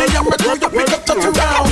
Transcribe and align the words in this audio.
me, 0.00 0.06
I'm 0.16 0.26
a 0.26 0.36
do 0.36 0.48
you 0.48 0.70
pick 0.72 0.92
up 0.96 1.04
touch 1.04 1.24
around. 1.28 1.68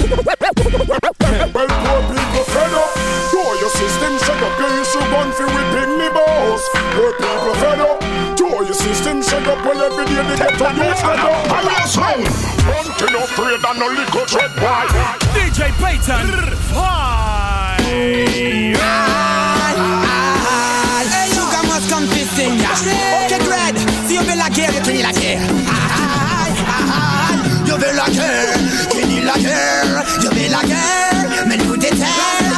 Well, 1.55 1.71
poor 1.81 2.01
people 2.13 2.45
fed 2.53 2.75
up. 2.77 2.91
Do 3.33 3.41
your 3.41 3.73
system 3.73 4.13
shut 4.21 4.43
up, 4.45 4.55
your 4.61 4.73
issue 4.81 5.05
gun 5.09 5.33
for 5.33 5.49
whipping 5.49 5.97
me 5.97 6.09
boss. 6.13 6.63
Poor 6.93 7.13
people 7.17 7.55
fed 7.63 7.81
up. 7.81 7.99
Do 8.37 8.49
your 8.69 8.75
system 8.75 9.23
shut 9.23 9.47
up, 9.49 9.65
well 9.65 9.81
every 9.81 10.05
day 10.13 10.23
they 10.29 10.37
get 10.37 10.55
to 10.61 10.69
use 10.77 11.01
fed 11.01 11.21
up. 11.25 11.53
I'm 11.57 11.65
your 11.65 11.89
son. 11.89 12.21
Hunting 12.69 13.17
afraid 13.17 13.65
and 13.65 13.79
no 13.81 13.89
little 13.89 14.27
dread 14.29 14.53
boy. 14.61 14.85
DJ 15.33 15.73
Payton. 15.81 16.29
Hi. 16.77 17.77
Hey, 21.09 21.29
you 21.33 21.45
got 21.49 21.65
must 21.67 21.89
come 21.89 22.07
to 22.07 22.23
sing 22.37 22.61
ya. 22.61 22.73
Okay, 23.25 23.41
Dread. 23.41 23.77
Si 24.07 24.19
on 24.19 24.25
veut 24.25 24.37
la 24.37 24.49
guerre, 24.51 24.83
tu 24.85 24.93
la 24.93 25.13
guerre. 25.13 25.28
Je 27.81 27.85
veux 27.85 27.95
la 27.95 28.11
guerre, 28.11 28.59
qui 28.91 29.21
la 29.23 29.39
guerre, 29.39 30.05
je 30.21 30.27
veux 30.27 30.51
la 30.51 30.63
guerre, 30.67 31.47
mais 31.47 31.57
nous 31.59 31.77
déterre, 31.77 32.09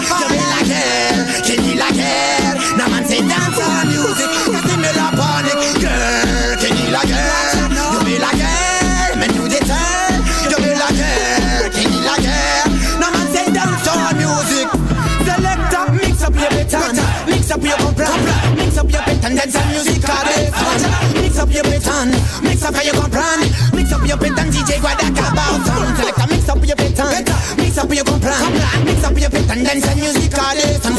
je 0.09 0.24
veux 0.33 0.41
la 0.56 0.65
guerre, 0.66 1.43
qui 1.43 1.56
la 1.74 1.91
guerre, 1.93 2.55
now 2.79 2.88
man 2.88 3.05
say 3.06 3.21
dance 3.21 3.60
on 3.60 3.87
music, 3.88 4.30
you 4.46 4.76
me 4.79 4.91
la 4.96 5.10
panic, 5.15 5.79
girl, 5.79 6.57
qui 6.59 6.91
la 6.91 7.04
guerre, 7.04 7.68
je 7.93 7.98
veux 8.07 8.18
la 8.18 8.32
guerre, 8.32 9.16
mais 9.18 9.29
nous 9.37 9.46
déterre, 9.46 10.23
je 10.45 10.57
veux 10.63 10.73
la 10.73 10.91
guerre, 10.96 11.71
qui 11.71 11.85
la 11.85 12.16
guerre, 12.23 12.66
now 12.98 13.10
man 13.13 13.29
say 13.35 13.45
dance 13.52 13.88
on 13.93 14.16
music, 14.16 14.68
selector, 15.26 15.93
mix 15.93 16.23
up 16.23 16.35
your 16.35 16.48
beton, 16.48 16.96
mix 17.26 17.51
up 17.51 17.63
your 17.63 17.76
comprendre, 17.76 18.57
mix 18.57 18.79
up 18.79 18.91
your 18.91 19.02
beton, 19.02 19.35
dance 19.35 19.54
on 19.54 19.68
music, 19.68 20.02
mix 21.21 21.38
up 21.38 21.52
your 21.52 21.65
beton, 21.65 22.10
mix 22.43 22.63
up 22.65 22.74
your 22.82 22.95
comprendre, 22.95 23.49
mix 23.91 24.02
up 24.02 24.07
your 24.07 24.16
beton, 24.19 24.46
DJ 24.51 24.79
Guadaca 24.79 25.33
about 25.33 25.66
sound, 25.66 25.96
selector, 25.96 26.27
mix 26.29 26.49
up 26.49 26.65
your 26.65 26.77
beton, 26.77 27.24
mix 27.59 27.79
up 27.79 27.93
your 27.93 28.05
comprendre, 28.05 28.85
mix 28.85 29.02
up 29.05 29.19
your 29.19 29.30
beton, 29.30 29.65
dance 29.65 29.88
on 29.88 29.97
music, 29.99 30.30
selector, 30.30 30.91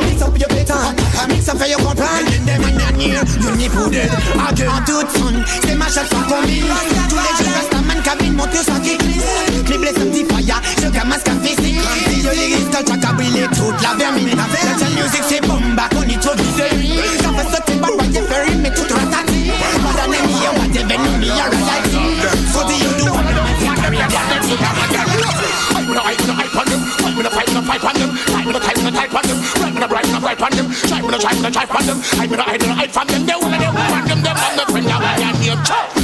mix 0.00 0.22
up 0.22 0.38
your 0.38 0.48
beton, 0.48 0.96
mix 1.28 1.48
up 1.48 1.60
your 1.68 1.78
comprendre, 1.78 2.38
dem 2.46 2.64
in 2.64 2.80
an 2.80 3.00
ear, 3.00 3.20
you 3.42 3.50
n'y 3.56 3.68
poudre, 3.68 4.00
again, 4.48 4.70
toute 4.86 5.10
fun, 5.12 5.34
c'est 5.62 5.74
ma 5.74 5.88
chatte 5.88 6.08
sans 6.08 6.22
combi, 6.24 6.62
tous 7.08 7.20
les 7.20 7.44
jours, 7.44 7.52
Rastaman, 7.54 8.02
cabine, 8.02 8.32
monte 8.32 8.56
sur 8.56 8.80
qui 8.80 8.96
glisse, 8.96 9.64
clip 9.66 9.84
les 9.84 9.92
petits 9.92 10.24
fire, 10.24 10.62
je 10.80 10.88
commence 10.88 11.22
qu'à 11.24 11.32
fesser, 11.44 11.76
si 12.08 12.22
je 12.22 12.30
l'église, 12.30 12.68
quand 12.72 12.84
tu 12.84 12.92
as 12.92 13.12
brûlé 13.12 13.44
toute 13.52 13.82
la 13.82 13.94
vermine, 13.94 14.30
dance 14.30 14.80
on 14.80 14.90
music, 14.96 15.22
c'est 15.28 15.42
bomba, 15.46 15.88
qu'on 15.90 16.08
y 16.08 16.16
trouve 16.16 16.36
du 16.36 16.44
them. 29.28 29.38
Right, 29.60 29.72
gonna 29.74 29.88
write, 29.88 30.04
gonna 30.04 30.24
write 30.24 30.40
on 30.40 30.50
them. 30.56 30.66
Try, 30.72 31.00
gonna 31.00 31.18
try, 31.18 31.32
gonna 31.34 31.50
try 31.50 31.66
on 31.68 31.86
them. 31.86 31.98
I'm 32.18 32.28
gonna 32.28 32.42
hide, 32.42 32.60
gonna 32.60 32.74
hide 32.74 32.90
from 32.90 33.06
them. 33.08 33.26
They 33.26 33.36
wanna, 33.36 33.58
they 33.58 33.68
want 33.68 34.08
them, 34.08 34.22
them, 34.22 34.36
I'm 34.36 34.56
not 34.56 34.70
friend, 34.70 34.86
not 34.88 35.44
your 35.44 35.56
chop. 35.64 35.97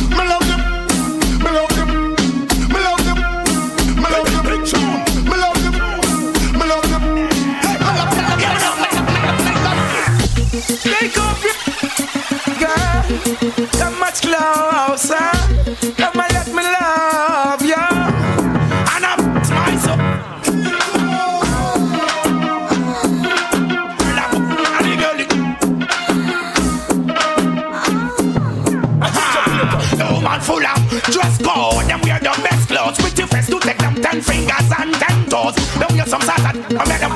I 36.70 36.88
made 36.88 37.00
them 37.00 37.13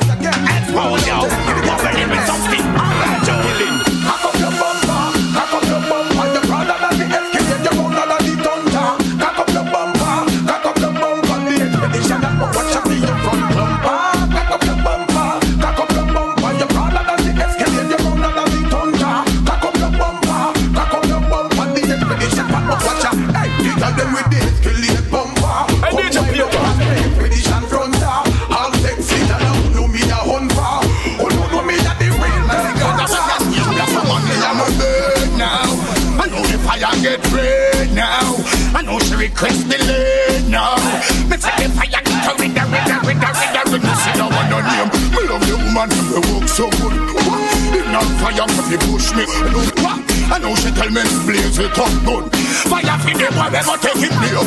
know 50.91 51.03
she 51.03 51.19
tell 51.19 51.21
me 51.21 51.27
blaze 51.27 51.59
it 51.59 51.79
up 51.79 51.93
good. 52.05 52.25
Fire 52.69 52.99
for 52.99 53.13
the 53.13 53.29
boy, 53.35 53.49
never 53.53 53.77
take 53.79 54.03
it 54.03 54.15
me 54.21 54.29
the 54.33 54.43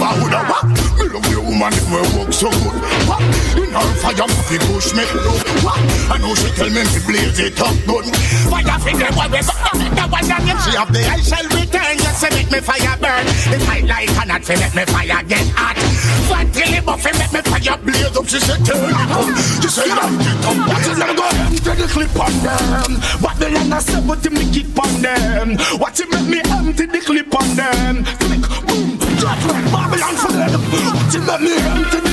what? 0.49 0.63
Me 0.97 1.05
love 1.09 1.27
the 1.29 1.41
woman 1.41 1.73
who 1.73 2.17
work 2.17 2.33
so 2.33 2.49
good. 2.49 2.81
What? 3.07 3.21
In 3.57 3.75
on 3.75 3.91
fire, 4.01 4.27
me 4.27 4.57
push 4.69 4.93
me. 4.93 5.05
What? 5.61 5.79
I 6.09 6.17
know 6.17 6.33
she 6.35 6.49
tell 6.55 6.69
me 6.69 6.81
to 6.83 6.99
blaze 7.05 7.39
it 7.39 7.59
up 7.61 7.75
good. 7.85 8.05
Fire 8.49 8.79
for 8.79 8.93
the 8.97 9.07
boy, 9.13 9.27
never 9.29 9.55
take 9.77 9.93
it 9.93 9.99
over. 10.01 10.21
She 10.61 10.77
have 10.77 10.91
the 10.91 11.01
I 11.05 11.21
shall 11.21 11.47
return. 11.49 12.00
Say 12.21 12.29
make 12.37 12.51
me 12.51 12.59
fire 12.59 12.95
burn. 13.01 13.25
If 13.49 13.67
I 13.67 13.79
like 13.81 14.09
her 14.13 14.25
not, 14.27 14.45
say 14.45 14.53
make 14.53 14.75
me 14.75 14.85
fire 14.85 15.23
get 15.25 15.41
hot. 15.57 15.73
What 16.29 16.53
till 16.53 16.69
the 16.69 16.79
buffet 16.85 17.17
make 17.17 17.33
me 17.33 17.41
fire 17.49 17.77
blaze 17.81 18.13
up? 18.15 18.27
She 18.29 18.39
said 18.39 18.61
turn 18.61 18.93
it 18.93 19.09
up. 19.09 19.25
She 19.57 19.67
said 19.67 19.89
light 19.89 20.21
it 20.21 20.45
up. 20.45 20.69
What 20.69 20.85
is 20.85 20.97
them 21.01 21.15
go 21.17 21.25
empty 21.25 21.81
the 21.81 21.87
clip 21.89 22.13
on 22.21 22.33
them? 22.45 23.01
Babylon 23.25 23.73
a 23.73 23.81
say 23.81 24.01
what 24.05 24.23
you 24.23 24.29
make 24.37 24.53
it 24.53 24.69
on 24.77 25.01
them? 25.01 25.57
What 25.81 25.97
you 25.97 26.05
make 26.13 26.29
me 26.29 26.39
empty 26.45 26.85
the 26.85 27.01
clip 27.01 27.33
on 27.33 27.55
them? 27.57 28.05
Click 28.05 28.45
boom, 28.69 29.01
like 29.25 29.41
Babylon 29.73 30.13
for 30.21 30.29
them. 30.29 30.61
What 30.93 31.09
you 31.09 31.21
make 31.25 31.41
me 31.41 31.57
empty 31.57 32.10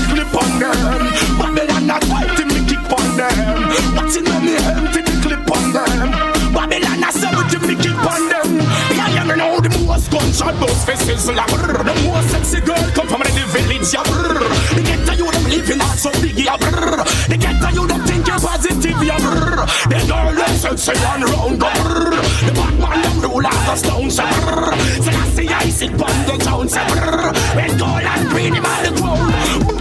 bust 10.60 10.87
faces 10.87 11.28
like 11.28 11.47
brrr. 11.49 11.84
The 11.84 11.95
most 12.05 12.31
sexy 12.31 12.60
girl 12.60 12.84
come 12.95 13.09
from 13.09 13.22
the 13.22 13.45
village, 13.55 13.93
yeah 13.93 14.03
brrr. 14.03 14.43
The 14.75 14.83
ghetto 14.83 15.13
you 15.15 15.31
them 15.31 15.45
living 15.45 15.81
out 15.81 15.99
so 15.99 16.10
big, 16.21 16.39
yeah 16.39 16.57
brrr. 16.57 17.05
The 17.28 17.37
ghetto 17.37 17.69
you 17.75 17.87
them 17.87 18.03
thinking 18.07 18.41
positive, 18.43 19.03
yeah 19.03 19.19
brrr. 19.19 19.66
The 19.89 19.99
girl 20.07 20.34
them 20.34 20.55
sexy 20.57 20.93
and 20.93 21.25
round, 21.25 21.60
go 21.60 21.69
brrr. 21.69 22.21
The 22.47 22.53
bad 22.53 22.75
man 22.78 22.99
them 23.03 23.16
rule 23.22 23.47
out 23.47 23.63
the 23.66 23.77
stone, 23.77 24.10
say 24.10 24.25
brrr. 24.25 24.75
So 25.05 25.10
that's 25.10 25.34
the 25.34 25.49
ice 25.49 25.83
on 25.83 26.19
the 26.27 26.37
town, 26.45 26.69
say 26.69 26.87
brrr. 26.91 27.33
When 27.57 27.78
gold 27.78 28.03
and 28.03 28.28
green 28.31 28.55
on 28.57 28.78
the 28.84 28.93
ground, 29.01 29.78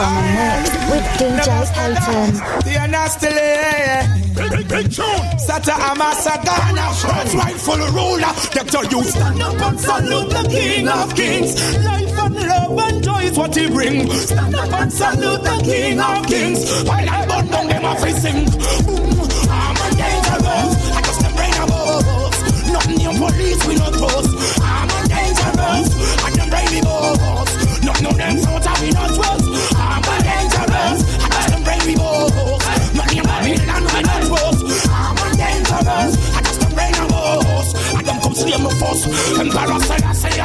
on 0.00 0.14
the 0.16 0.32
mix 0.36 0.70
with 0.90 1.06
DJ 1.18 1.48
Payton. 1.76 2.30
The 2.64 2.74
Anastile. 2.84 4.20
Satta 5.46 5.72
Amassagana, 5.72 6.86
first 7.00 7.34
rightful 7.34 7.76
ruler. 7.92 8.32
Doctor, 8.54 8.84
you 8.90 9.02
stand 9.04 9.42
up 9.42 9.60
and 9.60 9.80
salute 9.80 10.30
the 10.30 10.48
King 10.48 10.88
of 10.88 11.14
Kings. 11.14 11.54
Life 11.84 12.18
and 12.18 12.34
love 12.34 12.78
and 12.78 13.04
joy 13.04 13.22
is 13.24 13.36
what 13.36 13.54
he 13.54 13.68
brings. 13.68 14.28
Stand 14.28 14.54
up 14.54 14.72
and 14.72 14.92
salute 14.92 15.42
the 15.42 15.60
King 15.64 16.00
of 16.00 16.26
Kings. 16.26 16.82
While 16.84 17.08
I 17.08 17.26
burn 17.26 17.46
down 17.48 17.66
them 17.68 17.84
off 17.84 18.02
his 18.02 18.22
sing. 18.22 18.46
I'm 19.50 19.76
a 19.76 19.88
dangerous. 20.00 20.72
I 20.96 21.00
just 21.02 21.20
them 21.20 21.34
brain 21.36 21.54
above. 21.62 22.04
Nothing 22.72 23.00
in 23.00 23.16
police 23.18 23.66
we 23.66 23.74
no 23.76 23.90
trust. 23.98 24.39
And 38.50 38.66
them 38.66 38.66
come 38.66 38.66
slay 38.66 38.66
me 38.66 38.70
first. 38.80 39.38
Emperor 39.38 39.78
Selassie, 39.78 40.42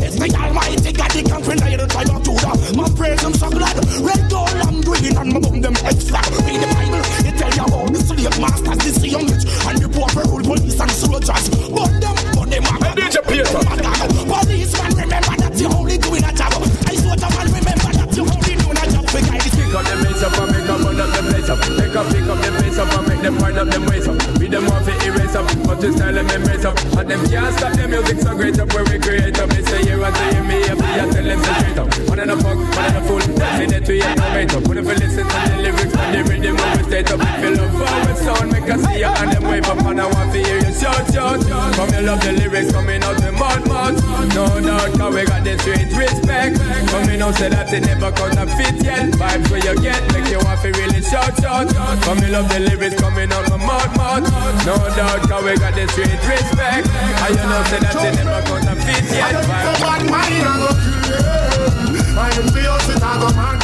it's 0.00 0.16
the 0.16 0.28
Almighty 0.40 0.92
God, 0.92 1.10
the 1.10 1.22
conquering 1.28 1.60
of 1.60 1.80
the 1.80 1.86
tribe 1.86 2.08
of 2.08 2.22
Judah. 2.24 2.54
My 2.76 2.88
praise 2.96 3.20
him 3.20 3.34
so 3.34 3.50
glad. 3.50 3.76
Red 4.00 4.30
gold 4.30 4.56
and 4.56 4.84
green 4.84 5.16
and 5.16 5.32
my 5.32 5.40
bum 5.40 5.60
them 5.60 5.76
extra. 5.84 6.20
Read 6.48 6.60
the 6.60 6.68
Bible, 6.72 7.04
it 7.28 7.36
tell 7.36 7.52
you 7.52 7.64
about 7.68 7.92
the 7.92 8.00
slave 8.00 8.40
masters, 8.40 8.96
the 9.00 9.08
young 9.08 9.26
rich, 9.28 9.44
and 9.68 9.76
the 9.84 9.88
poor 9.92 10.08
rule 10.24 10.40
police 10.40 10.80
and 10.80 10.90
soldiers. 10.96 11.44
But 11.68 11.92
them, 12.00 12.16
but 12.32 12.48
them, 12.48 12.64
Hey, 12.64 12.92
DJ 12.96 13.20
Peter. 13.28 13.60
Policeman, 14.32 14.92
remember 14.96 15.34
that 15.36 15.52
you 15.60 15.68
only 15.76 15.96
doing 15.98 16.24
a 16.24 16.32
job. 16.32 16.56
I 16.56 16.96
soldier 16.96 17.30
man, 17.36 17.46
remember 17.52 17.90
that 18.00 18.10
you 18.16 18.24
only 18.24 18.54
doing 18.56 18.80
a 18.80 18.86
job. 18.88 19.04
We 19.12 19.20
guide 19.28 19.44
it. 19.44 19.52
Pick 19.52 19.74
up 19.76 19.84
the 19.84 19.94
place 20.00 20.22
up 20.24 20.36
and 20.40 20.52
make 20.52 20.68
up 20.72 20.80
burn 20.80 21.00
up 21.00 21.10
the 21.12 21.20
place 21.28 21.48
up. 21.52 21.60
Pick 21.60 21.96
up, 21.96 22.06
pick 22.08 22.28
up 22.32 22.38
the 22.40 22.50
place 22.56 22.78
up 22.80 22.92
and 22.96 23.04
make 23.08 23.20
them 23.20 23.36
wind 23.40 23.58
up 23.60 23.68
them 23.68 23.84
ways 23.86 24.08
up. 24.08 24.16
We 24.40 24.48
them 24.48 24.64
want 24.66 24.84
to 24.88 24.92
erase 25.04 25.36
up, 25.36 25.44
this 25.82 25.96
style 25.96 26.14
them 26.14 26.30
embrace 26.30 26.64
up. 26.64 26.78
And 26.96 27.10
them 27.10 27.26
can't 27.26 27.54
stop 27.58 27.72
the 27.74 27.88
music 27.88 28.18
so 28.20 28.34
great 28.36 28.58
up 28.58 28.72
where 28.72 28.84
we 28.84 28.98
create 28.98 29.38
up. 29.38 29.50
They 29.50 29.62
say 29.62 29.82
here 29.82 30.02
and 30.02 30.16
say 30.16 30.40
me 30.46 30.62
up, 30.70 30.78
I 30.78 31.10
tell 31.10 31.24
them 31.24 31.42
to 31.42 31.54
straight 31.58 31.78
up. 31.78 32.08
One 32.08 32.18
in 32.20 32.30
a 32.30 32.36
fuck, 32.36 32.56
one 32.56 32.86
in 32.86 32.96
a 32.96 33.02
fool. 33.06 33.20
Say 33.20 33.66
that 33.66 33.88
we 33.88 34.02
ain't 34.02 34.16
no 34.16 34.30
mate 34.30 34.54
up. 34.54 34.71
Shout, 40.82 41.06
shout. 41.14 41.40
Come 41.78 41.94
you 41.94 42.02
love 42.02 42.20
the 42.20 42.32
lyrics 42.32 42.72
coming 42.72 43.02
out 43.02 43.16
the 43.22 43.30
mouth, 43.30 43.62
mouth. 43.70 43.94
No 44.34 44.46
doubt, 44.60 44.90
cause 44.98 45.14
we 45.14 45.24
got 45.24 45.44
the 45.44 45.54
straight 45.62 45.94
respect. 45.94 46.58
Come 46.90 47.08
you 47.08 47.16
know, 47.16 47.30
say 47.30 47.48
that 47.48 47.72
it 47.72 47.86
never 47.86 48.10
counterfeit 48.10 48.82
yet. 48.82 49.14
Vibes 49.14 49.46
where 49.50 49.62
you 49.62 49.74
get, 49.80 50.02
make 50.12 50.26
you 50.26 50.42
want 50.42 50.60
to 50.62 50.70
really 50.74 51.00
shout, 51.02 51.38
shout. 51.38 51.70
Come 52.02 52.18
you 52.18 52.34
love 52.34 52.48
the 52.50 52.58
lyrics 52.58 52.98
coming 52.98 53.30
out 53.30 53.46
my 53.50 53.56
mouth, 53.62 53.94
mouth. 53.96 54.26
No 54.66 54.74
doubt, 54.98 55.22
cause 55.30 55.44
we 55.46 55.54
got 55.56 55.74
the 55.78 55.86
straight 55.94 56.18
respect. 56.26 56.90
And 56.90 57.34
you 57.38 57.46
know, 57.46 57.62
say 57.70 57.78
that 57.78 57.96
it 58.02 58.14
never 58.18 58.42
counterfeit 58.50 59.04
yet. 59.14 59.38
Vibes. 59.46 59.82
I. 59.82 60.32
I 62.14 62.28
am 62.36 62.46
the 62.52 62.68
opposite, 62.68 63.02
I 63.02 63.18
go 63.18 63.28
man. 63.38 63.58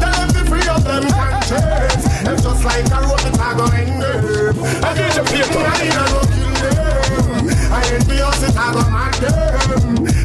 Tell 0.00 0.12
them 0.12 0.28
to 0.32 0.42
free 0.48 0.66
up 0.68 0.82
them 0.82 1.04
conscience. 1.10 2.05
Them 2.26 2.36
just 2.38 2.64
like 2.64 2.84
a 2.90 3.00
rope, 3.06 3.24
it 3.24 3.38
I 3.38 3.56
go 3.56 3.66
hang 3.68 4.00
them. 4.00 4.58
I 4.82 4.90
DJ 4.98 5.22
Peter. 5.30 5.46
Mind, 5.62 5.94
I 5.94 6.10
go 6.10 6.18
kill 6.26 6.54
them. 6.58 7.46
I 7.70 7.86
am 7.86 8.00
the 8.02 8.20
opposite, 8.26 8.56
I 8.56 8.72
go 8.74 8.82
man 8.90 9.12
them. 9.22 10.15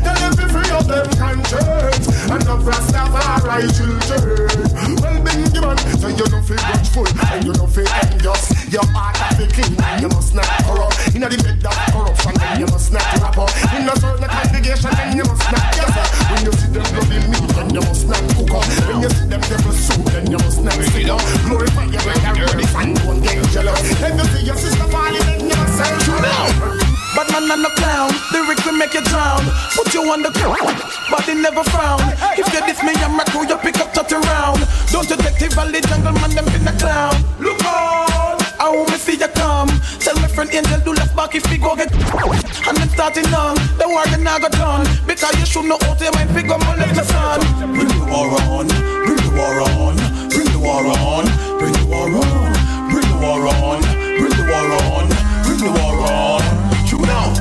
Tell 0.81 1.05
them 1.05 1.09
conscience. 1.13 2.07
And 2.31 2.41
the 2.41 2.55
Rastafari 2.57 3.69
children. 3.75 4.71
Well, 5.01 5.21
Benjamin, 5.21 5.77
so 5.99 6.07
you 6.07 6.25
don't 6.25 6.43
feel 6.43 6.57
watchful 6.57 7.05
and 7.05 7.45
you 7.45 7.53
don't 7.53 7.69
feel 7.69 7.87
envious. 7.87 8.71
Your 8.71 8.85
heart 8.89 9.17
have 9.17 9.37
to 9.37 9.45
clean, 9.51 9.77
you 10.01 10.09
must 10.09 10.33
not 10.33 10.47
corrupt. 10.65 11.13
In 11.13 11.21
the 11.21 11.29
bed 11.29 11.61
of 11.61 11.75
corruption, 11.91 12.33
then 12.39 12.59
you 12.59 12.67
must 12.67 12.91
not 12.91 13.05
wrap 13.21 13.37
up. 13.37 13.51
In 13.75 13.87
a 13.87 13.95
certain 13.99 14.27
congregation, 14.27 14.91
then 14.95 15.17
you 15.17 15.23
must 15.23 15.45
not 15.51 15.65
guess 15.75 15.93
up. 15.97 16.07
When 16.31 16.41
you 16.45 16.53
see 16.55 16.71
them 16.71 16.87
bloody 16.95 17.19
meat, 17.29 17.49
then 17.53 17.69
you 17.69 17.81
must 17.81 18.07
not 18.07 18.23
cook 18.31 18.51
up. 18.57 18.65
When 18.87 19.01
you 19.03 19.09
see 19.11 19.27
them 19.27 19.41
devil 19.41 19.73
soup, 19.75 20.05
then 20.11 20.25
you 20.31 20.39
must 20.39 20.61
not 20.63 20.73
sit 20.73 21.09
up. 21.09 21.21
Glorify 21.45 21.85
your 21.91 22.03
way 22.07 22.17
and 22.25 22.37
ready 22.39 22.65
and 22.65 22.95
don't 22.95 23.21
get 23.21 23.43
jealous. 23.51 23.81
Then 23.99 24.17
you 24.17 24.25
see 24.33 24.43
your 24.45 24.57
sister 24.57 24.87
falling, 24.87 25.25
then 25.29 25.39
you 25.45 25.55
must 25.55 25.77
say, 25.77 26.90
Bad 27.21 27.37
man 27.37 27.51
and 27.53 27.65
a 27.65 27.69
clown, 27.77 28.09
lyrics 28.33 28.65
will 28.65 28.73
make 28.81 28.95
you 28.95 29.03
drown. 29.05 29.45
Put 29.77 29.93
you 29.93 30.01
on 30.09 30.25
the 30.25 30.33
ground, 30.41 30.73
body 31.05 31.37
never 31.37 31.61
frown. 31.69 32.01
If 32.33 32.49
you 32.49 32.61
diss 32.65 32.81
me, 32.81 32.97
I'm 32.97 33.13
a 33.13 33.23
crew, 33.29 33.45
you 33.45 33.57
pick 33.61 33.77
up, 33.77 33.93
touch 33.93 34.09
around. 34.09 34.65
Don't 34.89 35.05
you 35.05 35.17
take 35.21 35.37
the 35.37 35.85
jungle 35.85 36.17
man, 36.17 36.33
them 36.33 36.49
in 36.49 36.65
the 36.65 36.73
clown. 36.81 37.13
Look 37.37 37.61
on, 37.61 38.41
I 38.57 38.73
want 38.73 38.89
me 38.89 38.97
see 38.97 39.21
you 39.21 39.29
come. 39.37 39.69
Tell 40.01 40.17
my 40.17 40.33
friend 40.33 40.49
Angel 40.49 40.81
do 40.81 40.93
left 40.97 41.15
back 41.15 41.35
if 41.35 41.45
we 41.51 41.61
go 41.61 41.75
get 41.75 41.93
And 41.93 42.77
then 42.81 42.89
starting 42.89 43.29
on, 43.37 43.53
the 43.77 43.85
war 43.85 44.01
then 44.09 44.25
I 44.25 44.41
got 44.41 44.57
done. 44.57 44.89
Because 45.05 45.37
you 45.37 45.45
should 45.45 45.69
know 45.69 45.77
how 45.77 45.93
to 45.93 46.09
mind 46.17 46.33
figure 46.33 46.57
molest 46.57 46.95
the 46.97 47.05
son. 47.05 47.37
Bring 47.69 47.85
the 47.85 48.01
war 48.09 48.33
on, 48.49 48.65
bring 48.65 49.21
the 49.21 49.29
war 49.37 49.61
on, 49.61 49.93
bring 50.33 50.49
the 50.49 50.57
war 50.57 50.89
on, 50.89 51.29
bring 51.61 51.69
the 51.69 51.85
war 51.85 52.09
on, 52.17 52.49
bring 52.89 53.05
the 53.05 53.17
war 53.21 53.45
on, 53.45 53.77
bring 54.17 54.33
the 54.33 54.45
war 54.49 54.73
on, 54.73 55.05
bring 55.45 55.61
the 55.61 55.69
war 55.69 56.01
on. 56.09 56.60
True 56.91 57.07
now. 57.07 57.31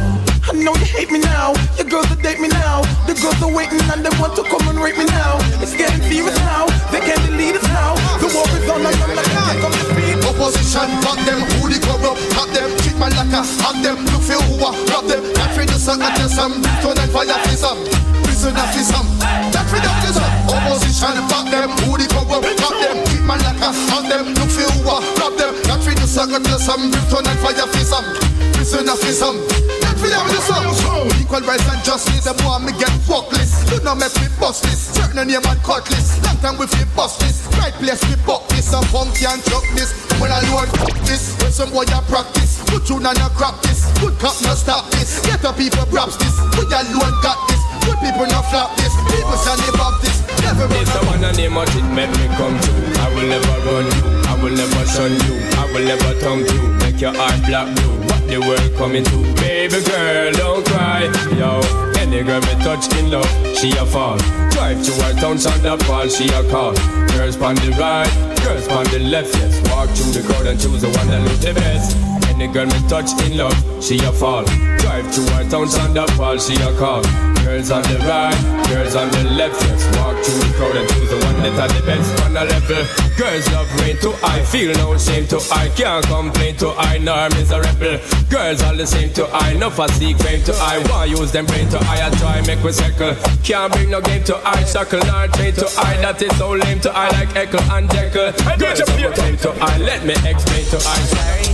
I 0.46 0.54
know 0.54 0.70
you 0.78 0.86
hate 0.86 1.10
me 1.10 1.18
now. 1.18 1.50
Your 1.74 1.90
girls 1.90 2.06
that 2.06 2.22
date 2.22 2.38
me 2.38 2.46
now. 2.46 2.86
The 3.10 3.18
girls 3.18 3.34
are 3.42 3.50
waiting 3.50 3.82
and 3.90 3.98
they 3.98 4.14
want 4.22 4.38
to 4.38 4.46
come 4.46 4.62
and 4.70 4.78
rape 4.78 4.94
me 4.94 5.10
now. 5.10 5.42
It's 5.58 5.74
getting 5.74 5.98
serious 6.06 6.38
now. 6.46 6.70
They 6.94 7.02
can't 7.02 7.18
delete 7.26 7.58
us 7.58 7.66
now. 7.66 7.98
The 8.22 8.30
war 8.30 8.46
is 8.54 8.70
on. 8.70 8.86
I'm 8.86 8.94
gonna 8.94 9.26
take 9.26 9.66
up 9.66 9.74
speed. 9.90 10.22
Opposition, 10.22 10.86
fuck 11.02 11.18
them, 11.26 11.42
who 11.58 11.66
the 11.66 11.82
corrupt, 11.82 12.22
fuck 12.30 12.46
them, 12.54 12.70
treat 12.78 12.94
my 12.94 13.10
like 13.10 13.34
a, 13.34 13.42
have 13.42 13.82
them, 13.82 13.98
look 14.14 14.22
for 14.22 14.38
who 14.38 14.62
are, 14.62 14.72
rob 14.94 15.04
them, 15.10 15.20
not 15.34 15.50
free 15.52 15.66
to 15.66 15.74
suck 15.74 16.00
at 16.00 16.16
some, 16.30 16.62
turn 16.80 16.96
and 16.96 17.10
fire 17.10 17.34
for 17.44 17.56
some, 17.58 17.76
prison 18.22 18.54
of 18.54 18.70
some, 18.78 19.08
not 19.50 19.66
to 19.66 19.76
do 19.76 20.10
some. 20.14 20.32
Opposition, 20.48 21.18
fuck 21.28 21.50
them, 21.50 21.68
who 21.84 21.98
the 21.98 22.06
corrupt, 22.08 22.46
fuck 22.56 22.76
them, 22.78 22.96
treat 23.10 23.24
my 23.26 23.36
like 23.42 23.60
a, 23.60 23.68
have 23.90 24.06
them, 24.08 24.32
look 24.38 24.48
for 24.48 24.64
who 24.78 24.88
are, 24.88 25.02
rob 25.18 25.34
them, 25.36 25.52
not 25.80 25.86
free 25.86 25.94
to 25.96 26.06
suck 26.06 26.30
at 26.30 26.44
some, 26.60 26.92
turn 27.08 27.24
and 27.24 27.38
fire 27.40 27.66
for 27.72 27.84
some, 27.84 28.04
prison 28.52 28.88
of 28.88 29.00
some, 29.00 29.36
not 29.80 29.96
free 29.96 30.12
to 30.12 30.20
do 30.28 30.40
some. 30.44 31.08
Equal 31.16 31.40
rights 31.48 31.64
and 31.72 31.82
justice, 31.84 32.24
them 32.24 32.36
want 32.44 32.64
me 32.64 32.72
get 32.76 32.92
fuckless, 33.08 33.64
do 33.70 33.82
not 33.84 33.96
make 33.96 34.12
me 34.20 34.28
bust 34.36 34.62
this, 34.64 34.92
certain 34.92 35.28
name 35.28 35.40
and 35.40 35.60
cutlass, 35.64 36.20
long 36.24 36.36
time 36.44 36.58
we 36.58 36.66
feel 36.66 36.86
bust 36.96 37.20
this, 37.20 37.48
right 37.56 37.72
place 37.80 38.02
we 38.08 38.16
buck 38.28 38.44
this, 38.48 38.72
a 38.72 38.80
funky 38.92 39.24
and 39.24 39.40
chuck 39.48 39.64
this, 39.72 39.96
when 40.20 40.28
I 40.28 40.44
load 40.52 40.68
this, 41.08 41.32
some 41.48 41.70
boy 41.72 41.88
a 41.88 42.00
practice, 42.12 42.60
put 42.68 42.88
you 42.90 43.00
on 43.00 43.16
a 43.16 43.28
crap 43.32 43.56
this, 43.64 43.88
good 44.00 44.18
cop 44.20 44.36
no 44.44 44.52
stop 44.52 44.84
this, 44.92 45.24
get 45.24 45.40
the 45.40 45.52
people 45.56 45.86
props 45.88 46.20
this, 46.20 46.36
we 46.60 46.68
alone 46.68 47.16
got 47.24 47.40
this, 47.48 47.62
good 47.88 47.96
people 48.04 48.28
no 48.28 48.44
flop 48.52 48.76
this, 48.76 48.92
people 49.08 49.36
stand 49.40 49.64
above 49.72 49.96
this, 50.04 50.20
never 50.44 50.68
run 50.68 50.76
It's 50.76 50.92
the 50.92 51.00
one 51.08 51.24
and 51.24 51.36
name 51.40 51.56
of 51.56 51.72
it 51.72 51.86
make 51.96 52.12
me 52.20 52.28
come 52.36 52.56
true. 52.60 52.84
I 53.00 53.08
will 53.16 53.28
never 53.32 53.56
run 53.64 53.86
you, 53.88 54.04
I 54.04 54.19
will 54.50 54.56
never 54.56 54.86
shun 54.86 55.12
you, 55.12 55.38
I 55.58 55.70
will 55.72 55.86
never 55.86 56.20
tongue 56.20 56.44
you, 56.46 56.68
make 56.82 57.00
your 57.00 57.14
heart 57.14 57.40
black 57.46 57.74
blue. 57.76 57.98
What 58.06 58.26
the 58.26 58.38
world 58.40 58.74
coming 58.76 59.04
to? 59.04 59.18
Baby 59.38 59.80
girl, 59.84 60.32
don't 60.32 60.66
cry, 60.66 61.06
yo. 61.38 61.60
Any 61.98 62.22
girl 62.22 62.40
me 62.40 62.54
touch 62.64 62.92
in 62.98 63.10
love, 63.10 63.30
she 63.56 63.70
a 63.78 63.86
fall. 63.86 64.18
Drive 64.50 64.82
to 64.84 64.92
her 65.02 65.14
town, 65.20 65.38
sound 65.38 65.66
up 65.66 65.82
fall, 65.82 66.08
she 66.08 66.28
a 66.28 66.42
call. 66.50 66.74
Girls 67.14 67.36
on 67.40 67.54
the 67.56 67.76
right, 67.78 68.10
girls 68.42 68.66
on 68.68 68.84
the 68.90 68.98
left, 68.98 69.34
yes. 69.36 69.60
Walk 69.70 69.88
through 69.90 70.20
the 70.20 70.26
crowd 70.26 70.46
and 70.46 70.60
choose 70.60 70.82
the 70.82 70.90
one 70.90 71.08
that 71.08 71.22
look 71.22 71.38
the 71.40 71.54
best. 71.54 71.96
Any 72.28 72.48
girl 72.48 72.66
me 72.66 72.88
touch 72.88 73.10
in 73.22 73.36
love, 73.36 73.54
she 73.82 73.98
a 73.98 74.12
fall. 74.12 74.44
Drive 74.44 75.12
to 75.14 75.20
her 75.34 75.48
town, 75.48 75.68
sound 75.68 75.96
up 75.96 76.10
fall, 76.10 76.38
she 76.38 76.54
a 76.56 76.76
call. 76.76 77.02
Girls 77.44 77.70
on 77.70 77.82
the 77.82 77.98
right, 78.06 78.66
girls 78.68 78.94
on 78.94 79.08
the 79.10 79.24
left, 79.24 79.60
yes. 79.62 79.82
Walk 79.98 80.16
through 80.22 80.38
the 80.38 80.54
crowd 80.56 80.76
and 80.76 80.88
choose 80.90 81.10
the 81.10 81.16
one 81.26 81.36
that 81.42 81.58
are 81.58 81.68
the 81.68 81.82
best 81.86 82.22
on 82.24 82.32
the 82.34 82.44
level. 82.44 82.82
Girls 83.16 83.46
love 83.52 83.68
rain 83.80 83.96
to 84.00 84.14
I, 84.22 84.42
feel 84.44 84.72
no 84.76 84.96
shame 84.96 85.26
to 85.28 85.38
I, 85.52 85.68
can't 85.70 86.04
complain 86.06 86.56
to 86.56 86.68
I, 86.78 86.98
nor 86.98 87.28
miserable. 87.30 87.98
Girls 88.30 88.62
all 88.62 88.76
the 88.76 88.86
same 88.86 89.12
to 89.14 89.26
I, 89.32 89.54
no 89.54 89.70
for 89.70 89.88
seek 89.88 90.16
fame 90.18 90.42
to 90.44 90.52
I. 90.52 90.78
Why 90.88 91.06
use 91.06 91.32
them 91.32 91.46
brain 91.46 91.68
to 91.70 91.78
I, 91.78 92.06
I 92.06 92.10
try 92.20 92.40
make 92.46 92.62
we 92.62 92.72
circle. 92.72 93.14
Can't 93.42 93.72
bring 93.72 93.90
no 93.90 94.00
game 94.00 94.22
to 94.24 94.36
I, 94.36 94.62
shackle 94.64 95.00
nor 95.06 95.26
train 95.28 95.54
to 95.54 95.66
I. 95.78 95.96
That 96.00 96.22
is 96.22 96.36
so 96.38 96.52
lame 96.52 96.80
to 96.80 96.90
I, 96.92 97.10
like 97.10 97.34
Echo 97.34 97.58
and 97.74 97.90
Jekyll. 97.90 98.32
Girls 98.58 98.80
love 98.80 99.14
claim 99.14 99.36
to 99.38 99.50
I, 99.60 99.78
let 99.78 100.04
me 100.04 100.14
explain 100.28 100.64
to 100.70 100.78
I. 100.78 100.98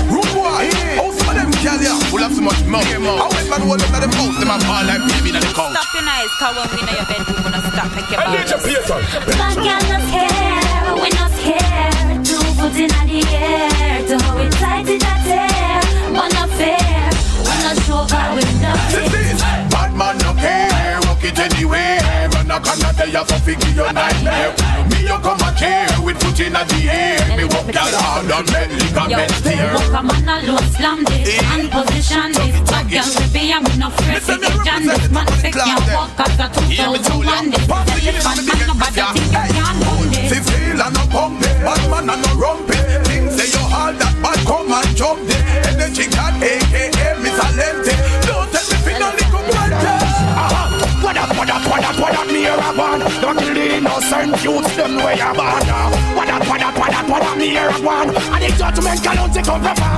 how 1.64 1.78
some 1.78 1.78
of 1.78 1.80
them 1.80 1.82
ya 1.82 1.94
full 2.10 2.24
of 2.24 2.32
so 2.34 2.42
much 2.42 2.62
money. 2.66 2.92
How 2.94 3.30
wet 3.30 3.48
man 3.50 3.62
hold 3.66 3.80
them 3.80 3.96
at 3.96 4.02
them 4.02 4.12
house, 4.12 4.38
them 4.40 4.50
a 4.52 4.58
fall 4.62 4.84
like 4.86 5.02
baby 5.10 5.30
in 5.34 5.42
the 5.42 5.52
couch. 5.56 5.74
Stop 5.74 5.90
your 5.94 6.06
eyes, 6.06 6.32
cause 6.40 6.56
when 6.58 6.68
we 6.76 6.82
know 6.86 6.96
your 6.98 7.08
bedroom, 7.08 7.40
we 7.46 7.50
not 7.52 7.64
stop 7.74 7.90
make 7.96 8.10
your 8.12 8.20
And 8.22 8.30
DJ 8.34 8.52
balls. 8.52 8.66
Peter. 8.68 9.00
Bad 9.38 9.56
girl 9.58 9.84
not 9.90 10.04
care, 10.12 10.94
we 11.02 11.10
not 11.18 11.32
scared. 11.38 12.26
Two 12.26 12.44
foot 12.58 12.76
in 12.78 12.90
the 12.90 13.20
air, 13.34 14.08
to 14.08 14.16
hold 14.26 14.42
it 14.42 14.52
tight 14.60 14.88
in 14.90 15.00
that 15.00 15.22
hair. 15.26 15.82
One 16.14 16.32
not 16.34 16.50
fair, 16.58 17.10
one 17.46 17.60
not 17.66 17.78
show 17.86 18.02
God 18.10 18.30
we 18.38 18.44
not 18.62 18.78
This 18.92 19.10
fair. 19.12 19.70
bad 19.70 19.92
man 19.96 20.18
no 20.20 20.34
care, 20.34 21.00
rock 21.06 21.24
it 21.24 21.38
anywhere. 21.40 22.17
A 22.58 22.60
corner 22.60 22.90
there, 22.98 23.06
you 23.14 23.22
so 23.22 23.38
figure 23.46 23.70
your 23.70 23.94
nightmare. 23.94 24.50
Me 24.90 25.06
you 25.06 25.18
come 25.22 25.38
a 25.46 25.50
chair 25.54 25.86
with 26.02 26.18
foot 26.18 26.40
in 26.42 26.54
the 26.58 26.90
air. 26.90 27.22
Me 27.38 27.46
walk 27.46 27.70
gal 27.70 27.94
hard 28.02 28.32
on 28.34 28.46
men, 28.50 28.70
lick 28.82 28.98
a 28.98 29.04
Yo, 29.06 29.18
men 29.18 29.30
steer. 29.30 29.70
walk 29.78 29.94
a 29.94 30.02
man 30.02 30.26
alone, 30.26 30.66
slam 30.74 31.00
this 31.06 31.38
eh, 31.38 31.54
and 31.54 31.70
position 31.70 32.34
this. 32.34 32.58
Bad 32.66 32.90
girl 32.90 33.06
we 33.14 33.26
be 33.30 33.54
and 33.54 33.62
we 33.62 33.78
no 33.78 33.88
afraid 33.94 34.26
to 34.26 34.36
get 34.42 34.74
on 34.74 34.82
this. 34.90 35.06
Man 35.14 35.28
say 35.38 35.52
can't 35.54 35.86
walk 35.94 36.18
as 36.18 36.34
a 36.42 36.48
2001 36.50 37.54
this. 37.54 37.70
Elephant 37.70 38.42
man 38.50 38.60
nobody 38.66 39.06
think 39.06 39.22
you 39.22 39.54
can 39.54 39.78
hold 39.86 40.10
Fi 40.10 40.26
this. 40.26 40.50
feel 40.50 40.82
and 40.82 40.94
no 40.98 41.04
pump 41.14 41.38
it, 41.46 41.62
bad 41.62 41.82
man 41.94 42.10
and 42.10 42.22
no 42.26 42.32
rump 42.42 42.70
it. 42.74 42.82
Things 43.06 43.38
say 43.38 43.54
you 43.54 43.62
hard 43.70 44.02
that 44.02 44.18
bad 44.18 44.40
come 44.50 44.74
and 44.74 44.90
jump 44.98 45.22
it. 45.30 45.46
Magic 45.78 46.10
God, 46.10 46.34
aka 46.42 47.06
Miss 47.22 47.38
Alente. 47.38 47.94
Here 52.48 52.56
a 52.56 52.72
one 52.77 53.00
Don't 53.22 53.38
kill 53.38 53.54
the 53.54 53.75
innocent 53.75 54.44
youths, 54.44 54.75
them 54.75 54.96
way 54.98 55.20
a 55.20 55.34
born. 55.34 55.63
What 56.16 56.30
up, 56.30 56.48
what 56.48 56.62
up, 56.62 56.77
what 56.80 56.94
up, 56.94 57.10
what 57.10 57.24
up, 57.24 57.38
me 57.38 57.50
here 57.50 57.70
a 57.70 57.80
one 57.82 58.10
And 58.10 58.44
the 58.44 58.56
judgment 58.58 59.04
cannot 59.04 59.34
take 59.34 59.50
over 59.50 59.97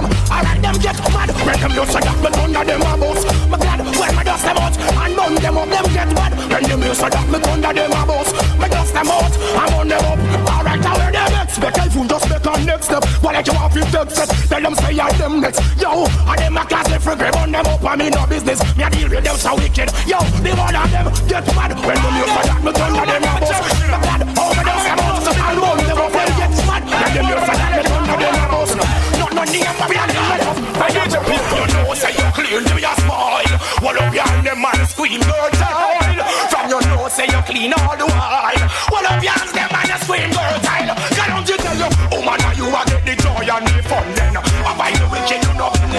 a 13.00 13.08
step 13.08 13.24
What 13.24 13.34
like 13.34 13.48
you 13.48 13.54
want 13.54 13.74
to 13.74 13.80
take 13.80 14.12
steps 14.12 14.50
Tell 14.50 14.62
them 14.62 14.76
say 14.76 15.00
I 15.00 15.12
them 15.18 15.42
next 15.42 15.60
Yo, 15.80 16.06
and 16.06 16.40
them 16.40 16.58
a 16.58 16.66
class 16.66 16.88
different. 16.88 17.20
Grip 17.20 17.36
on 17.38 17.52
them 17.52 17.66
up 17.66 17.84
And 17.84 18.00
me 18.00 18.10
no 18.10 18.26
business, 18.28 18.60
me 18.78 18.84
a 18.84 18.90
deal 18.90 19.10
with 19.10 19.24
them 19.24 19.38
so 19.38 19.56
wicked. 19.56 19.90
Yo, 20.06 20.20
the 20.44 20.52
one 20.56 20.76
of 20.76 20.88
them 20.92 21.08
get 21.28 21.46
mad 21.56 21.72
when 21.86 21.98
the 22.00 22.10
news 22.12 22.32
for 22.36 22.44
that. 22.44 22.60
Me 22.64 22.72
thunder 22.72 23.06
them 23.06 23.24
a 23.24 23.32
bust. 23.40 23.62
Me 23.80 23.98
glad 24.00 24.22
overdose 24.36 24.86
them 24.86 25.00
out 25.00 25.28
and 25.30 25.58
burn 25.60 25.80
them 25.88 26.00
up 26.00 26.12
when 26.14 26.30
get 26.40 26.54
mad 26.68 26.84
when 26.90 27.12
the 27.16 27.22
news 27.24 27.44
for 27.48 27.56
that. 27.56 27.72
Me 27.76 27.84
thunder 27.88 28.18
them 28.20 28.36
a 28.36 28.46
bust. 28.52 28.76
Not 29.20 29.32
no 29.36 29.44
name 29.48 29.74
for 29.80 29.88
me 29.90 29.96
and 30.00 30.12
the 30.12 30.22
red 30.28 30.42
up. 30.50 30.58
I 30.80 30.88
need 30.96 31.10
to 31.14 31.20
people 31.24 31.60
you 31.60 31.80
know 31.80 31.94
say 31.96 32.12
you 32.16 32.28
clean 32.36 32.64
to 32.68 32.76
your 32.80 32.96
spoil. 33.00 33.54
What 33.84 33.96
up 33.96 34.12
behind 34.12 34.46
them 34.46 34.60
man 34.62 34.80
scream 34.88 35.22
girl 35.22 35.79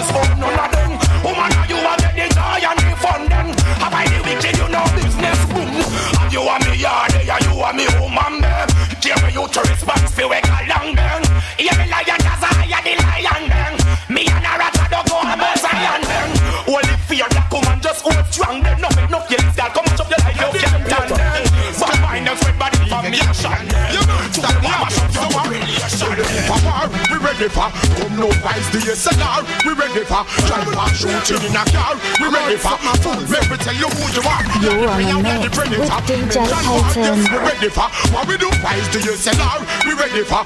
you 0.01 0.07
know 0.15 0.30
ready 27.41 27.57
for 27.57 27.73
Come 27.97 28.21
no 28.21 28.29
wise 28.45 28.69
the 28.69 28.85
We 29.65 29.73
ready 29.73 30.05
for 30.05 30.29
Drive 30.45 30.69
and 30.69 30.93
shooting 30.93 31.41
in 31.49 31.57
a 31.57 31.65
car. 31.73 31.97
We 32.21 32.29
ready 32.29 32.61
for 32.61 32.77
Let 33.33 33.49
me 33.49 33.57
tell 33.57 33.73
you 33.73 33.89
who 33.89 34.05
you 34.13 34.23
are. 34.29 34.45
You're 34.61 34.85
a 34.85 35.17
mix 35.25 35.57
with 35.57 35.89
DJ 36.05 36.37
Payton. 36.37 37.17
We 37.33 37.39
ready 37.41 37.71
for 37.73 37.89
What 38.13 38.29
we 38.29 38.37
do. 38.37 38.49
Wise 38.61 38.85
the 38.93 39.01
We 39.89 39.97
ready 39.97 40.25
for 40.29 40.45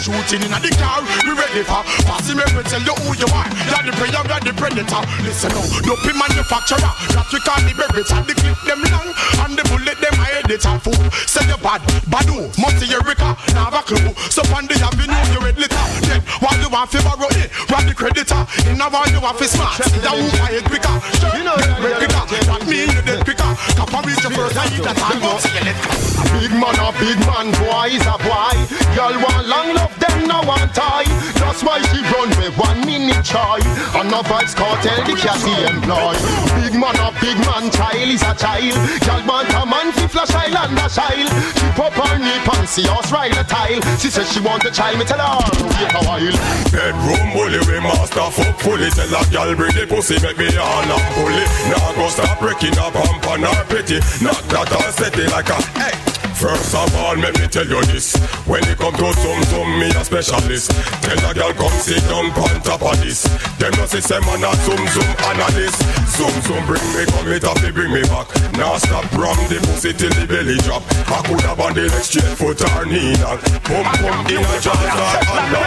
shooting 0.00 0.48
in 0.48 0.52
a 0.52 0.58
car. 0.80 1.04
We 1.28 1.36
ready 1.36 1.60
for 1.60 1.84
Passing 2.08 2.40
me 2.40 2.62
tell 2.72 2.80
you 2.80 2.96
who 3.04 3.12
you 3.20 3.28
are. 3.28 3.48
You're 3.68 3.84
the 3.84 3.92
prey, 4.00 4.08
you're 4.08 4.24
the 4.40 4.52
predator. 4.56 5.02
Listen 5.28 5.52
now 5.52 5.60
No 5.84 5.92
pin 6.08 6.16
manufacturer. 6.16 6.92
That 7.12 7.28
we 7.28 7.38
call 7.44 7.60
the 7.60 7.72
And 8.16 8.24
the 8.24 8.32
clip 8.32 8.58
them 8.64 8.80
long. 8.88 9.12
And 9.44 9.52
the 9.60 9.64
bullet 9.68 10.00
them 10.00 10.16
I 10.16 10.40
edit 10.40 10.64
and 10.64 10.80
fool. 10.80 11.04
Say 11.28 11.44
you 11.44 11.60
bad 11.60 11.84
Badu 12.08 12.48
Must 12.56 12.80
Eureka 12.80 13.36
Now 13.52 13.68
have 13.68 13.76
a 13.76 13.82
clue. 13.84 14.16
So 14.32 14.40
on 14.56 14.64
the 14.64 14.80
avenue 14.80 15.20
you 15.36 15.40
red 15.44 15.58
litter 15.60 16.13
Then 16.14 16.22
while 16.38 16.58
you 16.60 16.70
want 16.70 16.90
to 16.92 17.02
borrow 17.02 17.26
it 17.42 17.50
Rob 17.70 17.84
the 17.86 17.94
creditor 17.94 18.46
In 18.70 18.80
a 18.80 18.86
while 18.86 19.10
you 19.10 19.20
want 19.20 19.38
to 19.38 19.44
smart 19.50 19.78
That 19.78 20.14
who 20.14 20.30
buy 20.38 20.54
it 20.54 20.64
quicker 20.64 20.94
You 21.34 21.42
know 21.42 21.58
that 21.58 21.98
quicker 21.98 22.22
That 22.46 22.62
mean 22.70 22.86
you 22.94 23.02
dead 23.02 23.24
quicker 23.26 23.50
Kappa 23.74 23.98
reach 24.06 24.22
your 24.22 24.30
first 24.30 24.54
that 24.54 24.94
time 24.94 25.18
see 25.42 25.50
you 25.58 25.64
later 25.66 26.14
Big 26.38 26.50
man 26.50 26.74
a 26.82 26.90
big 26.98 27.18
man, 27.30 27.48
boy 27.62 27.94
is 27.94 28.04
a 28.04 28.16
boy. 28.18 28.58
Girl 28.96 29.14
want 29.22 29.46
long 29.46 29.74
love, 29.74 29.94
them 30.00 30.26
no 30.26 30.42
want 30.42 30.74
tie. 30.74 31.06
That's 31.38 31.62
why 31.62 31.80
she 31.88 32.02
run 32.10 32.28
with 32.36 32.56
one 32.58 32.80
minute 32.84 33.24
try. 33.24 33.62
And 33.94 34.10
no 34.10 34.20
vibes 34.22 34.54
cartel 34.54 34.98
the 35.06 35.14
catty 35.14 35.54
employ. 35.64 36.16
Big 36.58 36.74
man 36.74 36.96
a 36.98 37.14
big 37.22 37.38
man, 37.46 37.70
child 37.70 38.08
is 38.10 38.22
a 38.22 38.34
child. 38.34 38.74
Girl 39.06 39.22
want 39.24 39.52
a 39.54 39.64
man 39.64 39.92
fi 39.92 40.06
flash 40.08 40.34
island 40.34 40.78
a 40.78 40.88
child. 40.90 41.28
She 41.56 41.66
pop 41.78 41.92
her 41.92 42.18
knee 42.18 42.40
and 42.44 42.68
see 42.68 42.88
us 42.88 43.12
ride 43.12 43.36
a 43.36 43.44
tile. 43.44 43.80
She 43.98 44.10
says 44.10 44.30
she 44.32 44.40
want 44.40 44.64
a 44.64 44.70
child, 44.70 44.98
me 44.98 45.04
tell 45.04 45.18
her 45.18 46.03
while. 46.04 46.36
Bedroom 46.70 47.26
bully 47.32 47.60
we 47.66 47.80
master 47.80 48.30
fuck 48.30 48.58
fully. 48.60 48.90
Tell 48.90 49.08
a 49.08 49.20
gal 49.30 49.54
bring 49.56 49.74
the 49.74 49.86
pussy 49.88 50.20
make 50.22 50.38
me 50.38 50.48
all 50.56 50.88
up 50.92 51.04
fully 51.16 51.44
Now 51.72 51.92
go 51.96 52.08
stop 52.08 52.38
breaking 52.40 52.78
up 52.78 52.92
pump 52.92 53.26
on 53.28 53.42
her 53.42 53.64
pity. 53.66 53.98
Not 54.22 54.40
that 54.52 54.72
I'll 54.72 54.92
set 54.92 55.18
it 55.18 55.30
like 55.30 55.48
a 55.48 55.58
hey 55.78 56.13
First 56.36 56.74
of 56.74 56.94
all, 56.96 57.16
let 57.16 57.38
me 57.40 57.46
tell 57.46 57.66
you 57.66 57.80
this. 57.86 58.16
When 58.46 58.62
it 58.68 58.78
come 58.78 58.94
to 58.94 59.12
zoom 59.14 59.42
zoom, 59.44 59.78
me 59.78 59.88
a 59.94 60.04
specialist. 60.04 60.70
Tell 61.02 61.30
a 61.30 61.34
girl 61.34 61.52
come 61.54 61.78
sit 61.80 62.02
down 62.10 62.26
on 62.34 62.60
top 62.62 62.82
of 62.82 63.00
this. 63.00 63.24
Them 63.58 63.72
no 63.78 63.86
say 63.86 64.00
say 64.00 64.20
man 64.20 64.44
a 64.44 64.52
zoom 64.66 64.82
zoom 64.92 65.10
analyst. 65.30 65.78
Zoom 66.12 66.34
zoom 66.44 66.62
bring 66.66 66.84
me 66.92 67.06
come 67.06 67.28
it 67.32 67.44
up, 67.44 67.58
they 67.60 67.70
bring 67.70 67.92
me 67.92 68.02
back. 68.02 68.28
Now 68.58 68.76
stop 68.76 69.06
ram 69.14 69.38
the 69.48 69.58
pussy 69.64 69.92
till 69.94 70.10
the 70.10 70.26
belly 70.26 70.58
drop. 70.66 70.82
I 71.08 71.22
could 71.22 71.40
have 71.42 71.60
on 71.60 71.74
the 71.74 71.88
leg 71.88 72.02
straight 72.04 72.36
foot 72.36 72.60
or 72.60 72.84
knee 72.86 73.14
now 73.16 73.40
Boom 73.64 73.86
boom 74.02 74.18
in 74.28 74.44
a 74.44 74.56
jazz 74.60 74.76
or 74.76 75.16
under 75.30 75.64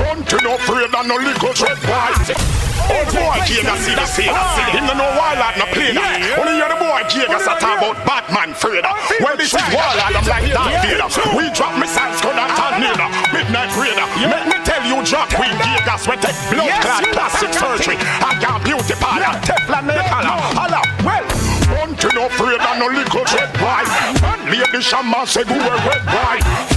Hunting 0.00 0.42
no 0.42 0.54
afraid 0.56 0.90
of 0.90 1.06
no 1.06 1.16
little 1.16 1.52
dread 1.54 1.78
boy 1.86 2.66
Oh 2.88 3.04
boy, 3.10 3.38
Jaga 3.46 3.76
see 3.78 3.94
the 3.94 4.06
scene. 4.06 4.30
Ah. 4.30 4.70
Him 4.70 4.86
no 4.86 4.94
know 4.94 5.10
Warlord 5.18 5.54
no 5.58 5.66
play 5.74 5.90
that. 5.94 6.38
Only 6.38 6.54
hear 6.58 6.65
the 6.65 6.65
boy 6.96 7.04
Jaga 7.12 7.38
say 7.44 7.56
talk 7.60 7.76
about 7.76 7.98
Batman 8.08 8.56
Freda. 8.56 8.88
Well, 9.20 9.36
this 9.36 9.52
is 9.52 9.60
Warlord, 9.68 10.16
I'm 10.16 10.24
like 10.24 10.48
Darth 10.48 10.80
Vader. 10.80 11.08
We 11.36 11.44
drop 11.52 11.76
missiles, 11.76 12.20
gun 12.24 12.40
and 12.40 12.52
tornado. 12.56 13.06
Midnight 13.36 13.72
Raider. 13.76 14.08
Let 14.24 14.48
me 14.48 14.56
tell 14.64 14.80
you, 14.88 15.04
Jack 15.04 15.28
Queen 15.36 15.52
Jagas, 15.60 16.08
we 16.08 16.16
take 16.16 16.38
blood 16.48 16.72
clot 16.80 17.04
plastic 17.12 17.52
surgery. 17.52 17.96
I 18.00 18.40
got 18.40 18.64
beauty 18.64 18.96
parlor, 18.96 19.36
Teflon 19.44 19.84
nail 19.86 20.04
color. 20.08 20.36
Holla, 20.56 20.80
well. 21.04 21.24
Hunting 21.66 22.14
no 22.14 22.26
of 22.26 22.78
no 22.78 22.86
little 22.86 23.24
dread 23.24 23.52
boy. 23.58 23.84
And 24.24 24.46
lady 24.48 24.80
shaman 24.80 25.26
say 25.26 25.44
go 25.44 25.58
where 25.58 25.76
red 25.84 26.04
boy. 26.06 26.75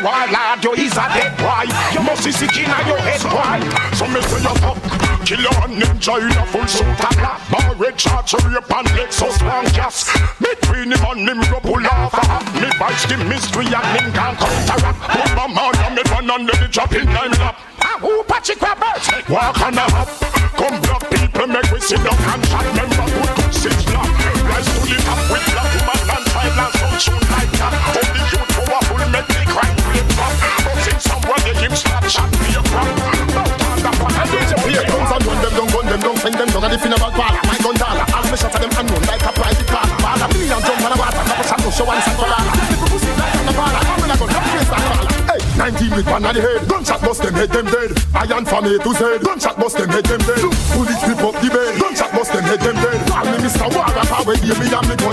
Road 0.00 0.32
Warlord, 0.32 0.64
you 0.64 0.72
is 0.84 0.96
a 0.96 1.04
dead 1.12 1.36
boy. 1.36 1.68
You 1.92 2.00
must 2.00 2.24
see 2.24 2.32
sick 2.32 2.56
in 2.56 2.72
your 2.88 3.00
head 3.04 3.20
boy. 3.28 3.60
So 3.96 4.08
me 4.08 4.20
say 4.24 4.40
you 4.40 4.54
fuck. 4.64 4.80
Killer 5.28 5.52
and 5.60 5.76
ninja 5.76 6.16
in 6.16 6.32
a 6.32 6.44
full 6.46 6.66
suit 6.66 6.88
of 6.88 7.12
black 7.20 7.38
Bar 7.52 7.74
red 7.76 8.00
shots, 8.00 8.32
rape 8.32 8.64
and 8.64 8.88
Lexus 8.96 9.36
long 9.44 9.68
gas. 9.76 10.08
Between 10.40 10.92
him 10.92 11.04
and 11.04 11.28
him 11.28 11.40
go 11.52 11.60
pull 11.60 11.84
off 11.84 12.14
a 12.16 12.24
hat. 12.24 12.44
Me 12.56 12.68
vice 12.80 13.04
the 13.06 13.16
mystery 13.28 13.68
and 13.68 13.88
him 13.92 14.08
can't 14.16 14.38
counteract. 14.40 15.00
Put 15.04 15.36
my 15.36 15.46
man 15.52 15.76
on 15.84 15.94
me 15.94 16.02
and 16.08 16.46
let 16.48 16.62
it 16.62 16.70
drop 16.72 16.92
in 16.94 17.04
nine 17.04 17.32
lap. 17.36 17.60
Ah, 17.84 17.98
who 18.00 18.24
Patrick 18.24 18.60
Roberts 18.60 19.10
Walk 19.28 19.60
on 19.60 19.76
a 19.76 19.84
hop. 19.92 20.08
Come 20.56 20.80
black 20.80 21.04
people 21.12 21.46
make 21.46 21.70
we 21.70 21.80
sit 21.80 22.00
down 22.00 22.16
and 22.16 22.42
chat. 22.48 22.64
Remember 22.72 23.04
good 23.04 23.30
good 23.36 23.52
six 23.52 23.76
black. 23.84 24.08
Rise 24.48 24.64
to 24.64 24.80
the 24.80 24.96
top 25.04 25.20
with 25.28 25.44
black 25.52 25.68
woman 25.76 26.00
and 26.08 26.24
and 26.56 26.72
some 26.80 26.96
shoot 26.96 27.24
like 27.36 27.52
that. 27.60 27.72
Only 28.00 28.24
youth 28.32 28.48
powerful 28.64 29.04
make 29.12 29.28
the 29.28 29.44
crime 29.52 29.69
they 32.00 32.08
him 32.08 32.10
start 32.10 32.30
shot 32.30 32.30
be 32.40 32.52
a 32.56 32.62
crap 32.64 32.88
No 33.30 33.44
time 33.60 33.80
to 33.80 33.90
put 34.00 34.12
a 34.12 34.24
Here 34.70 34.84
comes 34.88 35.10
and 35.12 35.22
run 35.26 35.38
them 35.40 35.52
down, 35.52 35.68
gun 35.68 35.86
them 35.86 36.00
down, 36.00 36.16
send 36.16 36.36
them 36.40 36.48
down, 36.48 36.64
and 36.64 36.72
the 36.72 36.78
funeral 36.80 37.12
parlor. 37.12 37.40
My 37.44 37.56
gun 37.60 37.76
dollar, 37.76 38.06
all 38.08 38.24
me 38.24 38.36
shots 38.36 38.54
of 38.56 38.60
them 38.60 38.72
unknown 38.80 39.02
like 39.04 39.24
a 39.24 39.32
private 39.34 39.68
car. 39.68 39.86
Bala, 40.00 40.26
million 40.32 40.60
jump 40.64 40.84
on 40.84 40.90
the 40.90 40.96
water, 40.96 41.22
couple 41.28 41.46
shot 41.46 41.60
no 41.60 41.70
show 41.70 41.90
and 41.90 42.02
sand 42.04 42.16
for 42.16 42.28
lala. 42.30 42.52
Pussy 42.90 43.12
like 43.20 43.36
on 43.36 43.44
the 43.46 43.52
parlor, 43.52 43.82
I'm 43.84 43.98
gonna 44.00 44.16
go 44.16 44.26
down 44.30 44.44
face 44.48 44.70
and 44.70 44.84
parlor. 44.86 45.08
Hey, 45.30 45.40
19 45.58 45.90
with 45.96 46.08
one 46.10 46.24
on 46.24 46.34
the 46.34 46.40
head, 46.40 46.60
gunshot 46.66 47.00
them 47.00 47.34
head 47.34 47.50
them 47.50 47.66
dead. 47.68 47.90
Iron 48.16 48.44
to 48.44 48.56
gunshot 49.20 49.56
them 49.58 49.90
head 49.90 50.06
them 50.06 50.22
dead. 50.24 50.42
Rip 51.06 51.22
up 51.26 51.36
the 51.42 51.48
bed, 51.50 51.72
gunshot 51.80 52.10
them 52.10 52.44
head 52.48 52.60
them 52.60 52.76
dead. 52.80 52.98
Call 53.10 53.26
me 53.28 53.36
Mr. 53.44 53.66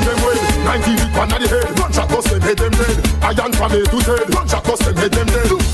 Them 0.07 0.19
way. 0.23 0.37
19 0.63 0.95
with 0.95 1.13
one 1.17 1.33
on 1.33 1.41
the 1.41 1.47
head, 1.49 1.67
gunshot 1.77 2.07
them 2.09 2.41
head 2.41 2.57
them 2.57 2.73
dead. 2.77 2.97
Iron 3.27 3.51
to 3.51 3.99
gunshot 4.31 4.63
bust 4.63 4.83
them 4.85 4.95
head 4.95 5.11
them 5.11 5.27
dead. 5.27 5.66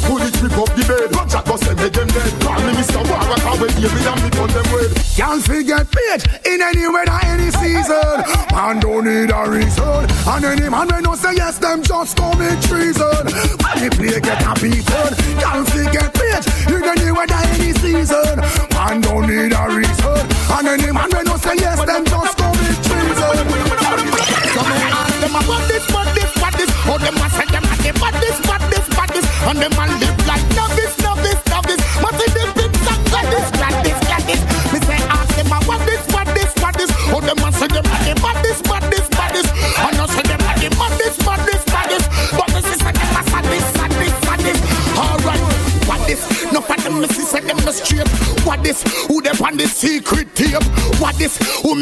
Me 3.84 3.90
and 3.90 4.24
me 4.24 4.30
them 4.30 4.68
way. 4.72 4.88
Can't 5.16 5.44
forget 5.44 5.92
paid 5.92 6.24
in 6.46 6.62
any 6.62 6.88
weather, 6.88 7.20
any 7.24 7.52
season. 7.52 8.24
Man 8.56 8.80
don't 8.80 9.04
need 9.04 9.30
a 9.30 9.44
reason. 9.50 10.08
And 10.26 10.46
any 10.46 10.70
man 10.70 10.88
when 10.88 11.04
no 11.04 11.16
say 11.16 11.36
yes, 11.36 11.58
them 11.58 11.84
just 11.84 12.16
commit 12.16 12.62
treason. 12.64 13.28
When 13.60 13.76
the 13.84 13.90
play 13.92 14.22
get 14.24 14.40
a 14.40 14.54
beaten, 14.56 15.12
can't 15.36 15.68
forget 15.68 16.14
paid 16.16 16.44
in 16.72 16.84
any 16.84 17.12
weather, 17.12 17.36
any 17.60 17.74
season. 17.74 18.40
Man 18.72 19.02
don't 19.02 19.28
need 19.28 19.52
a 19.52 19.64
reason. 19.76 20.32
And 20.56 20.68
any 20.68 20.92
man 20.92 21.10
when 21.12 21.26
no 21.26 21.36
say 21.36 21.56
yes, 21.60 21.84
them 21.84 22.06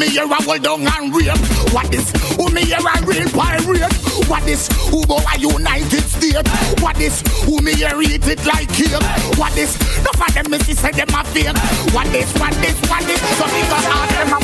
me 0.02 0.08
here 0.10 0.24
a 0.24 0.42
hold 0.42 0.62
down 0.62 0.82
and 0.82 1.14
rape? 1.14 1.38
What 1.72 1.90
this? 1.90 2.10
Who 2.36 2.50
me 2.50 2.62
here 2.64 2.78
a 2.78 3.06
real 3.06 3.28
pirate? 3.30 3.92
What 4.28 4.42
this? 4.44 4.66
Who 4.90 5.06
go 5.06 5.18
a 5.18 5.38
United 5.38 6.04
States? 6.10 6.42
What 6.82 6.96
this? 6.96 7.22
Who 7.44 7.60
me 7.60 7.74
here 7.74 8.02
eat 8.02 8.26
it 8.26 8.44
like 8.44 8.68
cake? 8.68 8.90
What 9.38 9.52
this? 9.54 9.78
No 10.02 10.10
for 10.18 10.32
them 10.32 10.50
me 10.50 10.58
see 10.60 10.74
say 10.74 10.90
them 10.90 11.14
a 11.14 11.22
fake. 11.30 11.54
What 11.94 12.06
this? 12.10 12.32
What 12.34 12.54
this? 12.54 12.80
What 12.90 13.04
this? 13.06 13.20
So 13.38 13.46
me 13.46 13.62
go 13.70 13.76
ask 13.78 14.14
them 14.18 14.32
a 14.32 14.38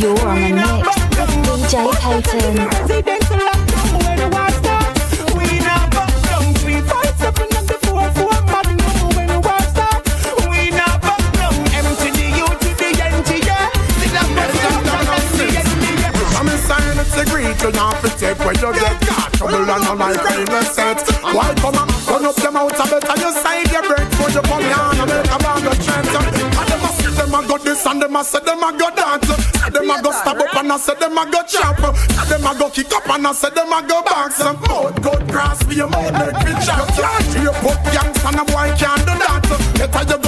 You're 0.00 0.28
on 0.28 0.40
the 0.40 0.50
mix 0.50 0.88
DJ 1.62 1.94
Payton. 2.02 3.53
Caught 19.78 19.94
Trouble 19.94 19.98
and 19.98 19.98
no 19.98 20.06
like 20.06 20.38
innocent 20.38 21.00
Why 21.22 21.54
come 21.54 21.74
and 21.74 22.06
run 22.06 22.24
up 22.24 22.36
them 22.36 22.56
out 22.56 22.78
a 22.78 22.84
bit 22.84 23.08
And 23.10 23.20
you 23.20 23.32
side 23.32 23.72
your 23.72 23.82
break 23.82 24.08
for 24.14 24.30
you 24.30 24.42
come 24.42 24.62
here 24.62 24.76
And 24.78 25.10
make 25.10 25.30
a 25.30 25.38
band 25.38 25.66
of 25.66 25.78
chance 25.82 26.14
And 26.14 26.26
them 26.34 26.84
a 26.84 26.90
say 26.94 27.10
them 27.10 27.34
a 27.34 27.48
go 27.48 27.58
this 27.58 27.86
And 27.86 28.02
them 28.02 28.16
a 28.16 28.24
say 28.24 28.40
them 28.40 28.62
a 28.62 28.72
go 28.78 28.88
Say 28.94 29.70
them 29.70 29.90
a 29.90 30.02
go 30.02 30.10
stab 30.12 30.38
up 30.38 30.54
And 30.56 30.72
I 30.72 30.76
say 30.78 30.94
them 30.94 31.18
a 31.18 31.24
go 31.30 31.42
chop. 31.46 31.76
Them 32.28 32.46
a 32.46 32.58
go 32.58 32.70
kick 32.70 32.92
up 32.92 33.08
And 33.08 33.26
I 33.26 33.32
say 33.32 33.50
them 33.50 33.72
a 33.72 33.82
go 33.86 34.02
box. 34.02 34.36
Some 34.36 34.60
mouth 34.60 35.02
good 35.02 35.28
grass 35.28 35.62
for 35.62 35.72
your 35.72 35.88
mouth 35.88 36.12
make 36.12 36.38
me 36.44 36.52
chop. 36.64 36.88
You 36.94 37.02
can't 37.02 37.34
hear 37.34 37.54
put 37.62 37.78
gangs 37.92 38.20
And 38.24 38.40
a 38.40 38.44
boy 38.44 38.70
can't 38.78 39.00
do 39.00 39.14
that. 39.18 39.42
Better 39.74 40.04
you 40.12 40.23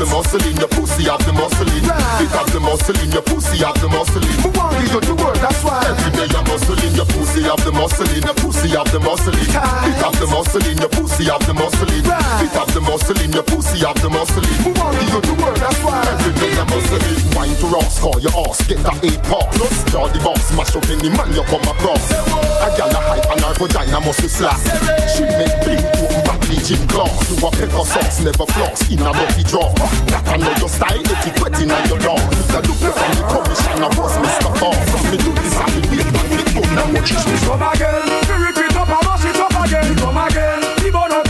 The 0.00 0.08
muscling, 0.08 0.56
the 0.56 0.64
pussy 0.64 1.04
of 1.12 1.20
the 1.28 1.32
muscling. 1.36 1.84
Pick 2.16 2.32
up 2.32 2.48
the 2.48 2.56
muscling, 2.56 3.12
your 3.12 3.20
pussy 3.20 3.60
of 3.60 3.76
the 3.84 3.88
muscling. 3.92 4.32
Move 4.40 4.56
on, 4.56 4.72
you 4.80 4.96
the 4.96 5.12
word, 5.12 5.36
that's 5.44 5.60
why. 5.60 5.76
Every 5.84 6.08
day 6.16 6.24
you're 6.24 6.40
muscling, 6.48 6.96
your 6.96 7.04
pussy 7.04 7.44
of 7.44 7.60
the 7.68 7.72
muscling, 7.76 8.24
the 8.24 8.32
pussy 8.40 8.72
of 8.72 8.88
the 8.88 8.96
muscling. 8.96 9.44
Pick 9.44 10.00
up 10.00 10.16
the 10.16 10.24
muscling, 10.24 10.80
your 10.80 10.88
pussy 10.88 11.28
of 11.28 11.44
the 11.44 11.52
muscling. 11.52 12.00
Pick 12.40 12.56
up 12.56 12.72
the 12.72 12.80
muscling, 12.80 13.28
your 13.28 13.44
pussy 13.44 13.84
of 13.84 13.92
the 14.00 14.08
muscling. 14.08 14.56
Move 14.64 14.80
on, 14.80 14.96
you 15.04 15.20
the 15.20 15.34
word, 15.36 15.60
that's 15.60 15.84
why. 15.84 16.00
Every 16.16 16.32
day 16.32 16.48
you're 16.48 16.70
muscling. 16.72 17.20
Wine 17.36 17.56
to 17.60 17.66
rocks, 17.68 18.00
call 18.00 18.16
your 18.24 18.32
ass, 18.48 18.64
get 18.64 18.80
that 18.80 18.96
eight 19.04 19.20
paw. 19.28 19.44
Plus, 19.52 19.84
draw 19.92 20.08
the 20.08 20.16
box, 20.24 20.48
mash 20.56 20.72
up 20.80 20.88
any 20.88 21.12
man 21.12 21.28
you 21.36 21.44
come 21.44 21.60
across. 21.68 22.08
A 22.64 22.72
gal 22.72 22.88
a 22.88 23.00
hype 23.04 23.28
and 23.36 23.44
her 23.44 23.52
vagina 23.52 24.00
must 24.00 24.24
be 24.24 24.32
slack. 24.32 24.56
She 25.12 25.28
make 25.28 25.60
big, 25.60 25.84
open 26.00 26.19
bleaching 26.50 26.86
claws. 26.88 27.14
You 27.30 27.46
a 27.46 27.50
pepper 27.50 27.84
sauce, 27.86 28.20
never 28.20 28.46
floss 28.46 28.82
in 28.90 28.98
a 28.98 29.12
dirty 29.14 29.44
draw. 29.44 29.70
That 30.10 30.26
I 30.26 30.36
know 30.36 30.52
your 30.58 30.68
style, 30.68 30.98
etiquette 30.98 31.62
in 31.62 31.70
your 31.86 32.00
law. 32.02 32.18
The 32.50 32.58
look 32.66 32.94
from 32.98 33.12
the 33.14 33.24
commission, 33.30 33.78
I 33.78 33.88
was 33.94 34.14
Mr. 34.18 34.50
Boss. 34.58 34.82
From 34.90 35.02
me 35.10 35.16
do 35.22 35.30
this, 35.30 35.54
I 35.54 35.66
be 35.70 35.82
me 35.86 36.02
not 36.74 36.90
watch. 36.92 37.10
Come 37.46 37.62
again, 37.62 38.02
rip 38.42 38.58
it 38.58 38.76
up, 38.76 38.90
I 38.90 38.98
mash 39.06 39.24
it 39.30 39.38
up 39.38 39.56
again. 39.64 39.96
Come 39.96 40.18
again, 40.18 40.60
people 40.82 41.06
know 41.08 41.29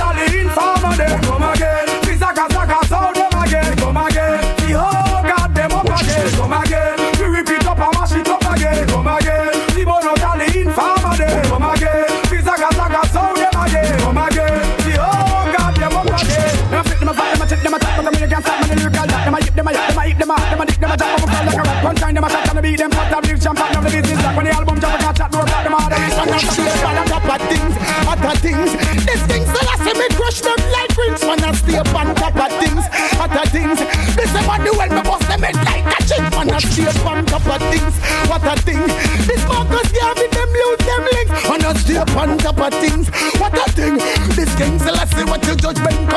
when 36.65 36.89
I 36.89 36.93
on 37.07 37.27
top 37.27 37.47
of 37.47 37.63
things, 37.71 37.95
what 38.29 38.45
a 38.45 38.61
thing. 38.61 38.81
This 39.27 39.43
Marcus 39.47 39.93
Garvey 39.93 40.27
them 40.29 40.49
lose 40.49 40.79
them 40.85 41.03
links 41.13 41.49
I 41.65 41.73
stay 41.75 41.97
up 41.97 42.17
on 42.17 42.39
top 42.39 42.59
of 42.59 42.73
things, 42.81 43.09
what 43.41 43.55
a 43.57 43.71
thing. 43.73 43.97
This 44.37 44.55
king 44.57 44.79
Selassie 44.79 45.25
what 45.25 45.45
your 45.47 45.57
judgment 45.57 46.10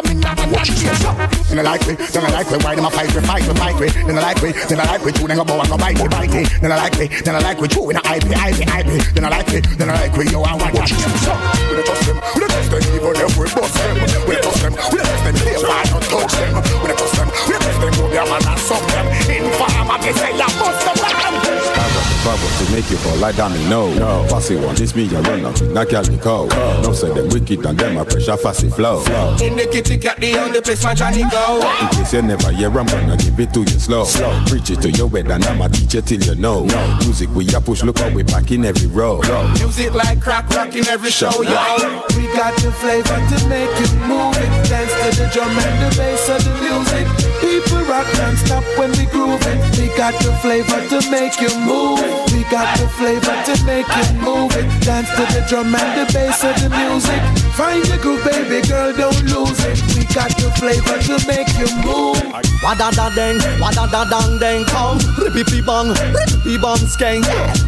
I 1.63 1.79
like 1.79 1.87
me, 1.87 1.95
then 1.95 2.25
I 2.25 2.29
like 2.29 2.51
me. 2.51 2.57
Why 2.59 2.75
them 2.75 2.83
a 2.83 2.91
fight 2.91 3.15
me, 3.15 3.21
fight 3.23 3.47
me, 3.47 3.53
fight 3.55 3.79
me. 3.79 3.87
Then 3.87 4.17
I 4.17 4.21
like 4.21 4.43
me, 4.43 4.51
then 4.51 4.79
I 4.79 4.83
like 4.83 5.05
me. 5.05 5.11
Two 5.13 5.27
then 5.27 5.37
go 5.37 5.45
bow 5.45 5.61
and 5.61 5.69
go 5.69 5.77
bite 5.77 5.95
me, 5.95 6.07
bite 6.11 6.31
me. 6.31 6.43
Then 6.59 6.71
I 6.73 6.75
like 6.75 6.99
me, 6.99 7.07
then 7.07 7.35
I 7.35 7.39
like 7.39 7.61
me. 7.61 7.67
Two 7.69 7.89
in 7.89 7.95
a 7.95 8.03
IP, 8.03 8.27
IP, 8.35 8.59
IP. 8.67 8.91
Then 9.15 9.23
I 9.23 9.29
like 9.29 9.47
me, 9.47 9.59
then 9.79 9.89
I 9.89 9.93
like 9.95 10.17
me. 10.17 10.27
Yo, 10.27 10.43
I 10.43 10.59
want 10.59 10.75
that. 10.75 10.91
We 10.91 11.79
don't 11.79 11.87
trust 11.87 12.03
them, 12.03 12.19
we 12.35 12.39
don't 12.43 12.51
trust 12.51 12.67
them. 12.67 12.83
Even 12.83 13.15
if 13.15 13.37
we 13.39 13.47
bust 13.47 13.75
them, 13.79 13.95
we 14.27 14.35
don't 14.35 14.43
trust 14.43 14.59
them, 14.59 14.73
we 14.91 14.97
don't 14.99 15.07
trust 15.07 15.23
them. 15.23 15.35
They 15.39 15.55
fight, 15.63 15.87
don't 15.87 16.03
touch 16.03 16.35
them. 16.35 16.51
We 16.83 16.87
don't 16.91 16.99
trust 16.99 17.15
them, 17.15 17.27
we 17.31 17.53
don't 17.55 17.63
trust 17.63 17.79
them. 17.79 17.91
Go 17.95 18.05
there, 18.11 18.27
man, 18.27 18.43
and 18.43 18.59
suck 18.59 18.83
them. 18.91 19.07
In 19.31 19.47
farm, 19.55 19.87
I 19.87 20.11
say, 20.11 20.35
I 20.35 20.47
bust 20.59 21.47
them. 21.47 21.52
Bubble 22.23 22.47
to 22.47 22.71
make 22.71 22.89
you 22.89 22.95
fall 22.97 23.17
like 23.17 23.35
down 23.35 23.51
the 23.51 23.59
no. 23.67 23.93
no. 23.95 24.25
Fussy 24.29 24.55
one, 24.55 24.75
this 24.75 24.95
me, 24.95 25.03
you 25.03 25.19
run 25.19 25.43
up, 25.43 25.59
knock 25.75 25.91
out 25.91 26.05
the 26.05 26.17
cold. 26.17 26.51
No 26.81 26.93
say 26.93 27.11
them 27.13 27.27
wicked 27.27 27.65
and 27.65 27.77
them 27.77 27.97
a 27.97 28.05
pressure 28.05 28.37
fussy 28.37 28.69
flow. 28.69 28.99
In 29.43 29.57
the 29.57 29.67
kitchen, 29.69 29.99
got 29.99 30.17
the 30.17 30.37
only 30.37 30.61
place 30.61 30.83
my 30.85 30.93
Johnny 30.93 31.23
go. 31.29 31.59
In 31.81 31.87
case 31.89 32.13
you 32.13 32.21
never 32.21 32.51
hear 32.51 32.69
I'm 32.69 32.85
gonna 32.85 33.17
give 33.17 33.37
it 33.39 33.53
to 33.53 33.59
you 33.59 33.79
slow. 33.79 34.05
Preach 34.47 34.69
it 34.69 34.81
to 34.83 34.91
your 34.91 35.09
head 35.09 35.29
and 35.31 35.43
I'ma 35.43 35.67
teach 35.67 35.95
you 35.95 36.01
till 36.01 36.23
you 36.23 36.35
know. 36.35 36.63
Music 37.03 37.29
we 37.35 37.45
a 37.53 37.59
push, 37.59 37.83
look 37.83 37.99
how 37.99 38.09
we 38.09 38.23
back 38.23 38.51
in 38.51 38.63
every 38.63 38.87
row. 38.87 39.19
Music 39.59 39.93
like 39.93 40.21
crack 40.21 40.49
rock 40.51 40.73
in 40.75 40.87
every 40.87 41.11
show, 41.11 41.43
yo. 41.43 42.03
We 42.15 42.31
got 42.31 42.55
the 42.63 42.71
flavor 42.71 43.19
to 43.19 43.47
make 43.49 43.69
it 43.83 43.93
move 44.07 44.37
it. 44.37 44.69
Dance 44.69 44.93
to 44.95 45.23
the 45.23 45.29
drum 45.33 45.49
and 45.49 45.91
the 45.91 45.97
bass 45.97 46.29
of 46.29 46.43
the 46.43 46.53
music. 46.61 47.22
People 47.43 47.83
rock 47.91 48.07
non-stop 48.15 48.63
when 48.79 48.91
we 48.95 49.05
groove 49.11 49.43
it. 49.51 49.59
We 49.77 49.87
got 49.97 50.15
the 50.23 50.31
flavor 50.39 50.79
to 50.87 50.99
make 51.11 51.35
you 51.43 51.51
move. 51.59 51.99
We 52.31 52.47
got 52.47 52.71
the 52.79 52.87
flavor 52.87 53.35
to 53.47 53.55
make 53.65 53.87
you 53.99 54.07
move 54.23 54.55
it. 54.55 54.65
Dance 54.79 55.09
to 55.17 55.23
the 55.35 55.43
drum 55.49 55.75
and 55.75 55.91
the 55.99 56.07
bass 56.13 56.39
of 56.43 56.55
the 56.63 56.69
music. 56.71 57.21
Find 57.55 57.85
the 57.85 57.99
groove, 58.01 58.23
baby 58.23 58.67
girl, 58.67 58.91
don't 58.97 59.21
lose 59.29 59.59
it. 59.65 59.77
We 59.93 60.05
got 60.09 60.33
the 60.41 60.49
flavor 60.57 60.97
to 61.05 61.15
make 61.27 61.53
you 61.61 61.69
move. 61.85 62.17
Wada 62.63 62.89
da 62.95 63.09
deng, 63.11 63.37
wada 63.59 63.85
da 63.91 64.05
dang 64.05 64.39
deng, 64.39 64.65
come, 64.65 64.97
rippy 65.29 65.63
bong, 65.63 65.93
rippy 65.93 66.59
bong 66.59 66.79
skeng. 66.89 67.21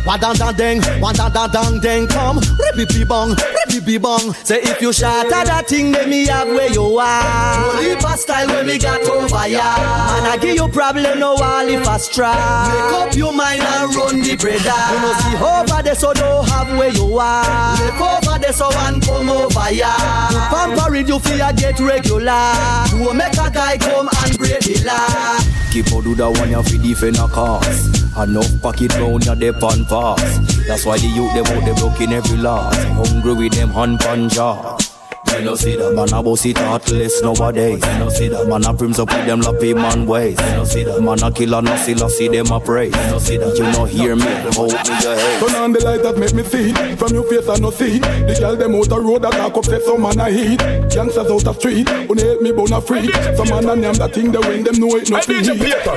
Wada 0.06 0.34
da 0.34 0.52
deng, 0.52 0.82
wada 1.00 1.30
da 1.30 1.48
dang 1.48 1.80
deng, 1.80 2.08
come, 2.10 2.40
rippy 2.74 3.08
bong, 3.08 3.36
rippy 3.70 4.02
bong. 4.02 4.34
Say 4.44 4.62
if 4.64 4.82
you 4.82 4.92
shatter 4.92 5.30
that 5.30 5.68
thing, 5.68 5.92
let 5.92 6.10
me 6.10 6.26
have 6.26 6.48
where 6.48 6.72
you 6.72 6.98
are. 6.98 7.76
Holy 7.76 8.00
style 8.18 8.48
when 8.48 8.66
we 8.66 8.80
got 8.80 9.02
over 9.02 9.48
ya. 9.48 9.76
And 10.18 10.28
I 10.28 10.38
give 10.42 10.56
you 10.56 10.68
problem, 10.70 11.20
no 11.20 11.36
all 11.36 11.68
if 11.68 11.88
I 11.88 11.98
try. 12.00 12.34
Make 12.74 13.08
up 13.08 13.16
your 13.16 13.34
mind 13.34 13.62
and 13.62 13.94
run 13.96 14.22
the 14.22 14.36
brother. 14.36 14.58
You 14.58 15.00
know 15.02 15.14
see 15.22 15.38
over 15.44 15.84
there, 15.84 15.96
so 15.96 16.14
don't 16.14 16.48
have 16.50 16.78
where 16.78 16.90
you 16.90 17.20
are. 17.20 17.78
Make 17.80 18.02
over 18.02 18.40
there, 18.40 18.54
so 18.54 18.70
one 18.70 19.02
come 19.02 19.30
over 19.30 19.70
ya. 19.78 19.94
To 20.52 21.08
you 21.08 21.20
feel 21.20 21.52
get 21.54 21.80
regular. 21.80 22.54
To 22.90 23.14
make 23.14 23.34
a 23.34 23.50
guy 23.52 23.78
come 23.78 24.10
and 24.24 24.38
break 24.38 24.60
the 24.62 24.84
law. 24.86 25.40
Keep 25.72 25.92
on 25.94 26.04
do 26.04 26.16
that 26.16 26.32
one 26.40 26.50
you 26.50 26.64
fi 26.64 26.78
defend 26.78 27.18
a 27.18 27.28
cause. 27.28 28.04
Enough 28.18 28.62
pocket 28.62 28.94
round 28.96 29.26
your 29.26 29.36
dip 29.36 29.62
on 29.62 29.84
fast. 29.86 30.68
That's 30.68 30.86
why 30.86 30.98
the 30.98 31.08
youth 31.08 31.34
them 31.34 31.46
out 31.46 31.66
there 31.66 31.76
broken 31.76 32.14
every 32.14 32.38
lot. 32.38 32.74
Hungry 32.96 33.34
with 33.34 33.54
them 33.54 33.70
hand 33.70 34.00
pan 34.00 34.30
jaw. 35.36 35.40
You 35.40 35.46
know 35.46 35.56
see 35.56 35.76
that 35.76 35.94
man 35.94 36.14
a 36.14 36.24
bossy 36.24 36.54
thoughtless 36.54 37.22
nowadays. 37.22 37.86
You 37.86 38.00
know 38.00 38.10
see 38.10 38.28
that 38.30 38.48
man 38.48 38.64
a 38.64 38.74
prims 38.74 39.00
up 39.00 39.10
with 39.10 39.26
them 39.26 39.42
lappy 39.42 39.74
man 39.74 40.06
ways. 40.06 40.40
You 40.40 40.56
know 40.56 40.64
see 40.64 40.84
that 40.84 41.02
man 41.02 41.24
a 41.24 41.32
killer 41.32 41.62
no 41.62 41.76
see 41.78 41.96
see 42.10 42.28
them 42.28 42.52
a 42.52 42.60
praise. 42.60 42.96
You 42.96 43.12
know 43.12 43.20
see 43.20 43.38
that 43.38 43.58
you 43.58 43.64
know 43.64 43.86
hear 43.86 44.16
me, 44.16 44.26
hold 44.54 44.74
me 44.74 44.96
your 45.02 45.16
head. 45.16 45.40
Turn 45.42 45.56
on 45.56 45.72
the 45.74 45.84
light 45.84 46.04
that 46.04 46.18
make 46.18 46.34
me 46.34 46.44
see 46.44 46.74
From 46.96 47.14
your 47.14 47.24
face 47.28 47.48
I 47.50 47.58
no 47.58 47.72
see 47.72 48.00
The 48.00 48.38
girl 48.40 48.56
them 48.56 48.76
out 48.76 48.90
the 48.90 49.00
road 49.00 49.22
that 49.24 49.34
talk 49.34 49.58
up 49.58 49.66
say 49.66 49.80
some 49.82 50.02
man 50.02 50.20
a 50.20 50.30
heat 50.30 50.62
Youngsters 50.94 51.30
out 51.30 51.44
the 51.44 51.54
street 51.54 51.90
Who 51.90 52.14
hate 52.16 52.42
me 52.42 52.52
bone 52.52 52.72
a 52.72 52.80
freak 52.82 53.12
Some 53.36 53.50
man 53.50 53.68
a 53.70 53.76
name 53.76 53.98
that 54.00 54.14
thing 54.14 54.32
they 54.32 54.40
when 54.40 54.64
them 54.64 54.80
know 54.80 54.96
it 54.96 55.10
no 55.10 55.20
free 55.20 55.44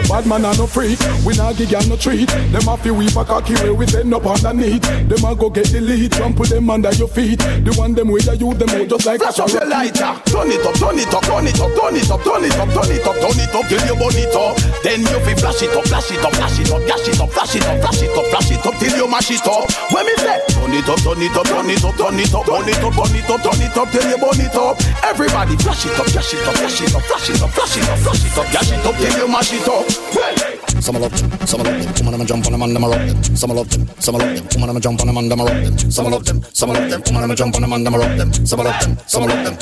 Bad 0.08 0.26
man 0.26 0.44
a 0.44 0.50
no 0.56 0.66
freak 0.66 0.98
We 1.24 1.36
not 1.36 1.56
give 1.56 1.70
girl 1.70 1.86
no 1.86 1.96
treat 1.96 2.28
Them 2.28 2.68
a 2.68 2.76
fi 2.76 2.90
weep 2.90 3.16
a 3.16 3.24
cocky 3.24 3.54
way 3.62 3.70
we 3.70 3.86
send 3.86 4.12
up 4.12 4.26
underneath 4.26 4.82
Them 4.82 5.24
a 5.24 5.34
go 5.36 5.50
get 5.50 5.70
the 5.70 5.80
lead 5.80 6.12
Trample 6.12 6.46
them 6.46 6.70
under 6.70 6.92
your 6.94 7.08
feet 7.08 7.38
The 7.38 7.74
one 7.78 7.94
them 7.94 8.08
way 8.08 8.20
you 8.20 8.48
use 8.48 8.58
them 8.58 8.70
out 8.70 8.88
just 8.88 9.06
like 9.06 9.20
Flash 9.28 9.44
up 9.44 9.60
your 9.60 9.68
lighter. 9.68 10.12
Turn 10.24 10.48
it 10.48 10.64
up, 10.64 10.72
turn 10.80 10.96
it 10.96 11.12
up, 11.12 11.20
turn 11.20 11.44
it 11.44 11.60
up, 11.60 11.68
turn 11.76 11.96
it 12.00 12.08
up, 12.08 12.24
turn 12.24 12.44
it 12.48 12.56
up, 12.56 12.68
turn 12.72 12.88
it 12.88 13.04
up, 13.04 13.16
turn 13.20 13.36
it 13.36 13.52
up 13.52 13.66
till 13.68 13.84
you 13.84 13.96
burn 14.00 14.16
it 14.16 14.32
up. 14.32 14.56
Then 14.80 15.04
you 15.04 15.20
fi 15.20 15.36
flash 15.36 15.60
it 15.60 15.76
up, 15.76 15.84
flash 15.84 16.10
it 16.10 16.24
up, 16.24 16.32
flash 16.32 16.56
it 16.56 16.72
up, 16.72 16.80
flash 16.80 17.04
it 17.04 17.20
up, 17.20 17.28
flash 17.28 17.54
it 17.54 17.66
up, 17.68 17.76
flash 17.76 18.00
it 18.00 18.16
up, 18.16 18.24
flash 18.24 18.50
it 18.50 18.64
up 18.64 18.74
till 18.80 18.96
you 18.96 19.04
mash 19.04 19.28
it 19.28 19.44
up. 19.44 19.68
When 19.92 20.06
me 20.08 20.16
say, 20.16 20.40
turn 20.48 20.72
it 20.72 20.88
up, 20.88 20.96
turn 21.04 21.20
it 21.20 21.36
up, 21.36 21.44
turn 21.44 21.68
it 21.68 21.84
up, 21.84 21.92
turn 21.92 22.16
it 22.16 22.32
up, 22.32 22.44
turn 22.48 22.68
it 22.72 22.80
up, 22.80 22.94
turn 22.96 23.12
it 23.12 23.28
up, 23.28 23.40
turn 23.44 23.60
it 23.60 23.76
up 23.76 23.88
till 23.92 24.08
you 24.08 24.16
burn 24.16 24.40
it 24.40 24.56
up. 24.56 24.80
Everybody 25.04 25.56
flash 25.60 25.84
it 25.84 26.00
up, 26.00 26.08
flash 26.08 26.32
it 26.32 26.48
up, 26.48 26.56
flash 26.56 26.80
it 26.80 26.94
up, 26.96 27.02
flash 27.04 27.28
it 27.28 27.42
up, 27.44 27.50
flash 27.52 27.76
it 27.76 27.84
up, 27.84 27.98
flash 28.00 28.24
it 28.24 28.32
up, 28.32 28.46
flash 28.48 28.72
it 28.72 28.80
up 28.80 28.96
till 28.96 29.12
you 29.12 29.28
mash 29.28 29.52
it 29.52 29.68
up. 29.68 29.84
Some 30.80 30.96
love 30.96 31.12
them, 31.12 31.46
some 31.46 31.60
love 31.60 31.84
them, 31.84 31.92
woman 32.00 32.14
I'ma 32.14 32.24
jump 32.24 32.46
on 32.46 32.52
them 32.52 32.62
and 32.62 32.74
them 32.74 32.84
rock 32.84 32.96
them. 32.96 33.36
Some 33.36 33.50
love 33.50 33.68
them, 33.68 33.84
some 34.00 34.14
love 34.14 34.32
them, 34.32 34.46
woman 34.54 34.70
I'ma 34.70 34.80
jump 34.80 35.00
on 35.00 35.06
them 35.08 35.16
and 35.18 35.30
them 35.30 35.40
rock 35.40 35.48
them. 35.52 35.90
Some 35.90 36.06
love 36.08 36.24
them, 36.24 36.42
some 36.54 36.70
love 36.70 36.88
them, 36.88 37.02
woman 37.04 37.24
I'ma 37.24 37.34
jump 37.34 37.54
on 37.56 37.60
them 37.60 37.72
and 37.72 37.84
them 37.84 37.94
rock 37.94 38.16
them. 38.16 38.32
Some 38.46 38.60
love 38.60 38.80
them, 38.80 38.96
some 39.06 39.17
love 39.26 39.44
them. 39.44 39.56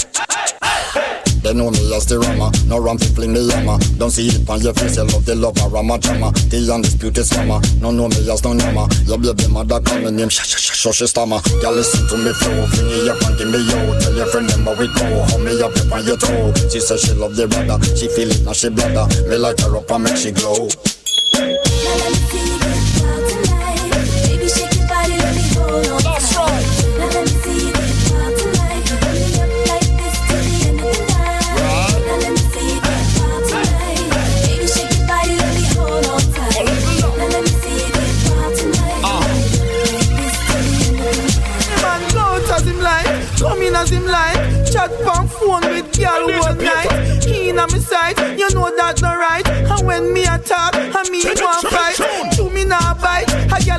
They 1.47 1.55
know 1.55 1.71
me 1.71 1.79
as 1.95 2.05
the 2.07 2.19
rama, 2.19 2.51
no 2.67 2.83
ram 2.83 2.99
fi 2.99 3.07
fling 3.15 3.33
the 3.33 3.39
yama. 3.39 3.79
Don't 4.03 4.11
see 4.11 4.27
it 4.27 4.51
on 4.51 4.61
your 4.61 4.75
face, 4.75 4.97
you 4.97 5.05
love 5.07 5.25
the 5.25 5.37
love 5.37 5.55
of 5.63 5.71
rama 5.73 5.97
drama. 5.97 6.33
The 6.51 6.59
undisputed 6.75 7.25
summer, 7.25 7.63
no 7.79 7.93
know 7.93 8.09
me 8.09 8.19
as 8.27 8.43
no 8.43 8.53
nama. 8.53 8.91
Your 9.07 9.15
baby 9.15 9.47
mother 9.47 9.79
call 9.79 10.03
me 10.03 10.11
name, 10.11 10.29
shh 10.29 10.43
shh 10.43 10.59
shh 10.59 10.91
shh 10.91 11.07
stammer. 11.07 11.39
Girl 11.63 11.71
listen 11.71 12.03
to 12.11 12.19
me 12.19 12.35
flow, 12.35 12.67
fling 12.67 12.91
it 12.91 13.07
up 13.07 13.23
and 13.23 13.39
give 13.39 13.47
me 13.47 13.63
yo. 13.63 13.79
Tell 14.03 14.15
your 14.19 14.27
friend 14.27 14.51
them 14.51 14.67
we 14.75 14.91
go, 14.91 15.07
hold 15.31 15.47
me 15.47 15.55
up 15.63 15.71
on 15.95 16.03
your 16.03 16.19
toe. 16.19 16.51
She 16.67 16.83
say 16.83 16.99
she 16.99 17.15
love 17.15 17.37
the 17.37 17.47
brother, 17.47 17.79
she 17.95 18.11
feel 18.11 18.27
it 18.27 18.43
now 18.43 18.51
she 18.51 18.67
bladder. 18.67 19.07
Me 19.31 19.39
light 19.39 19.61
her 19.63 19.77
up 19.77 19.87
and 19.87 20.03
make 20.03 20.17
she 20.19 20.33
glow. 20.33 20.67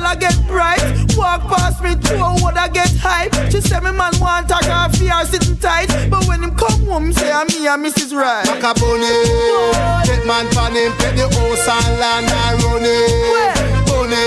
I 0.08 0.16
get 0.16 0.40
bright. 0.46 0.80
Walk 1.20 1.42
past 1.52 1.84
me, 1.84 1.92
throw 2.00 2.32
what 2.40 2.56
I 2.56 2.68
get 2.68 2.88
hype. 2.96 3.28
She 3.52 3.60
say 3.60 3.78
me 3.80 3.92
man 3.92 4.16
want 4.16 4.48
a 4.48 4.56
coffee 4.64 5.12
or 5.12 5.20
sitting 5.28 5.58
tight. 5.58 5.92
But 6.08 6.24
when 6.24 6.40
him 6.42 6.56
come 6.56 6.80
home, 6.88 7.12
say 7.12 7.30
I'm 7.30 7.46
me 7.48 7.68
ah, 7.68 7.76
and 7.76 7.84
Mrs. 7.84 8.16
Right. 8.16 8.40
Macaboni, 8.48 9.04
get 10.08 10.24
man 10.24 10.48
pan 10.56 10.72
him, 10.72 10.96
pet 10.96 11.12
the 11.12 11.28
house 11.28 11.68
and 11.68 12.00
land 12.00 12.24
and 12.24 12.56
run 12.64 12.88
it. 12.88 13.52
Bunny, 13.84 14.24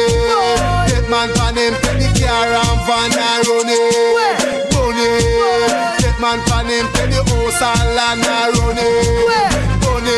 get 0.85 1.09
man 1.09 1.33
pan 1.33 1.57
him, 1.57 1.73
pet 1.81 1.97
the 1.97 2.07
car 2.13 2.53
and 2.61 2.79
van 2.85 3.17
and 3.17 3.41
run 3.49 3.73
it. 3.73 4.69
Bunny, 4.69 5.09
get 5.97 6.13
man 6.21 6.45
pan 6.45 6.69
him, 6.69 6.85
pet 6.93 7.09
the 7.09 7.25
house 7.25 7.57
and 7.57 7.89
land 7.97 8.21
and 8.21 8.53
run 8.53 8.77
it. 8.77 9.81
Bunny, 9.81 10.13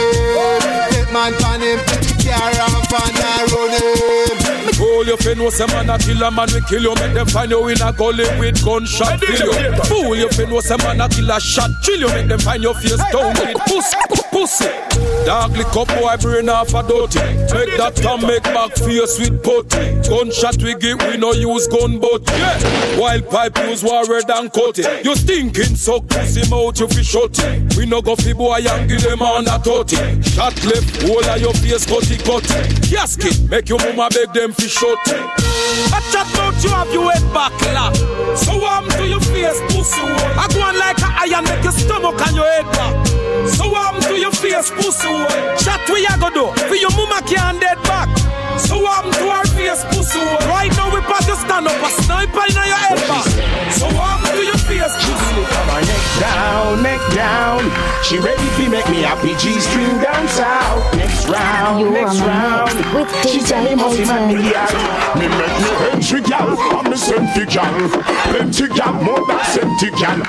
get 0.92 1.08
man 1.16 1.32
pan 1.40 1.64
him, 1.64 1.80
pet 1.88 2.03
car 2.24 2.52
and 2.52 2.84
van 2.90 3.16
and 3.16 3.52
run 3.52 3.74
it. 3.74 4.76
Fool 4.76 5.06
you 5.06 5.18
fin 5.18 5.38
know 5.38 5.50
say 5.50 5.66
man 5.68 5.90
a 5.90 5.98
kill 5.98 6.24
a 6.24 6.32
man 6.32 6.50
we 6.54 6.62
kill 6.68 6.82
you. 6.82 6.96
Make 6.96 7.14
them 7.14 7.28
find 7.28 7.52
you 7.52 7.68
in 7.68 7.82
a 7.82 7.94
gully 7.94 8.26
with 8.40 8.64
gunshot 8.64 9.22
kill 9.22 9.54
you. 9.54 9.76
Fool 9.84 10.16
you 10.16 10.30
fin 10.30 10.50
know 10.50 10.60
say 10.62 10.78
man 10.78 11.02
a 11.02 11.10
kill 11.10 11.30
a 11.30 11.40
shot 11.40 11.70
chill 11.84 12.00
you. 12.00 12.08
Make 12.08 12.28
them 12.28 12.40
find 12.40 12.64
your 12.64 12.74
face 12.76 12.98
down 13.12 13.34
with 13.36 13.58
pussy 13.68 13.98
pussy. 14.32 14.72
Dog 15.26 15.56
lick 15.56 15.76
up 15.76 15.88
boy 15.88 16.16
brain 16.22 16.50
off 16.50 16.74
a 16.74 16.82
dirty. 16.84 17.20
Make 17.54 17.78
that 17.78 17.96
time 17.96 18.22
make 18.26 18.44
back 18.44 18.76
face 18.76 19.20
with 19.20 19.44
putty. 19.44 20.02
Gunshot 20.10 20.62
we 20.64 20.76
get 20.76 21.02
we 21.08 21.18
no 21.18 21.34
use 21.34 21.68
gun 21.68 22.00
but 22.00 22.28
yeah. 22.32 23.00
Wild 23.00 23.30
pipe 23.30 23.58
use 23.70 23.84
warrior 23.84 24.22
than 24.24 24.50
cut 24.50 24.80
it 24.80 25.06
You 25.06 25.16
stinking 25.16 25.76
suck 25.76 26.08
pussy 26.08 26.48
mouth 26.50 26.80
you 26.80 26.88
fi 26.88 27.02
shut 27.02 27.40
it 27.40 27.76
We 27.78 27.86
no 27.86 28.02
go 28.02 28.16
fi 28.16 28.34
boy 28.34 28.60
and 28.60 28.90
give 28.90 29.02
them 29.02 29.22
on 29.22 29.48
a 29.48 29.58
totty. 29.64 29.98
Shot 30.22 30.56
left 30.66 31.04
whole 31.04 31.24
of 31.24 31.40
your 31.42 31.54
face 31.54 31.86
cutty 32.18 32.48
cutty 32.48 32.96
Casket 32.96 33.50
make 33.50 33.70
your 33.70 33.80
mama 33.80 34.10
beg 34.10 34.34
them 34.34 34.52
fi 34.52 34.66
it 34.66 35.44
I 35.94 36.00
chat 36.12 36.30
about 36.34 36.64
you 36.64 36.70
have 36.70 36.92
your 36.94 37.12
head 37.12 37.26
back 37.34 37.54
lock 37.74 37.96
So 38.38 38.58
warm 38.58 38.90
to 38.90 39.08
your 39.08 39.22
face 39.22 39.60
pussy 39.70 40.00
hole 40.02 40.38
I 40.38 40.48
go 40.54 40.62
on 40.62 40.78
like 40.78 41.00
a 41.02 41.10
iron 41.26 41.44
make 41.46 41.64
your 41.64 41.74
stomach 41.74 42.20
and 42.28 42.36
your 42.36 42.46
head 42.46 42.66
back. 42.74 43.08
So 43.50 43.70
warm 43.70 44.02
to 44.02 44.16
your 44.20 44.32
face 44.32 44.70
pussy 44.72 45.08
hole 45.08 45.28
Chat 45.58 45.82
we 45.90 46.06
a 46.06 46.14
go 46.20 46.30
do 46.30 46.46
For 46.68 46.76
your 46.76 46.92
mama 46.92 47.22
can't 47.26 47.60
dead 47.60 47.82
back. 47.84 48.10
So 48.60 48.78
warm 48.82 49.10
to 49.12 49.26
her 49.34 49.46
face 49.58 49.84
pussy 49.90 50.20
hole 50.20 50.38
Right 50.50 50.72
now 50.78 50.94
we 50.94 51.00
about 51.00 51.24
to 51.26 51.36
stand 51.36 51.68
up 51.68 51.82
a 51.82 51.90
sniper 52.04 52.46
in 52.50 52.56
your 52.56 52.82
head 52.86 53.02
back. 53.10 53.28
So 53.74 53.86
warm 53.90 54.22
to 54.22 54.42
your 54.44 54.62
face 54.62 54.94
pussy 54.94 55.93
down, 56.24 56.82
neck 56.82 57.02
down. 57.14 57.60
She 58.04 58.18
ready 58.20 58.48
to 58.58 58.70
make 58.70 58.88
me 58.90 59.04
a 59.04 59.14
PG 59.20 59.60
string 59.60 59.96
down 60.00 60.28
south. 60.28 60.82
Next 60.96 61.28
round, 61.28 61.80
You're 61.82 61.92
next 61.92 62.20
round. 62.22 62.72
with 62.96 63.12
She 63.28 63.40
said 63.42 63.64
me 63.68 63.76
must 63.76 63.98
be 63.98 64.06
Payton. 64.06 64.40
me 65.20 65.28
make 65.28 65.58
me 65.64 65.72
entry 65.92 66.22
gal, 66.22 66.56
I'm 66.78 66.92
a 66.94 66.98
senti 66.98 67.46
gal. 67.46 67.74
Plenty 68.32 68.68
gal, 68.70 68.94
more 69.04 69.24
than 69.28 69.40
senti 69.54 69.90
gal. 70.00 70.20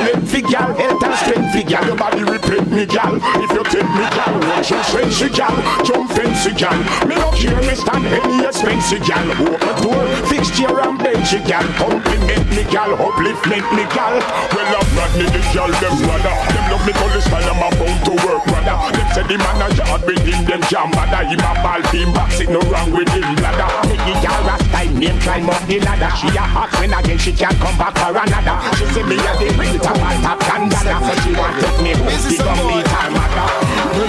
Plenty 0.00 0.40
gal, 0.42 0.70
health 0.74 1.02
and 1.04 1.14
strength 1.20 1.68
gal. 1.68 1.84
Your 1.86 1.96
body 1.96 2.22
repeat 2.24 2.66
me 2.68 2.86
gal. 2.86 3.14
If 3.44 3.50
you 3.52 3.64
take 3.74 3.90
me 3.98 4.04
gal, 4.24 4.64
your 4.64 4.82
fancy 4.84 5.28
gal, 5.28 5.84
jump 5.84 6.10
fancy 6.12 6.52
gal. 6.54 6.78
Me 7.06 7.14
no 7.16 7.30
care 7.32 7.60
me 7.62 7.74
stand 7.74 8.06
any 8.06 8.44
expensive 8.44 9.02
gal. 9.06 9.26
Open 9.42 9.74
door, 9.82 10.06
fixture 10.26 10.80
and 10.80 10.98
bench 10.98 11.32
gal. 11.46 11.66
Compliment 11.78 12.48
me 12.50 12.64
gal, 12.70 12.92
uplift 12.94 13.46
me 13.46 13.84
gal. 13.94 14.14
Well 14.54 14.76
I'm 14.78 14.88
not 14.94 15.12
me 15.16 15.26
the 15.26 15.42
gal, 15.52 15.70
them 15.70 15.96
brother. 16.02 16.34
Them 16.52 16.64
love 16.70 16.86
me 16.86 16.92
cause 16.92 17.24
style 17.24 17.50
I'm 17.50 17.62
about 17.62 17.98
to 18.06 18.12
work 18.26 18.44
brother. 18.46 18.76
Them 18.92 19.08
say 19.14 19.24
the 19.26 19.36
man 19.38 19.62
a 19.62 19.66
yard 19.74 20.02
with 20.06 20.24
him, 20.24 20.44
them 20.44 20.62
jam 20.70 20.90
bada. 20.92 21.26
Him 21.26 21.40
a 21.40 21.52
ball 21.62 21.82
team 21.90 22.12
box, 22.12 22.40
it 22.40 22.50
no 22.50 22.60
wrong 22.70 22.92
with 22.92 23.08
him 23.10 23.34
bladder. 23.36 23.68
Make 23.88 24.04
the 24.06 24.14
gal 24.22 24.40
rasta 24.46 24.72
time 24.72 24.98
name 24.98 25.18
climb 25.20 25.48
up 25.48 25.62
the 25.66 25.80
ladder. 25.80 26.12
She 26.16 26.28
a 26.28 26.42
hot 26.42 26.70
when 26.78 26.92
again 26.92 27.18
she 27.18 27.32
can't 27.32 27.56
come 27.58 27.76
back 27.78 27.94
for 27.98 28.10
another. 28.10 28.56
She 28.78 28.86
say 28.94 29.02
me 29.02 29.16
a 29.16 29.32
the 29.38 29.48
real 29.58 29.78
top 29.78 29.98
top 30.22 30.38
candada. 30.40 30.96
So 31.06 31.12
she 31.22 31.30
want 31.38 31.54
take 31.60 31.80
me 31.82 31.92
home, 31.94 32.18
she 32.28 32.36
gon' 32.38 32.60
meet 32.66 32.92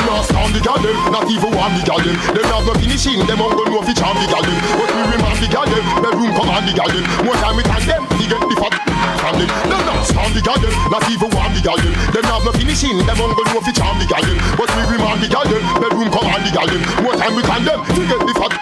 lost 0.08 0.34
on 0.36 0.52
the 0.54 0.60
gal 0.60 0.80
not 1.12 1.30
even 1.30 1.52
one 1.54 1.74
the 1.78 1.84
gal. 1.86 2.02
Them 2.02 2.48
have 2.50 2.66
no 2.66 2.74
finishing, 2.76 3.20
them 3.26 3.40
won't 3.40 3.56
go 3.56 3.64
no 3.70 3.82
fi 3.82 3.94
charm 3.94 4.18
the 4.18 4.28
gal. 4.28 4.44
But 4.44 4.90
we 4.92 5.02
remind 5.14 5.40
the 5.40 5.48
gal 5.48 5.68
them, 5.68 5.86
bedroom 6.02 6.32
come 6.34 6.50
on 6.50 6.64
the 6.66 6.74
gal. 6.74 6.94
More 7.24 7.38
time 7.40 7.56
we 7.56 7.64
than 7.64 7.84
them, 7.86 8.04
we 8.18 8.26
get 8.28 8.42
the 8.42 8.56
fat 8.58 8.74
from 9.22 9.36
them. 9.40 9.50
Them 9.70 9.82
lost 9.88 10.16
on 10.18 10.32
the 10.34 10.42
gal 10.42 10.60
not 10.92 11.06
even 11.10 11.30
one 11.32 11.54
the 11.54 11.62
gal. 11.62 11.80
Them 11.80 12.26
have 12.28 12.44
no 12.44 12.52
finishing, 12.54 12.98
them 13.06 13.18
won't 13.20 13.36
go 13.38 13.44
no 13.50 13.60
fi 13.62 13.72
charm 13.72 13.96
the 14.00 14.08
gal. 14.10 14.26
But 14.60 14.70
we 14.76 14.82
remind 14.98 15.20
the 15.22 15.30
gal 15.30 15.46
them, 15.46 15.64
bedroom 15.80 16.10
come 16.12 16.28
on 16.28 16.42
the 16.44 16.52
gal. 16.52 16.72
More 17.04 17.16
time 17.16 17.36
we 17.36 17.42
than 17.44 17.62
them, 17.64 17.80
we 17.96 18.04
get 18.10 18.22
the 18.22 18.34
fat. 18.36 18.54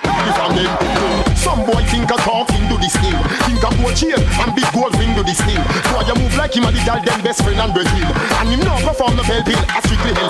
Some 1.36 1.66
boy 1.66 1.82
think 1.90 2.06
a 2.08 2.18
talking 2.22 2.64
to 2.70 2.78
this 2.78 2.94
thing. 3.02 3.18
Think 3.50 3.64
a 3.66 3.70
boy 3.82 3.92
chain 3.98 4.14
and 4.14 4.52
big 4.54 4.70
gold 4.72 4.94
ring 4.96 5.12
to 5.18 5.24
this 5.26 5.42
thing. 5.42 5.60
Boy 5.90 6.06
you 6.06 6.16
move 6.22 6.36
like 6.38 6.54
him 6.54 6.64
and 6.64 6.76
the 6.76 6.82
gal 6.86 7.02
them 7.02 7.20
best 7.26 7.44
friend 7.44 7.60
and 7.60 7.74
brethren. 7.74 8.06
And 8.40 8.48
him 8.50 8.62
now 8.62 8.78
perform 8.80 9.18
the 9.18 9.26
bell 9.26 9.42
bill, 9.44 9.58
a 9.58 9.80
strictly 9.82 10.14
hell 10.14 10.30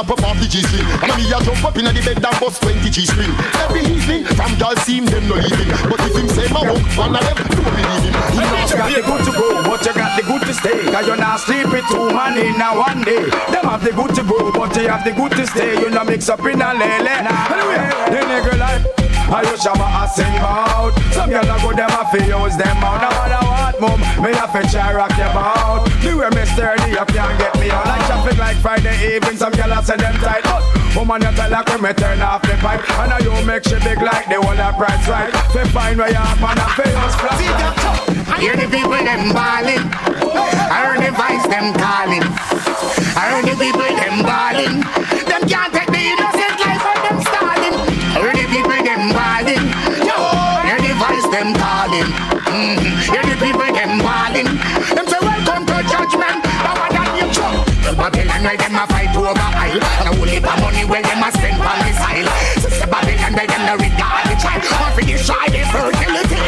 and 0.00 0.08
I 0.08 0.14
perform 0.14 0.38
the 0.40 0.48
G 0.48 0.62
string. 0.62 0.86
And 1.02 1.12
me 1.16 1.28
a 1.28 1.38
jump 1.44 1.64
up 1.64 1.76
in 1.76 1.84
the 1.84 1.92
bed 1.92 2.16
and 2.16 2.36
bust 2.40 2.62
20 2.62 2.90
G 2.90 3.06
string. 3.06 3.32
Every 3.60 3.84
evening, 3.84 4.24
from 4.36 4.56
gal 4.56 4.76
see 4.84 4.98
him 4.98 5.06
them 5.06 5.28
no 5.28 5.36
leaving. 5.36 5.68
But 5.88 6.00
if 6.00 6.16
him 6.16 6.28
say 6.28 6.48
my 6.52 6.64
walk, 6.64 6.84
one 6.96 7.16
of 7.16 7.22
them 7.24 7.36
don't 7.36 7.64
believe 7.64 8.04
him. 8.08 8.14
You 8.32 8.44
not 8.48 8.70
got 8.70 8.88
the 8.88 9.02
good 9.04 9.22
to 9.28 9.32
go, 9.32 9.48
but 9.64 9.84
you 9.84 9.92
got 9.94 10.12
the 10.16 10.22
good 10.24 10.42
to 10.48 10.54
stay. 10.54 10.78
Cause 10.92 11.06
you're 11.06 11.16
not 11.16 11.40
sleeping 11.40 11.84
two 11.90 12.08
man 12.12 12.38
in 12.38 12.60
a 12.60 12.68
one 12.72 13.02
day. 13.04 13.24
Them 13.52 13.64
have 13.68 13.84
the 13.84 13.92
good 13.92 14.14
to 14.16 14.22
go, 14.24 14.52
but 14.52 14.74
you 14.76 14.88
have 14.88 15.04
the 15.04 15.12
good 15.12 15.32
to 15.32 15.46
stay. 15.46 15.78
You 15.80 15.90
know 15.90 16.04
mix 16.04 16.28
up 16.28 16.40
in 16.40 16.60
a 16.60 16.70
lele. 16.72 17.08
Anyway, 17.10 17.80
the 18.08 18.20
nigga 18.24 18.58
life. 18.58 18.99
I 19.30 19.46
you 19.46 19.54
shabba 19.54 19.86
a 19.86 20.10
sing 20.10 20.42
out 20.42 20.90
Some 21.14 21.30
girl 21.30 21.46
a 21.46 21.54
go 21.62 21.70
them 21.70 21.86
a 21.86 22.02
fi 22.10 22.18
use 22.18 22.58
them 22.58 22.82
out. 22.82 22.98
No 22.98 23.10
matter 23.14 23.46
what 23.46 23.74
mum, 23.78 24.00
me 24.18 24.34
a 24.34 24.46
fi 24.50 24.66
try 24.66 24.90
rock 24.90 25.14
your 25.14 25.30
bout 25.30 25.86
The 26.02 26.18
way 26.18 26.30
me 26.34 26.42
sturdy 26.50 26.98
you 26.98 27.06
can't 27.14 27.38
get 27.38 27.54
me 27.62 27.70
out. 27.70 27.86
Like 27.86 28.02
traffic 28.10 28.38
like 28.42 28.58
Friday 28.58 29.14
evening 29.14 29.38
Some 29.38 29.54
a 29.54 29.78
say 29.86 29.94
them 30.02 30.18
tight. 30.18 30.42
But 30.42 30.66
woman 30.98 31.22
you 31.22 31.30
tell 31.38 31.54
her 31.54 31.62
when 31.62 31.78
me 31.78 31.92
turn 31.94 32.18
off 32.26 32.42
the 32.42 32.58
pipe. 32.58 32.82
And 32.98 33.10
now 33.14 33.22
you 33.22 33.30
make 33.46 33.62
she 33.62 33.78
big 33.86 34.02
like 34.02 34.26
the 34.26 34.42
whole 34.42 34.58
of 34.58 34.74
price 34.74 35.06
right 35.06 35.30
Fi 35.54 35.62
find 35.70 35.98
where 36.02 36.10
you 36.10 36.18
have 36.18 36.42
and 36.42 36.58
a 36.58 36.66
fi 36.74 36.90
use 36.90 37.14
flat. 37.22 37.38
I 38.34 38.36
hear 38.42 38.58
the 38.58 38.66
people 38.66 38.98
them 38.98 39.30
ballin'. 39.30 39.86
I 40.74 40.90
heard 40.90 41.06
the 41.06 41.14
voice 41.14 41.46
them 41.46 41.70
calling. 41.78 42.26
I 43.14 43.30
heard 43.30 43.46
the 43.46 43.54
people 43.54 43.94
them 43.94 44.26
ballin'. 44.26 44.82
Them 45.30 45.42
can't 45.46 45.70
take 45.70 45.86
the 45.86 46.02
innocent 46.02 46.58
life 46.58 46.99
calling. 51.90 52.12
Mm-hmm. 52.46 53.12
Hear 53.12 53.22
the 53.22 53.36
people 53.42 53.72
them 53.74 53.98
ballin'. 53.98 54.46
Them 54.94 55.06
say 55.06 55.18
welcome 55.20 55.66
to 55.66 55.80
Babylon 58.00 58.42
where 58.44 58.56
them 58.56 58.80
a 58.80 58.86
fight 58.86 59.12
over 59.12 59.28
oil. 59.28 59.76
And 59.76 60.08
a 60.08 60.12
whole 60.16 60.24
heap 60.24 60.46
of 60.46 60.56
money 60.60 60.84
where 60.88 61.02
them 61.02 61.20
a 61.20 61.28
spend 61.32 61.60
on 61.60 61.78
missile. 61.84 62.28
Sister 62.62 62.88
Babylon 62.88 63.32
where 63.36 63.46
them 63.46 63.62
no 63.66 63.74
regard 63.76 64.24
the 64.24 64.36
child. 64.40 64.64
Want 64.80 64.94
to 64.96 65.02
destroy 65.04 65.46
the 65.52 65.60
fertility. 65.68 66.40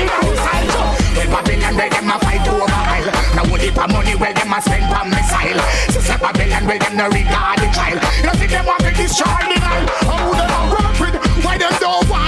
Well, 1.12 1.28
Babylon 1.28 1.74
where 1.76 1.90
them 1.90 2.08
a 2.08 2.16
fight 2.24 2.46
over 2.48 2.64
oil. 2.64 3.04
And 3.04 3.38
a 3.38 3.42
whole 3.44 3.60
heap 3.60 3.76
of 3.76 3.90
money 3.92 4.14
where 4.16 4.32
them 4.32 4.52
a 4.52 4.58
spend 4.62 4.88
on 4.96 5.10
missile. 5.10 5.60
Sister 5.92 6.18
Babylon 6.18 6.64
where 6.66 6.78
them 6.78 6.94
no 6.96 7.06
regard 7.12 7.58
the 7.60 7.68
child. 7.74 8.00
You 8.00 8.24
know 8.30 8.34
see 8.40 8.48
them 8.48 8.64
want 8.64 8.80
to 8.86 8.90
destroy 8.96 9.42
the 9.50 9.58
oil. 9.60 9.86
How 10.08 10.32
they 10.32 10.48
a 10.48 10.60
work 10.72 10.96
with? 11.04 11.16
Why 11.44 11.58
them 11.58 11.74
don't 11.80 12.08
want 12.08 12.21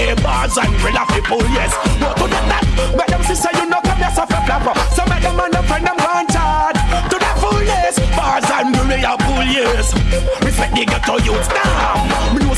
yeah, 0.00 0.14
bars 0.22 0.56
and 0.56 0.72
real 0.82 1.04
people, 1.12 1.38
oh, 1.40 1.52
yes. 1.52 1.72
But 2.00 2.16
to 2.16 2.24
the 2.28 2.40
top, 2.48 2.64
make 2.96 3.06
them 3.08 3.22
say 3.22 3.50
you 3.54 3.66
no 3.68 3.80
come 3.80 3.98
here 3.98 4.12
so 4.14 4.24
flip 4.26 4.44
flap. 4.46 4.76
Some 4.96 5.10
of 5.10 5.20
them 5.22 5.40
and 5.40 5.52
them 5.52 5.64
friend 5.64 5.86
them 5.86 5.96
want 5.96 6.28
chat, 6.30 6.74
to 7.10 7.16
the 7.18 7.30
fullness. 7.40 7.96
Bars 8.16 8.48
and 8.50 8.72
real 8.88 9.16
people, 9.18 9.44
yes. 9.44 9.92
Respect 10.42 10.74
the 10.74 10.84
ghetto 10.86 11.18
youth, 11.18 11.48
damn. 11.48 12.09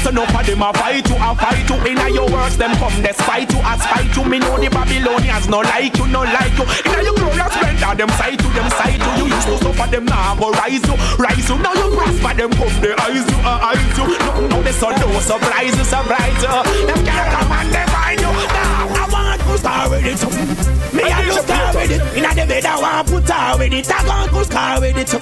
Say 0.03 0.11
no 0.11 0.27
for 0.27 0.43
them 0.43 0.63
a 0.63 0.73
fight 0.75 1.07
you, 1.09 1.15
a 1.15 1.31
fight 1.39 1.63
you. 1.71 1.77
Inna 1.87 2.11
your 2.11 2.27
works, 2.27 2.57
them 2.57 2.75
come 2.83 2.91
despite 3.03 3.47
you, 3.55 3.61
a 3.63 3.79
spite 3.79 4.11
you. 4.17 4.25
Me 4.27 4.39
know 4.41 4.59
the 4.59 4.69
Babylonians 4.69 5.47
no 5.47 5.61
like 5.63 5.97
you, 5.97 6.07
no 6.09 6.27
like 6.27 6.59
you. 6.59 6.67
Inna 6.91 7.03
your 7.07 7.15
glorious 7.15 7.53
splendor, 7.55 7.95
them 7.95 8.11
sight 8.19 8.43
you, 8.43 8.51
them 8.51 8.69
sight 8.75 8.99
you. 8.99 9.13
You 9.23 9.27
used 9.31 9.47
to 9.47 9.59
suffer 9.63 9.87
them 9.87 10.05
now, 10.07 10.35
go 10.35 10.51
rise 10.59 10.83
you, 10.83 10.99
rise 11.23 11.47
you. 11.47 11.55
Now 11.63 11.71
you 11.79 11.95
prosper, 11.95 12.35
them 12.35 12.51
come 12.51 12.75
they 12.83 12.95
eyes 12.99 13.23
you, 13.31 13.39
uh, 13.47 13.71
eyes 13.71 13.95
you. 13.95 14.19
No, 14.27 14.47
no, 14.51 14.63
they 14.63 14.73
so 14.73 14.91
no 14.91 15.07
surprise 15.23 15.71
you, 15.79 15.85
surprise 15.87 16.43
you. 16.43 16.51
Them 16.83 17.01
can't 17.07 17.29
come 17.31 17.53
and 17.63 17.71
they 17.71 17.87
find 17.95 18.19
you. 18.19 18.27
Now 18.27 18.91
I 18.91 19.07
want 19.07 19.41
to 19.41 19.59
start 19.59 19.91
with 19.91 20.03
it. 20.03 20.82
Me 20.93 21.05
I 21.05 21.25
look 21.29 21.49
out 21.49 21.75
with 21.75 21.91
it. 21.91 22.03
Inna 22.17 22.35
the 22.35 22.47
bed 22.47 22.67
I 22.67 22.81
want 22.81 23.09
put 23.09 23.29
her 23.29 23.59
with 23.59 23.73
it. 23.73 23.91
I 23.91 24.07
want 24.07 24.31
to 24.33 24.45
start 24.45 24.81
with 24.81 24.97
it. 24.97 25.13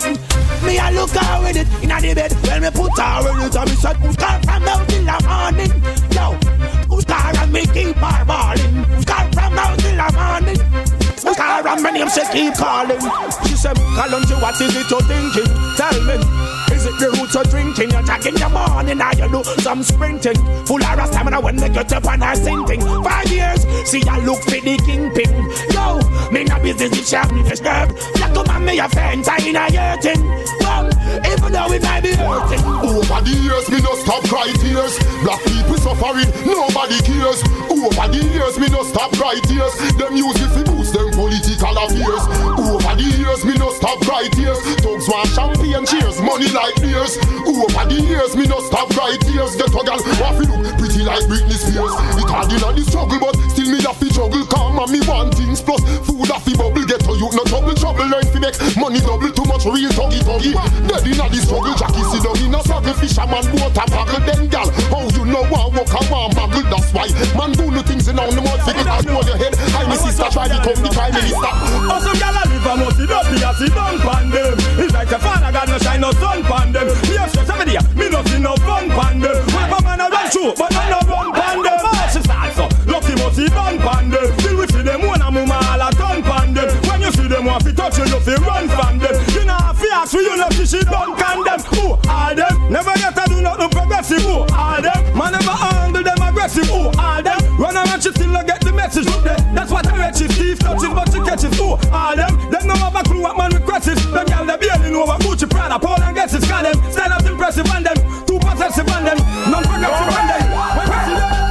Me 0.66 0.78
I 0.78 0.90
look 0.90 1.14
out 1.16 1.42
with 1.42 1.56
it. 1.56 1.68
Inna 1.82 2.00
the 2.00 2.14
bed 2.14 2.32
when 2.46 2.62
me 2.62 2.70
put 2.70 2.98
her 2.98 3.22
with 3.22 3.46
it. 3.46 3.56
I 3.56 3.64
me 3.64 3.74
said 3.78 3.96
Uskar 4.02 4.34
from 4.44 4.62
now 4.64 4.84
till 4.90 5.04
the 5.06 5.16
morning. 5.30 5.72
Yo, 6.10 6.26
Uskar 6.90 7.42
and 7.42 7.52
me 7.52 7.62
keep 7.66 7.96
her 7.96 8.24
balling. 8.24 8.74
Uskar 8.98 9.30
from 9.32 9.54
now 9.54 9.76
till 9.76 9.94
the 9.94 10.08
morning. 10.18 10.60
Uskar 11.22 11.66
and 11.66 11.82
my 11.82 11.90
name 11.90 12.10
she 12.10 12.24
keep 12.34 12.54
calling. 12.54 13.00
She 13.46 13.54
said, 13.54 13.76
Kalonji, 13.94 14.34
what 14.42 14.60
is 14.60 14.74
it 14.74 14.90
you're 14.90 15.00
thinking? 15.06 15.50
Tell 15.76 16.00
me. 16.02 16.49
Is 16.80 16.86
it 16.86 16.96
the 16.96 17.12
roots 17.12 17.36
of 17.36 17.44
drinking? 17.50 17.90
You're 17.90 18.00
tagging 18.08 18.40
your 18.40 18.48
morning, 18.48 18.96
now 18.96 19.12
you 19.12 19.28
do 19.28 19.44
some 19.60 19.82
sprinting. 19.82 20.40
Full 20.64 20.80
of 20.80 21.08
stamina 21.12 21.38
when 21.38 21.56
they 21.56 21.68
get 21.68 21.92
up 21.92 22.08
and 22.08 22.24
I 22.24 22.32
sinking. 22.32 22.80
Five 22.80 23.28
years, 23.28 23.68
see 23.84 24.00
I 24.08 24.16
look 24.24 24.40
for 24.48 24.56
the 24.64 24.80
kingpin. 24.88 25.28
Yo, 25.76 26.00
me 26.32 26.48
no 26.48 26.56
business 26.64 26.96
if 26.96 27.04
shop 27.04 27.28
me 27.36 27.44
disturb. 27.44 27.92
Black 28.16 28.32
man 28.48 28.64
me 28.64 28.78
a 28.80 28.88
friend, 28.88 29.20
I 29.28 29.36
in 29.44 29.60
a 29.60 29.68
hurting. 29.68 30.24
Well, 30.64 30.88
even 31.20 31.52
though 31.52 31.68
it 31.68 31.82
might 31.84 32.00
be 32.00 32.16
hurting. 32.16 32.64
Over 32.64 33.20
the 33.28 33.34
years, 33.44 33.68
me 33.68 33.84
no 33.84 33.92
stop 34.00 34.24
cry 34.24 34.48
tears. 34.64 34.96
Black 35.20 35.44
people 35.44 35.76
suffering, 35.84 36.32
nobody 36.48 36.96
cares. 37.04 37.44
Over 37.68 38.08
the 38.08 38.24
years, 38.24 38.56
me 38.56 38.72
no 38.72 38.88
stop 38.88 39.12
cry 39.20 39.36
tears. 39.44 39.76
Them 40.00 40.16
use 40.16 40.32
it 40.32 40.48
to 40.56 40.64
them 40.64 41.12
political 41.12 41.76
affairs. 41.76 42.24
Over 42.56 42.79
the 42.96 43.04
years, 43.04 43.44
me 43.44 43.54
no 43.54 43.70
stop 43.70 44.00
cry 44.02 44.26
tears. 44.32 44.58
Thugs 44.80 45.06
want 45.08 45.28
champagne, 45.36 45.84
cheers, 45.86 46.18
money 46.20 46.48
like 46.50 46.76
beers. 46.80 47.20
Over 47.46 47.84
the 47.86 47.98
years, 48.00 48.32
me 48.36 48.46
no 48.46 48.58
stop 48.66 48.88
cry 48.90 49.16
tears. 49.20 49.54
Get 49.56 49.68
a 49.70 49.80
gal, 49.84 50.00
waffy 50.18 50.48
look 50.48 50.76
pretty 50.78 51.04
like 51.04 51.22
Britney 51.28 51.56
Spears. 51.56 51.92
It 52.16 52.28
hard 52.30 52.50
inna 52.50 52.72
the 52.72 52.82
struggle, 52.88 53.20
but 53.20 53.36
still 53.52 53.68
me 53.70 53.78
have 53.84 53.98
to 54.00 54.08
juggle. 54.08 54.46
Calm 54.48 54.78
and 54.80 54.90
me 54.90 55.00
want 55.04 55.36
things 55.36 55.60
plus 55.60 55.82
food 56.08 56.30
have 56.32 56.44
to 56.44 56.56
bubble. 56.56 56.84
Get 56.88 57.04
to 57.04 57.12
you 57.14 57.28
no 57.36 57.44
trouble, 57.44 57.76
trouble 57.76 58.08
learn 58.08 58.26
to 58.26 58.38
make 58.40 58.56
money 58.80 59.00
double. 59.04 59.30
Too 59.30 59.46
much 59.46 59.64
real 59.68 59.92
tuggy 59.92 60.20
tuggy. 60.24 60.52
Dead 60.88 61.06
inna 61.06 61.26
the 61.28 61.38
struggle, 61.38 61.76
Jackie 61.76 62.04
sit 62.10 62.24
down 62.24 62.40
in 62.40 62.54
a 62.54 62.60
struggle. 62.64 62.94
Fisherman 62.96 63.44
boat 63.54 63.76
a 63.76 63.84
then 64.24 64.48
gal. 64.48 64.68
How 64.88 65.04
you 65.12 65.24
know 65.28 65.44
one 65.52 65.76
walk 65.76 65.92
a 65.92 66.00
one 66.08 66.32
baggle? 66.32 66.64
That's 66.72 66.90
why 66.96 67.06
man 67.36 67.52
do 67.52 67.68
the 67.70 67.82
things 67.84 68.08
in 68.08 68.18
on 68.18 68.32
the 68.34 68.42
mud. 68.42 68.60
Figure 68.64 68.88
out 68.88 69.04
your 69.04 69.36
head. 69.36 69.54
I 69.76 69.84
me 69.84 69.96
sister 69.96 70.28
try 70.32 70.48
to 70.48 70.58
come 70.64 70.80
the 70.80 70.90
prime 70.90 71.12
minister. 71.12 71.52
Also, 71.86 72.12
gyal 72.16 72.40
a 72.40 72.42
live 72.48 72.66
a 72.80 72.84
must 72.84 72.98
be 72.98 73.04
up 73.12 73.26
here, 73.26 73.52
sit 73.54 73.74
down 73.74 73.98
pan 74.00 74.30
them. 74.30 74.54
It's 74.80 74.92
like 74.92 75.12
a 75.12 75.18
father 75.18 75.52
God 75.52 75.68
no 75.68 75.78
shine 75.78 76.00
no 76.00 76.12
sun 76.12 76.42
pan 76.42 76.72
them. 76.72 76.86
Me 77.08 77.16
a 77.16 77.28
stress 77.28 77.48
every 77.50 77.66
day, 77.66 77.78
me 77.94 78.08
no 78.08 78.24
see 78.24 78.40
no 78.40 78.56
fun 78.64 78.88
pan 78.88 79.20
them. 79.20 79.36
When 79.52 79.68
a 79.68 79.78
man 79.82 80.00
a 80.00 80.08
run 80.08 80.30
through, 80.30 80.54
but 80.56 80.74
I 80.74 80.88
no 80.88 81.00
run 81.04 81.32
pan 81.32 81.62
them. 81.62 81.78
She 82.12 82.20
start 82.22 82.54
so 82.56 82.64
lucky 82.86 83.14
must 83.20 83.36
sit 83.36 83.52
down 83.52 83.78
pan 83.78 84.10
them. 84.10 84.36
Till 84.38 84.58
we 84.58 84.66
see 84.68 84.82
them 84.82 85.06
one 85.06 85.20
a 85.20 85.30
mama 85.30 85.60
all 85.60 85.82
a 85.88 85.88
turn 85.92 86.22
pan 86.22 86.54
them. 86.54 86.68
When 86.88 87.00
you 87.00 87.12
see 87.12 87.28
them 87.28 87.44
want 87.44 87.64
to 87.64 87.72
touch 87.72 87.98
you, 87.98 88.04
you 88.04 88.20
fi 88.20 88.34
run 88.40 88.68
from 88.68 88.98
them. 88.98 89.14
You 89.34 89.44
know 89.44 89.60
to 89.90 89.96
ask 89.96 90.12
for 90.12 90.20
you 90.20 90.36
love 90.38 90.54
to 90.56 90.66
she 90.66 90.80
don't 90.84 91.16
can 91.18 91.44
them. 91.44 91.60
Who 91.74 91.98
are 92.08 92.34
them? 92.34 92.72
Never 92.72 92.94
get 92.94 93.14
to 93.16 93.24
do 93.28 93.40
nothing 93.42 93.70
progressive. 93.70 94.22
Who 94.22 94.46
are 94.52 94.80
them? 94.80 95.16
Man 95.16 95.32
never 95.32 95.50
handle 95.50 96.02
them 96.02 96.19
aggressive. 96.40 96.68
Who 96.68 96.88
are 96.98 97.22
them? 97.22 97.56
Run 97.56 97.76
around 97.76 98.02
she 98.02 98.10
still 98.10 98.30
not 98.30 98.46
get 98.46 98.60
the 98.60 98.72
message. 98.72 99.06
That's 99.54 99.70
what 99.70 99.86
I 99.86 99.96
read. 99.96 100.16
She 100.16 100.26
thief 100.28 100.58
touches 100.58 100.88
but 100.88 101.12
she 101.12 101.20
catches. 101.20 101.56
Who 101.58 101.76
are 101.92 102.16
them? 102.16 102.50
Them 102.50 102.66
no 102.66 102.74
have 102.74 102.96
a 102.96 103.02
clue 103.02 103.22
what 103.22 103.36
man 103.36 103.52
requests. 103.52 103.86
Them 104.06 104.26
gyal 104.26 104.46
they 104.46 104.56
barely 104.56 104.90
know 104.90 105.04
what 105.04 105.20
Gucci, 105.20 105.48
Prada, 105.48 105.78
Paul 105.78 106.00
and 106.02 106.16
Guess 106.16 106.40
Scan 106.40 106.64
them. 106.64 106.76
Stand 106.90 107.12
up 107.12 107.24
impressive 107.24 107.68
on 107.70 107.82
them. 107.82 107.96
Too 108.24 108.38
possessive 108.38 108.88
on 108.88 109.04
them. 109.04 109.18
Non-progressive 109.50 110.16
on 110.16 110.26
them. 110.28 111.50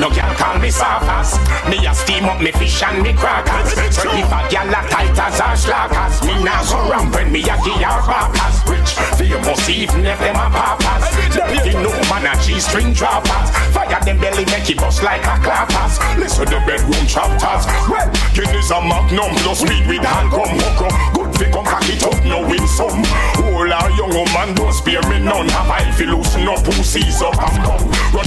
No 0.00 0.10
girl 0.10 0.34
call 0.36 0.58
me 0.58 0.68
ass 0.68 1.38
Me 1.68 1.84
a 1.86 1.94
steam 1.94 2.24
up 2.24 2.40
me 2.40 2.52
fish 2.52 2.82
and 2.82 3.02
me 3.02 3.12
crackers 3.12 3.72
So 3.96 4.10
if 4.12 4.28
a 4.28 4.40
girl 4.48 4.68
a 4.68 4.80
tight 4.88 5.18
as 5.18 5.40
a 5.40 5.56
slackers 5.56 6.22
Me 6.22 6.44
nah 6.44 6.62
round 6.88 7.14
when 7.14 7.32
me 7.32 7.40
a 7.40 7.56
give 7.64 7.80
her 7.80 8.02
backers 8.06 8.60
Rich 8.68 8.92
famous 9.16 9.68
even 9.68 10.04
if 10.04 10.18
them 10.18 10.36
a 10.36 10.50
papas 10.50 11.15
Dirty 11.36 11.76
no 11.84 11.92
man 12.08 12.24
a 12.24 12.34
G-string 12.40 12.92
droppers 12.92 13.52
Fire 13.76 14.00
them 14.04 14.18
belly 14.18 14.44
make 14.46 14.68
it 14.70 14.78
bust 14.78 15.02
like 15.02 15.24
a 15.28 15.36
clappers 15.44 16.00
Listen 16.16 16.46
to 16.46 16.56
the 16.56 16.60
bedroom 16.64 17.06
chapters. 17.06 17.68
Well, 17.88 18.08
Guinness 18.32 18.70
a 18.70 18.80
magnum 18.80 19.32
plus 19.44 19.62
weed 19.62 19.86
with 19.86 20.04
hand 20.04 20.30
come 20.30 20.56
hook 20.56 20.92
up. 20.92 21.14
Good 21.14 21.36
fi 21.36 21.50
come 21.50 21.64
cock 21.64 21.88
it 21.88 22.02
up 22.02 22.24
no 22.24 22.46
win 22.46 22.66
some. 22.68 23.02
Whole 23.36 23.72
our 23.72 23.90
young 23.92 24.12
woman 24.12 24.54
don't 24.54 24.72
spare 24.72 25.02
me 25.08 25.18
none. 25.20 25.48
Have 25.48 25.70
I 25.70 25.90
fi 25.92 26.04
loosen 26.04 26.48
up 26.48 26.64
pussies 26.64 27.22
up 27.22 27.36
and 27.38 27.64
come. 27.64 27.84
Run 28.12 28.26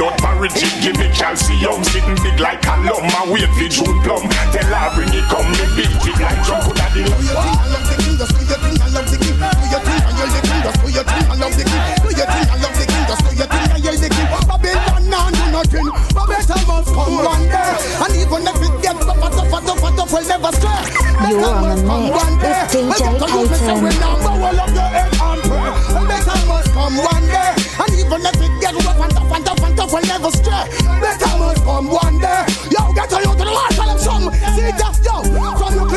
Peanut 0.00 0.16
porridge, 0.16 0.64
give 0.80 0.96
me 0.96 1.12
calcium 1.12 1.84
Sitting 1.84 2.16
big 2.24 2.40
like 2.40 2.64
a 2.64 2.72
lum, 2.88 3.04
I 3.04 3.28
wait 3.28 3.44
for 3.52 3.68
June 3.68 4.00
plum. 4.00 4.24
Tell 4.48 4.64
her 4.64 4.88
bring 4.96 5.12
it 5.12 5.28
come, 5.28 5.44
me 5.52 5.64
beat 5.76 5.92
it 5.92 6.16
like 6.16 6.40
the 6.40 6.56
Do 6.56 7.12
your 7.20 7.36
thing, 7.36 7.60
I 7.60 7.68
love 7.68 7.84
the 7.84 7.96
king, 8.00 8.16
just 8.16 8.32
do 8.32 8.40
your 8.40 8.56
thing, 8.64 8.80
I 8.80 8.88
love 8.96 9.08
the 9.12 9.16
king. 9.20 9.36
Do 9.36 9.66
your 9.68 9.82
thing, 9.84 10.00
I 10.00 10.12
yell 10.16 10.30
the 10.32 10.40
king, 10.40 10.60
just 10.64 10.80
do 10.80 10.88
your 10.88 11.04
thing, 11.04 11.24
I 11.28 11.36
love 11.36 11.52
the 11.52 11.64
king. 11.68 11.84
Do 12.00 12.08
your 12.16 12.28
thing, 12.32 12.48
I 12.48 12.56
love 12.64 12.76
the 12.80 12.84
king, 12.88 13.04
just 13.12 13.22
do 13.28 13.32
your 13.36 13.48
thing, 13.52 13.68
I 13.68 13.76
yell 13.76 13.98
the 14.00 14.08
king. 14.08 14.28
Babylon 14.48 15.02
nah 15.12 15.28
do 15.28 15.44
nothing, 15.52 15.88
but 16.16 16.26
better 16.32 16.60
must 16.64 16.88
come 16.96 17.20
one 17.20 17.44
day 17.44 17.76
And 18.00 18.12
even 18.16 18.40
if 18.48 18.56
it 18.56 18.74
gets 18.80 18.99
tougher, 19.60 19.96
tougher, 19.96 19.96
tougher, 19.96 19.96
tough, 19.96 20.12
will 20.12 20.26
never 20.28 20.52
stray 20.56 20.82
You're 21.30 21.44
on 21.44 21.62
the 21.68 22.38
mix 22.40 22.74
with 22.74 23.00
DJ 23.00 23.20
Payton. 23.20 23.76
Remember 23.84 24.34
all 24.34 24.60
of 24.60 24.70
your 24.74 24.90
head 24.90 25.10
and 25.10 25.42
pray. 25.44 25.70
Better 26.08 26.38
must 26.46 26.72
come 26.72 26.96
one 26.96 27.26
day. 27.26 27.52
And 27.80 27.92
even 27.94 28.20
if 28.26 28.40
it 28.40 28.52
gets 28.60 28.84
rough 28.84 29.00
and 29.00 29.12
tough 29.12 29.32
and 29.32 29.44
tough 29.46 29.62
and 29.62 29.76
tough 29.76 29.92
will 29.92 30.06
never 30.06 30.30
stray 30.30 30.64
Better 31.00 31.32
must 31.38 31.64
come 31.64 31.88
one 31.88 32.18
day. 32.18 32.42
Yo, 32.70 32.92
get 32.92 33.08
to 33.10 33.16
you 33.20 33.32
to 33.32 33.44
the 33.44 33.54
them 33.86 33.98
something 33.98 34.32
See 34.54 34.72
that, 34.74 34.96
yo, 35.04 35.22
from 35.56 35.72
you 35.74 35.80
your 35.80 35.89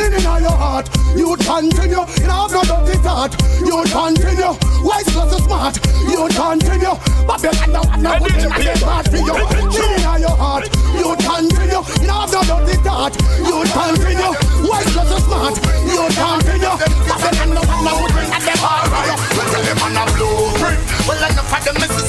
heart. 0.73 0.89
You 1.15 1.35
continue, 1.37 2.01
you 2.17 2.27
know, 2.27 2.49
have 2.49 2.51
no 2.51 2.61
dirty 2.65 2.97
thought. 3.05 3.33
You 3.61 3.77
continue, 3.93 4.53
wise 4.81 5.05
plus 5.13 5.29
so 5.29 5.37
smart. 5.45 5.77
You 6.09 6.25
continue, 6.33 6.95
Babylon 7.29 7.69
now 7.69 7.83
have 7.85 8.01
no 8.01 8.11
good 8.17 8.33
thing 8.33 8.49
and 8.49 8.67
it's 8.73 8.81
bad 8.81 9.05
for 9.05 9.21
you 9.21 9.35
Cleaning 9.69 10.05
all 10.05 10.19
your 10.19 10.33
heart. 10.33 10.65
You 10.97 11.13
continue, 11.21 11.81
you 12.01 12.07
know, 12.09 12.25
have 12.25 12.33
no 12.33 12.41
dirty 12.41 12.77
thought. 12.81 13.13
You 13.37 13.57
continue, 13.69 14.33
wise 14.65 14.89
plus 14.93 15.09
so 15.13 15.17
smart. 15.21 15.55
You 15.85 16.03
continue, 16.09 16.75
Babylon 17.05 17.49
now 17.53 17.65
have 17.69 17.81
no 17.85 17.93
good 18.01 18.11
thing 18.17 18.31
and 18.33 18.43
it's 18.49 18.61
bad 18.61 18.85
for 18.89 19.03
you 19.05 19.17
Tell 19.53 19.63
them 19.63 19.79
on 19.85 19.97
a 19.97 20.03
blueprint. 20.17 20.93
Well 21.05 21.19
enough 21.19 21.53
of 21.53 21.63
them 21.65 21.83
a 21.83 21.83
true 21.83 21.83
print 21.83 21.83
Them 21.83 21.83
have 21.83 21.83
enough 21.83 21.83
them 21.83 21.83
get 21.83 21.83
with 21.83 21.83
them 21.83 21.83
blueprint 21.83 21.83
Well 21.83 21.83
enough 21.83 21.83
of 21.83 21.83
them 21.83 21.83
is 21.83 22.02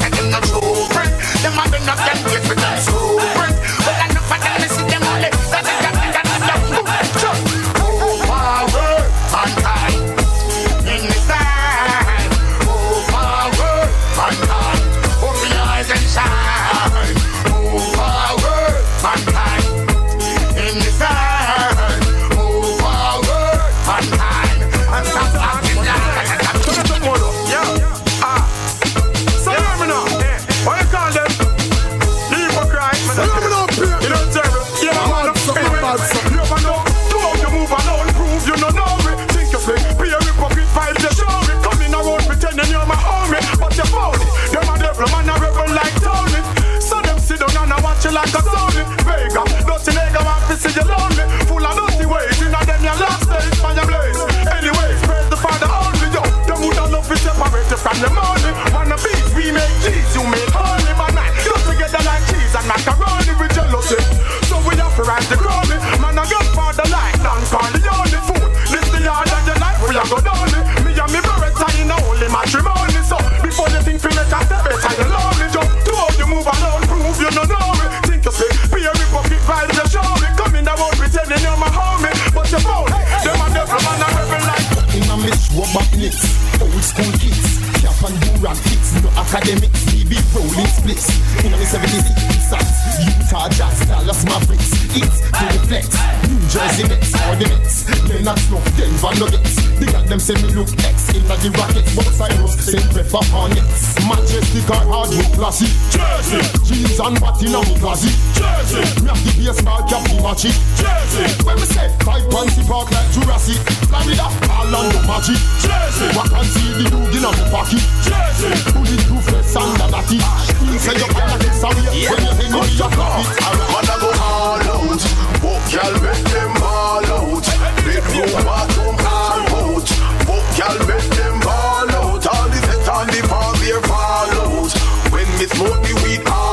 splits. 91.63 91.75
In 91.75 91.83
a 91.85 91.91
76 91.91 92.49
sites, 92.49 92.99
Utah 93.05 93.49
Jazz, 93.49 93.87
Dallas 93.87 94.25
Mavericks. 94.25 94.73
It's 94.97 95.21
to 95.21 95.45
the 95.51 95.61
flex, 95.67 95.89
New 96.29 96.39
Jersey 96.49 96.87
Mets, 96.89 97.15
or 97.15 97.37
the 97.37 97.47
Mets. 97.49 97.85
Lennox 98.09 98.43
Snow, 98.43 98.63
Denver 98.77 99.15
Nuggets. 99.19 99.65
They 99.79 99.87
got 99.87 100.07
them 100.07 100.21
say 100.21 100.35
me 100.39 100.55
look 100.55 100.71
X 100.87 101.11
in 101.11 101.27
the 101.27 101.51
Rockets. 101.59 101.91
But 101.97 102.07
Cyrus 102.15 102.55
send 102.63 102.87
prefer 102.95 103.23
Hornets. 103.35 103.99
Majestic 104.07 104.71
or 104.71 104.87
hardwood 104.87 105.31
classy. 105.35 105.67
Jersey. 105.91 106.41
Jeans 106.63 107.01
and 107.03 107.19
in 107.43 107.53
me 107.53 107.75
classy. 107.83 108.11
Jersey. 108.39 108.83
Me 109.03 109.11
have 109.11 109.21
the 109.27 109.33
baseball 109.35 109.83
cap, 109.91 110.03
me 110.07 110.17
match 110.23 110.47
it. 110.47 110.57
Jersey. 110.79 111.27
When 111.43 111.57
me 111.59 111.67
say, 111.67 111.91
five 112.07 112.23
fancy 112.31 112.63
park 112.71 112.91
like 112.95 113.09
Jurassic. 113.11 113.59
Florida, 113.91 114.27
Orlando 114.47 115.01
magic. 115.11 115.41
Jersey. 115.59 116.07
What 116.15 116.31
can 116.31 116.47
see 116.47 116.71
the 116.79 116.85
dude 116.87 117.19
in 117.19 117.25
a 117.27 117.31
me 117.35 117.45
pocket. 117.51 117.83
Jersey. 118.07 118.55
Bulletproof 118.71 119.27
vest 119.27 119.57
and 119.59 119.81
a 119.83 119.87
natty. 119.91 120.19
Ah, 120.23 120.39
you 120.71 120.79
say 120.79 120.95
when 121.45 122.71
you 122.73 122.89
profit. 122.89 123.41
Man, 123.73 123.89
go 124.01 124.11
all 124.21 124.63
out. 124.73 125.03
Book 125.43 125.63
y'all 125.73 125.93
make 126.01 126.25
them 126.33 126.57
all 126.63 127.05
out. 127.05 127.47
Bedroom, 127.85 128.45
bathroom, 128.45 128.97
all 129.01 129.45
out. 129.59 129.89
Book 130.27 130.47
y'all 130.59 130.79
make 130.89 131.11
them 131.19 131.43
all 131.47 131.91
out. 131.91 132.27
All 132.27 132.49
the 132.49 132.61
set 132.67 132.89
on 132.89 133.07
the 133.09 133.21
bar, 133.29 133.53
beer 133.61 133.81
fall 133.83 134.31
out. 134.41 134.73
When 135.13 135.29
me 135.39 135.47
smoke 135.47 135.83
the 135.83 135.95
weed 136.05 136.27
all 136.29 136.44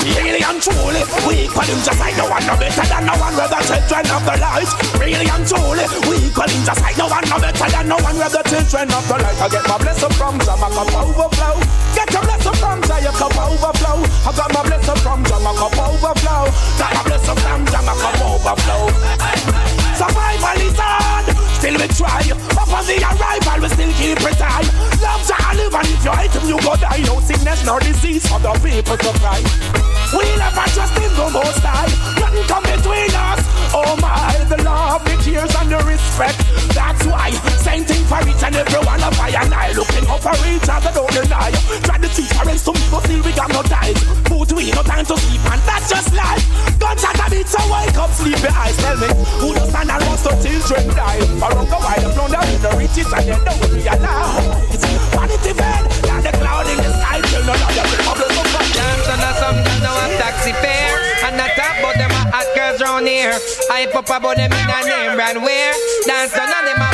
Really 0.00 0.40
and 0.40 0.60
truly, 0.62 1.02
we 1.28 1.44
equal 1.44 1.64
him 1.68 1.80
just 1.84 2.00
like 2.00 2.16
no 2.16 2.24
one 2.28 2.44
no 2.46 2.56
better 2.56 2.86
than 2.88 3.04
no 3.04 3.14
one. 3.20 3.36
We're 3.36 3.48
the 3.48 3.60
children 3.60 4.04
of 4.08 4.22
the 4.24 4.34
light. 4.40 4.70
Really 4.96 5.28
and 5.28 5.44
truly, 5.44 5.84
we 6.08 6.14
equal 6.28 6.48
him 6.48 6.62
just 6.64 6.80
like 6.80 6.96
no 6.96 7.06
one 7.06 7.24
no 7.28 7.36
better 7.36 7.68
than 7.68 7.88
no 7.88 7.96
one. 8.00 8.16
We're 8.16 8.32
the 8.32 8.42
children 8.48 8.88
of 8.88 9.04
the 9.04 9.16
light. 9.20 9.38
I 9.40 9.48
get 9.52 9.64
my 9.68 9.76
blessing 9.76 10.14
from 10.16 10.40
Jah, 10.40 10.56
my 10.56 10.68
cup 10.72 10.88
overflow. 10.96 11.56
Get 11.92 12.08
your 12.12 12.22
blessing 12.24 12.56
from 12.56 12.80
Jah, 12.88 13.00
your 13.04 13.12
cup 13.12 13.36
overflow. 13.36 14.00
I 14.24 14.30
got 14.32 14.50
my 14.56 14.62
blessing 14.64 15.00
from 15.04 15.20
Jah, 15.24 15.40
my 15.40 15.52
cup 15.52 15.76
overflow. 15.76 16.44
Got 16.80 16.90
my 16.96 17.02
blessing 17.04 17.38
from 17.44 17.60
Jah, 17.68 17.82
my 17.84 17.94
cup 18.00 18.20
overflow. 18.24 18.82
Survival 20.00 20.60
is 20.64 20.78
hard, 20.80 21.28
still 21.60 21.76
we 21.76 21.86
try. 21.92 22.24
Upon 22.56 22.84
the 22.88 22.96
arrival, 23.04 23.58
we 23.60 23.68
still 23.68 23.92
keep 24.00 24.20
it 24.24 24.40
high. 24.40 24.64
Love 25.04 25.22
Jah 25.28 25.52
live, 25.52 25.76
and 25.76 25.88
if 25.92 26.04
you 26.04 26.12
hate 26.16 26.32
him, 26.32 26.44
you 26.48 26.58
go 26.64 26.72
die. 26.80 27.04
No 27.04 27.20
sickness 27.20 27.60
nor 27.68 27.78
disease 27.80 28.24
for 28.24 28.40
the 28.40 28.52
people 28.64 28.96
to 28.96 29.10
cry. 29.20 29.44
We 30.16 30.24
never 30.40 30.66
trust 30.72 30.96
in 30.96 31.12
the 31.12 31.26
most 31.28 31.60
high. 31.60 31.92
Nothing 32.16 32.46
come 32.48 32.64
between 32.64 33.12
us. 33.12 33.44
Oh 33.76 33.94
my, 34.00 34.34
the 34.48 34.58
love, 34.64 35.04
the 35.04 35.14
tears, 35.20 35.52
and 35.60 35.68
the 35.70 35.78
respect. 35.84 36.40
That's 36.72 37.04
why 37.06 37.30
same 37.60 37.84
thing 37.84 38.02
for 38.08 38.18
each 38.24 38.42
and 38.42 38.56
every 38.56 38.80
one 38.80 39.02
of 39.04 39.14
I 39.20 39.30
and 39.36 39.52
I. 39.52 39.72
Looking 39.76 40.08
out 40.08 40.24
for 40.24 40.34
Hype 63.70 63.94
up 63.94 64.10
about 64.10 64.34
them 64.34 64.50
in 64.50 64.68
a 64.68 64.82
name 64.84 65.14
brand 65.14 65.44
wear 65.44 65.72
Dance 66.04 66.36
on 66.36 66.64
them 66.66 66.89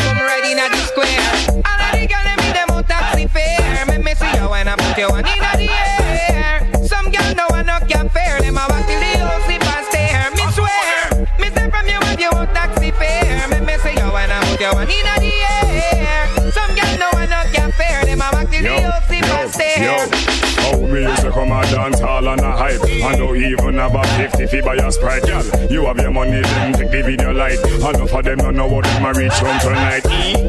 hype 22.67 22.83
And 22.83 23.19
don't 23.19 23.37
even 23.37 23.75
have 23.75 23.95
a 23.95 24.05
50 24.05 24.47
fee 24.47 24.61
by 24.61 24.77
a 24.77 24.91
sprite 24.91 25.23
Girl, 25.23 25.45
you 25.71 25.87
have 25.87 25.99
your 25.99 26.11
money, 26.11 26.41
then 26.43 26.73
take 26.73 26.91
the 26.91 27.03
video 27.03 27.33
light 27.33 27.59
Enough 27.59 28.13
of 28.13 28.25
them 28.25 28.39
don't 28.39 28.57
know 28.57 28.67
what 28.67 28.85
them 28.85 29.05
a 29.05 29.13
reach 29.13 29.33
home 29.35 29.59
tonight 29.61 30.03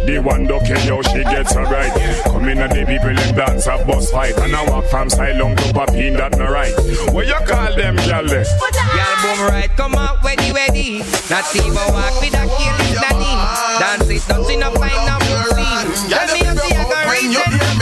The 0.05 0.20
one 0.24 0.45
don't 0.45 0.65
care 0.65 0.80
how 0.80 1.01
she 1.01 1.24
gets 1.24 1.53
her 1.53 1.63
right 1.63 1.91
Come 2.26 2.47
in 2.49 2.59
and 2.59 2.72
the 2.72 2.86
people 2.86 3.13
them 3.13 3.36
dance 3.36 3.68
a 3.68 3.78
bus 3.86 4.11
fight 4.11 4.38
And 4.38 4.55
I 4.55 4.70
walk 4.70 4.86
from 4.86 5.09
Silong 5.09 5.55
to 5.57 5.74
Papine, 5.74 6.18
that 6.18 6.38
no 6.38 6.51
right 6.51 6.74
What 7.13 7.28
you 7.28 7.39
call 7.45 7.76
them, 7.76 7.95
girl? 7.95 8.26
there? 8.28 8.45
Girl, 8.45 9.15
boom 9.22 9.47
right, 9.47 9.70
come 9.76 9.95
out, 9.95 10.24
ready, 10.24 10.51
ready. 10.51 10.99
Not 11.30 11.45
even 11.55 11.74
walk 11.74 12.20
with 12.22 12.34
a 12.34 12.43
kill 12.45 12.78
is 12.88 12.99
Danny. 13.01 13.34
Dance 13.80 14.09
it, 14.09 14.24
don't 14.28 14.45
see 14.45 14.57
no 14.57 14.72
fine 14.72 14.91
now, 15.05 15.20
scene. 15.20 16.09
Tell 16.09 16.28
me 16.34 16.41
if 16.41 16.57
you 16.70 16.84
go 16.88 16.99
reach 17.11 17.36
them, 17.36 17.78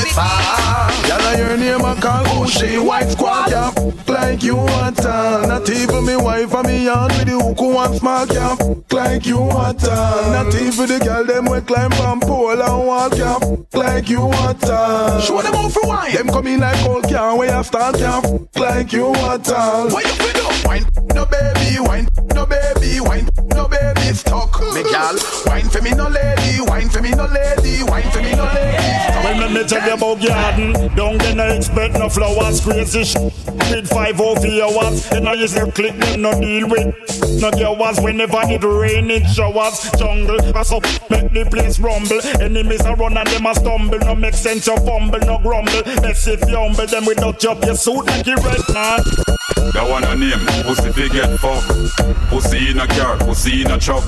Y'all 1.08 1.22
I 1.22 1.36
hear 1.36 1.58
name 1.58 1.82
a 1.82 1.96
call 2.02 2.26
who 2.26 2.48
she 2.48 2.78
white 2.78 3.10
squad 3.10 3.52
yeah. 3.52 3.72
Like 4.26 4.41
you 4.41 4.55
want 4.55 5.05
all 5.05 5.47
Not 5.47 5.69
even 5.69 6.03
me 6.03 6.15
wife 6.15 6.51
and 6.55 6.67
me 6.67 6.89
aunt 6.89 7.13
with 7.13 7.28
the 7.28 7.39
hook 7.39 7.59
who 7.59 7.76
want 7.76 7.95
small 7.95 8.26
yeah. 8.26 8.55
Like 8.91 9.23
you 9.28 9.38
want 9.38 9.88
all 9.88 10.32
Not 10.32 10.55
even 10.55 10.88
the 10.89 10.99
girl 10.99 11.26
them 11.26 11.45
we 11.45 11.61
climb 11.61 11.91
from 11.91 12.21
pole 12.21 12.59
and 12.59 12.88
walk 12.88 13.15
yeah. 13.15 13.38
Like 13.71 14.09
you 14.09 14.21
want 14.21 14.67
all 14.67 15.19
Show 15.19 15.43
them 15.43 15.53
out 15.53 15.71
for 15.71 15.88
wine 15.88 16.15
Them 16.15 16.30
come 16.30 16.47
in 16.47 16.59
like 16.59 16.84
old 16.88 17.07
car 17.07 17.38
where 17.38 17.55
you 17.55 17.63
start 17.63 17.99
yeah. 17.99 18.19
Like 18.55 18.91
you 18.93 19.09
want 19.09 19.47
all 19.51 19.89
What 19.89 20.03
you? 20.03 20.45
Wine, 20.66 20.86
no 21.13 21.26
baby, 21.26 21.80
wine, 21.80 22.07
no 22.34 22.45
baby, 22.45 22.99
wine, 22.99 23.28
no 23.53 23.68
baby 23.68 24.01
stuck 24.13 24.59
Me 24.74 24.84
gal, 24.84 25.16
wine 25.45 25.70
for 25.70 25.82
me 25.82 25.91
no 25.91 26.07
lady, 26.07 26.61
wine 26.61 26.89
for 26.89 27.01
me 27.01 27.11
no 27.11 27.26
lady, 27.26 27.84
wine 27.84 28.09
for 28.11 28.22
me 28.22 28.34
no 28.36 28.45
lady 28.45 29.24
When 29.24 29.39
me, 29.53 29.61
me 29.61 29.68
tell 29.68 29.86
you 29.88 29.93
about 29.93 30.22
garden, 30.26 30.95
don't 30.95 31.18
get 31.20 31.36
no 31.36 31.47
expect 31.47 31.93
no 31.95 32.09
flowers, 32.09 32.61
crazy 32.61 33.03
sh- 33.03 33.16
Bid 33.70 33.88
five 33.89 34.20
over 34.22 34.47
your 34.47 34.74
watts, 34.76 35.09
then 35.09 35.28
I 35.28 35.34
use 35.34 35.55
your 35.55 35.72
click 35.72 35.97
them 35.97 36.22
no 36.22 36.39
deal 36.39 36.68
with. 36.70 36.93
No 37.41 37.51
girls 37.51 37.99
whenever 37.99 38.39
it 38.43 38.63
rain, 38.63 39.09
it 39.09 39.26
showers, 39.28 39.89
jungle, 39.97 40.39
I 40.55 40.61
so 40.63 40.80
make 41.09 41.32
the 41.34 41.47
place 41.49 41.80
rumble. 41.80 42.22
Enemies 42.39 42.86
a 42.86 42.93
run 42.93 43.18
and 43.18 43.28
them 43.28 43.45
a 43.45 43.55
stumble, 43.55 43.97
no 43.99 44.13
make 44.16 44.36
sense 44.36 44.68
you 44.68 44.78
fumble, 44.78 45.20
no 45.20 45.39
grumble. 45.39 45.82
Best 46.01 46.28
if 46.28 46.47
you 46.47 46.57
humble 46.57 46.86
them 46.86 47.05
without 47.05 47.41
your 47.41 47.55
your 47.66 47.76
suit 47.76 48.05
like 48.05 48.28
you 48.28 48.36
red 48.36 48.61
man. 48.74 48.99
That 49.74 49.88
one 49.89 50.03
a 50.03 50.16
name, 50.16 50.45
pussy 50.64 50.91
fi 50.91 51.10
get 51.10 51.39
fuck 51.39 51.64
Pussy 52.30 52.72
in 52.72 52.80
a 52.80 52.88
car, 52.88 53.18
pussy 53.18 53.62
in 53.62 53.72
a 53.72 53.80
truck. 53.80 54.03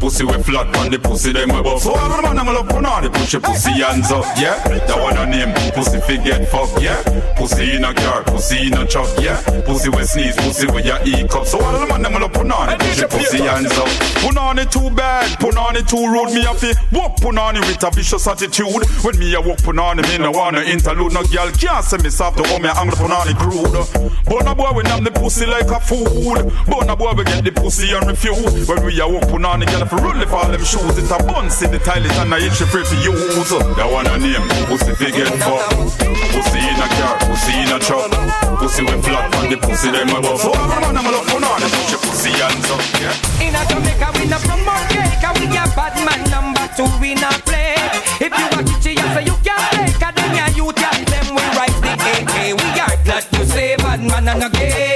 Pussy 0.00 0.24
we 0.24 0.32
flat 0.42 0.74
on 0.76 0.90
the 0.90 0.98
pussy 0.98 1.32
them 1.32 1.50
we 1.54 1.62
buff. 1.62 1.82
So 1.82 1.92
the 1.92 2.22
man 2.22 2.38
I'm 2.38 2.48
up 2.48 2.72
on 2.72 3.02
the 3.02 3.10
push 3.10 3.32
your 3.34 3.42
pussy 3.42 3.72
hands 3.72 4.10
up, 4.10 4.24
yeah. 4.40 4.56
That 4.66 4.98
one 4.98 5.16
a 5.16 5.26
name, 5.26 5.54
pussy 5.74 6.00
fi 6.00 6.16
get 6.16 6.48
fuck, 6.48 6.70
yeah. 6.80 6.98
Pussy 7.36 7.76
in 7.76 7.84
a 7.84 7.92
car, 7.94 8.24
pussy 8.24 8.66
in 8.66 8.74
a 8.74 8.86
truck, 8.86 9.08
yeah. 9.20 9.40
Pussy 9.66 9.90
we 9.90 10.02
sneeze, 10.04 10.36
pussy 10.36 10.66
we 10.72 10.82
ya 10.82 10.98
eat 11.04 11.28
cup 11.30 11.46
So 11.46 11.58
the 11.58 11.86
man 11.86 12.06
I'm 12.06 12.16
up 12.16 12.36
on 12.36 12.48
the 12.48 12.76
push 12.80 12.98
your 12.98 13.08
pussy 13.08 13.42
hands 13.42 13.76
up. 13.76 13.88
Put 14.24 14.36
on 14.36 14.58
it 14.58 14.72
too 14.72 14.90
bad, 14.90 15.38
put 15.38 15.56
on 15.56 15.76
it 15.76 15.86
too 15.86 16.02
rude. 16.08 16.32
Me 16.32 16.44
a 16.44 16.54
fi 16.54 16.72
walk 16.90 17.20
put 17.20 17.36
on 17.36 17.56
it 17.56 17.64
with 17.66 17.84
a 17.84 17.90
vicious 17.90 18.26
attitude. 18.26 18.82
When 19.04 19.18
me 19.18 19.34
a 19.34 19.40
walk 19.40 19.62
put 19.62 19.78
on 19.78 19.98
it, 19.98 20.08
me 20.08 20.18
no 20.18 20.30
wanna 20.30 20.62
interlude. 20.62 21.12
No 21.12 21.22
girl 21.24 21.50
can't 21.52 21.84
say 21.84 21.98
me 21.98 22.10
soft, 22.10 22.40
oh 22.42 22.58
me 22.58 22.68
I'm 22.68 22.88
put 22.90 23.10
on 23.10 23.28
it 23.28 23.36
crude. 23.36 23.76
But 24.24 24.44
no 24.44 24.54
boy 24.54 24.72
we 24.74 24.82
nam 24.84 25.04
the 25.04 25.10
pussy 25.12 25.46
like 25.46 25.70
a 25.70 25.78
fool. 25.88 26.44
bona 26.68 26.94
boy, 26.94 27.12
we 27.16 27.24
get 27.24 27.44
the 27.44 27.52
pussy 27.52 27.92
and 27.96 28.06
refuse. 28.06 28.68
When 28.68 28.84
we 28.84 29.00
are 29.00 29.08
open 29.08 29.44
on 29.44 29.60
the 29.60 29.66
girl, 29.66 29.88
for 29.88 29.96
rolling 30.04 30.28
for 30.28 30.44
all 30.44 30.50
them 30.52 30.60
shoes. 30.60 30.96
It 31.00 31.08
a 31.08 31.18
buns 31.24 31.62
in 31.64 31.72
the 31.72 31.80
toilet 31.80 32.12
and 32.20 32.34
I 32.34 32.44
itch 32.44 32.60
free 32.68 32.84
to 32.84 32.96
use. 33.00 33.50
That 33.80 33.88
one 33.88 34.06
a 34.06 34.20
name, 34.20 34.44
pussy 34.68 34.92
they 35.00 35.12
get 35.16 35.32
fucked. 35.40 36.04
Pussy 36.36 36.60
in 36.60 36.76
a 36.76 36.88
car, 37.00 37.16
pussy 37.24 37.54
in 37.64 37.72
a 37.72 37.78
truck. 37.80 38.12
Pussy 38.60 38.84
with 38.84 39.00
flat 39.00 39.32
and 39.40 39.52
the 39.52 39.56
pussy 39.56 39.88
them 39.90 40.12
above. 40.12 40.40
So 40.40 40.52
So 40.52 40.60
everyone 40.60 40.96
I'm 40.96 41.06
a 41.06 41.10
look 41.10 41.30
on 41.32 41.60
the 41.60 41.68
push 41.72 41.94
pussy 42.04 42.30
hands 42.36 42.68
up, 42.68 42.84
yeah. 43.00 43.44
In 43.44 43.56
a 43.56 43.62
Jamaica, 43.64 44.08
we 44.16 44.28
not 44.28 44.42
promote 44.44 44.86
cake, 44.92 45.24
we 45.40 45.46
a 45.56 45.64
bad 45.72 45.96
man 46.04 46.20
number 46.28 46.66
two, 46.76 46.88
we 47.00 47.14
not 47.14 47.40
play. 47.48 47.76
If 48.20 48.32
you 48.32 48.48
a 48.48 48.60
kitchen, 48.80 49.08
so 49.14 49.20
you 49.20 49.36
can 49.40 49.60
take, 49.72 50.00
then 50.00 50.52
you 50.52 50.68
tell 50.72 50.98
them 51.12 51.26
we 51.32 51.44
write 51.56 51.76
the 51.80 51.92
AK. 51.96 52.34
We 52.60 52.66
are 52.76 52.96
glad 53.04 53.24
you 53.32 53.44
say 53.46 53.76
bad 53.76 54.00
man 54.04 54.28
and 54.28 54.44
a 54.44 54.50
gay 54.50 54.87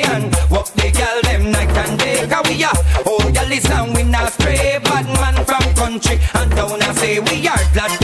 off. 2.72 2.80
Oh, 3.06 3.20
y'all 3.34 3.48
listen, 3.48 3.92
we 3.94 4.02
not 4.02 4.32
stray. 4.32 4.78
Bad 4.84 5.06
man 5.20 5.36
from 5.44 5.64
country 5.74 6.18
and 6.34 6.50
down. 6.56 6.82
I 6.82 6.92
say 6.94 7.20
we 7.20 7.46
are 7.48 7.62
blood 7.72 8.01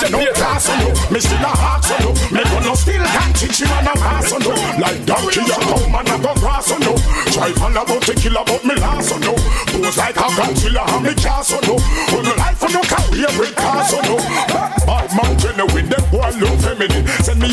I 0.00 0.08
no 0.08 0.32
pass 0.32 0.68
on 0.68 0.80
you. 0.80 0.90
Me 1.12 1.20
still 1.20 1.44
a 1.44 1.52
heart 1.52 1.84
on 1.92 2.00
you. 2.00 2.12
Me 2.32 2.42
gonna 2.44 2.76
still 2.76 3.04
can 3.04 3.32
teach 3.34 3.60
him 3.60 3.72
and 3.76 3.88
a 3.88 3.94
pass 4.00 4.32
on 4.32 4.40
you. 4.40 4.54
Like 4.80 5.04
donkey 5.04 5.44
you 5.44 5.56
come 5.60 5.94
and 5.94 6.08
I 6.08 6.16
go 6.20 6.32
grass 6.40 6.72
on 6.72 6.80
you. 6.82 6.94
Try 7.32 7.52
fall 7.52 7.76
about 7.76 8.02
to 8.08 8.14
kill 8.14 8.36
about 8.36 8.64
me 8.64 8.74
last 8.76 9.12
on 9.12 9.22
you. 9.22 9.36
Pose 9.70 9.96
like 9.98 10.16
a 10.16 10.26
Godzilla 10.36 10.84
and 10.88 11.04
me 11.04 11.14
cast 11.14 11.52
on 11.52 11.64
you. 11.64 11.76
The 11.76 12.16
life 12.16 12.16
on 12.16 12.24
you 12.24 12.29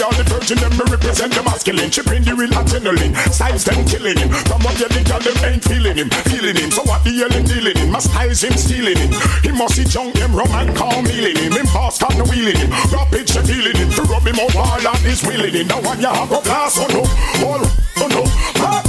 all 0.01 0.13
the 0.13 0.23
virgin, 0.27 0.57
them 0.59 0.73
me 0.77 0.83
represent 0.89 1.33
the 1.33 1.41
masculine. 1.43 1.89
Chip 1.89 2.11
in 2.11 2.23
the 2.23 2.33
real 2.35 2.51
adrenaline. 2.53 3.15
Styles 3.31 3.63
them 3.65 3.85
killing 3.85 4.17
him. 4.17 4.29
From 4.45 4.65
up 4.65 4.77
here, 4.77 4.89
the 4.89 5.01
girl 5.05 5.19
them 5.19 5.37
ain't 5.45 5.63
feeling 5.63 5.97
him. 5.97 6.09
Feeling 6.29 6.55
him. 6.55 6.69
So 6.71 6.83
what 6.83 7.03
the 7.03 7.11
hell 7.17 7.31
him 7.31 7.45
dealing 7.45 7.77
him? 7.77 7.89
My 7.91 7.99
styles 7.99 8.43
him 8.43 8.53
stealing 8.53 8.97
him. 8.97 9.11
He 9.41 9.51
must 9.51 9.75
see 9.75 9.85
junk 9.85 10.17
him 10.17 10.35
rum 10.35 10.51
and 10.53 10.75
calm 10.75 11.05
healing 11.05 11.37
him. 11.37 11.53
Him 11.53 11.67
boss 11.73 11.95
start 11.95 12.17
no 12.17 12.25
wheeling 12.29 12.57
him. 12.57 12.69
Rapid 12.91 13.25
she 13.29 13.41
feeling 13.41 13.77
him. 13.77 13.89
To 13.97 14.01
rub 14.05 14.25
him 14.25 14.39
over 14.39 14.59
all 14.59 14.81
and 14.81 15.05
is 15.05 15.23
willing 15.23 15.53
him. 15.53 15.67
Now 15.67 15.81
one 15.81 15.99
you 16.01 16.11
have 16.11 16.31
a 16.31 16.39
glass 16.41 16.77
on 16.77 16.91
oh 16.91 17.01
no. 17.01 17.47
All 17.47 17.63
on 18.03 18.09
no. 18.11 18.23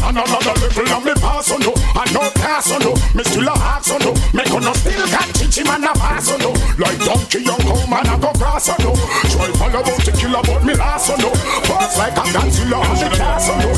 And 0.09 0.17
another 0.17 0.57
level 0.61 0.89
and 0.89 1.05
me 1.05 1.15
pass 1.21 1.53
on 1.53 1.61
no. 1.61 1.73
And 1.73 2.11
no 2.13 2.23
pass 2.37 2.73
on 2.73 2.81
no. 2.81 2.93
Me 3.15 3.23
still 3.25 3.49
a 3.49 3.55
heart 3.57 3.89
on 3.93 4.01
no. 4.03 4.13
Me 4.35 4.43
gonna 4.49 4.75
still 4.75 5.07
can 5.09 5.29
teach 5.33 5.59
him 5.59 5.69
and 5.69 5.85
a 5.85 5.93
pass 5.95 6.33
on 6.33 6.41
no. 6.41 6.58
Like 6.79 6.99
donkey 7.01 7.43
young 7.43 7.61
home 7.62 7.93
and 7.93 8.07
I 8.07 8.18
go 8.20 8.33
grass 8.39 8.68
on 8.68 8.76
no. 8.79 8.95
Try 8.95 9.51
fall 9.59 9.68
about 9.68 10.01
to 10.05 10.12
kill 10.12 10.31
about 10.31 10.64
me 10.64 10.74
last 10.74 11.11
on 11.11 11.18
no. 11.18 11.31
Boss 11.66 11.99
like 11.99 12.12
a 12.12 12.22
Godzilla 12.31 12.79
and 13.03 13.14
the 13.14 13.53
on 13.53 13.59
no. 13.59 13.78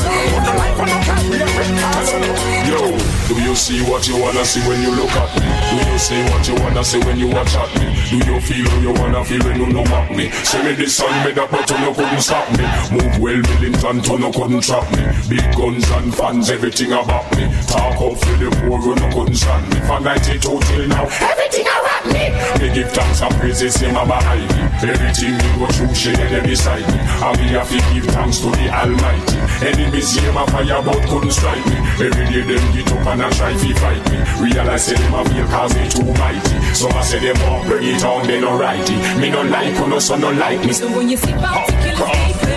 You 3.51 3.57
see 3.57 3.81
what 3.83 4.07
you 4.07 4.15
wanna 4.15 4.45
see 4.45 4.61
when 4.63 4.81
you 4.81 4.91
look 4.95 5.11
at 5.11 5.31
me? 5.35 5.47
Do 5.75 5.91
you 5.91 5.99
say 5.99 6.23
what 6.31 6.47
you 6.47 6.55
wanna 6.55 6.83
say 6.85 6.99
when 6.99 7.19
you 7.19 7.27
watch 7.27 7.53
at 7.53 7.71
me? 7.75 7.87
Do 8.07 8.15
you 8.23 8.39
feel 8.39 8.69
how 8.69 8.79
you 8.79 8.93
wanna 8.93 9.25
feel 9.25 9.43
when 9.43 9.59
you 9.59 9.67
know 9.67 9.83
at 9.83 10.09
me? 10.15 10.31
Say 10.47 10.63
me 10.63 10.71
this 10.73 10.95
song 10.95 11.11
made 11.25 11.37
up 11.37 11.51
but 11.51 11.69
you 11.69 11.77
no 11.79 11.93
couldn't 11.93 12.21
stop 12.21 12.47
me. 12.55 12.63
Move 12.95 13.19
well 13.19 13.41
Millington 13.51 14.01
to 14.03 14.17
no 14.19 14.31
couldn't 14.31 14.61
trap 14.61 14.87
me. 14.95 15.03
Big 15.27 15.43
guns 15.57 15.89
and 15.91 16.15
fans, 16.15 16.49
everything 16.49 16.93
about 16.93 17.27
me. 17.35 17.43
Talk 17.67 17.99
up 17.99 18.15
for 18.23 18.35
the 18.39 18.47
poor, 18.63 18.79
you 18.87 18.95
no 18.95 19.07
couldn't 19.11 19.35
stand 19.35 19.67
me. 19.67 19.79
From 19.83 20.03
92 20.03 20.39
till 20.39 20.87
now, 20.87 21.03
everything 21.19 21.67
around 21.67 22.05
me. 22.07 22.23
Me 22.55 22.73
give 22.73 22.91
thanks 22.91 23.21
and 23.21 23.35
praises, 23.35 23.73
say 23.73 23.91
my 23.91 24.05
behind 24.05 24.47
me. 24.47 24.63
Everything 24.95 25.35
me 25.35 25.49
go 25.59 25.67
through, 25.75 25.93
she 25.93 26.11
there 26.15 26.41
beside 26.41 26.87
me. 26.87 26.99
And 27.03 27.35
we 27.35 27.47
have 27.59 27.67
to 27.67 27.79
give 27.91 28.07
thanks 28.15 28.39
to 28.39 28.47
the 28.47 28.71
Almighty. 28.71 29.35
Enemies 29.61 30.15
hear 30.15 30.31
my 30.33 30.45
fire 30.47 30.81
but 30.83 31.01
couldn't 31.07 31.31
strike 31.31 31.65
me. 31.67 31.77
Every 32.05 32.25
day 32.33 32.41
them 32.41 32.73
get 32.73 32.91
up 32.91 33.05
and 33.05 33.21
I 33.21 33.29
try 33.29 33.53
to 33.53 33.73
fight 33.75 34.03
me. 34.11 34.17
Realize 34.41 34.85
say 34.85 34.95
them 34.95 35.13
a 35.13 35.23
feel 35.25 35.47
cause 35.47 35.75
me 35.75 35.89
too 35.89 36.13
mighty. 36.19 36.73
So 36.73 36.89
I 36.89 37.01
say 37.03 37.19
them 37.19 37.37
all 37.47 37.63
bring 37.65 37.83
it 37.83 38.03
on, 38.03 38.25
they 38.25 38.39
no 38.39 38.57
righty. 38.57 38.95
Me 39.19 39.29
no 39.29 39.43
like 39.43 39.73
who 39.75 39.87
no 39.87 39.99
son 39.99 40.21
no 40.21 40.31
like 40.31 40.65
me. 40.65 40.73
So 40.73 40.89
when 40.97 41.09
you 41.09 41.17
see 41.17 41.33
particular 41.33 41.95
stay 41.95 42.50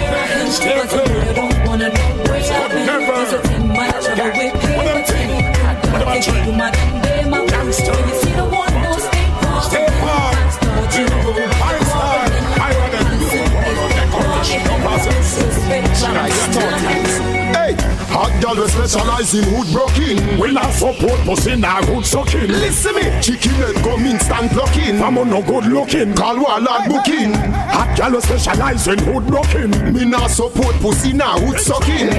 girl 18.44 18.56
we 18.62 18.68
specialize 18.68 19.34
in 19.34 19.44
hood 19.44 19.72
broking. 19.72 20.38
We 20.38 20.52
not 20.52 20.70
support 20.72 21.18
pussy 21.24 21.56
nah 21.56 21.80
good 21.80 22.04
sucking. 22.04 22.48
Listen 22.48 22.94
me, 22.94 23.04
chicken 23.22 23.52
head 23.52 23.76
come 23.76 24.04
instant 24.04 24.52
blocking. 24.52 25.00
I'm 25.00 25.14
no 25.14 25.40
good 25.42 25.66
looking, 25.66 26.14
call 26.14 26.36
wallad 26.36 26.88
booking. 26.88 27.32
Hot 27.72 27.83
we 27.96 28.20
specialize 28.20 28.86
in 28.88 28.98
hood 28.98 29.26
broking. 29.26 29.70
Me 29.92 30.04
not 30.04 30.30
support 30.30 30.74
pussy 30.76 31.12
nah 31.12 31.38
hood 31.38 31.58
sucking. 31.60 32.10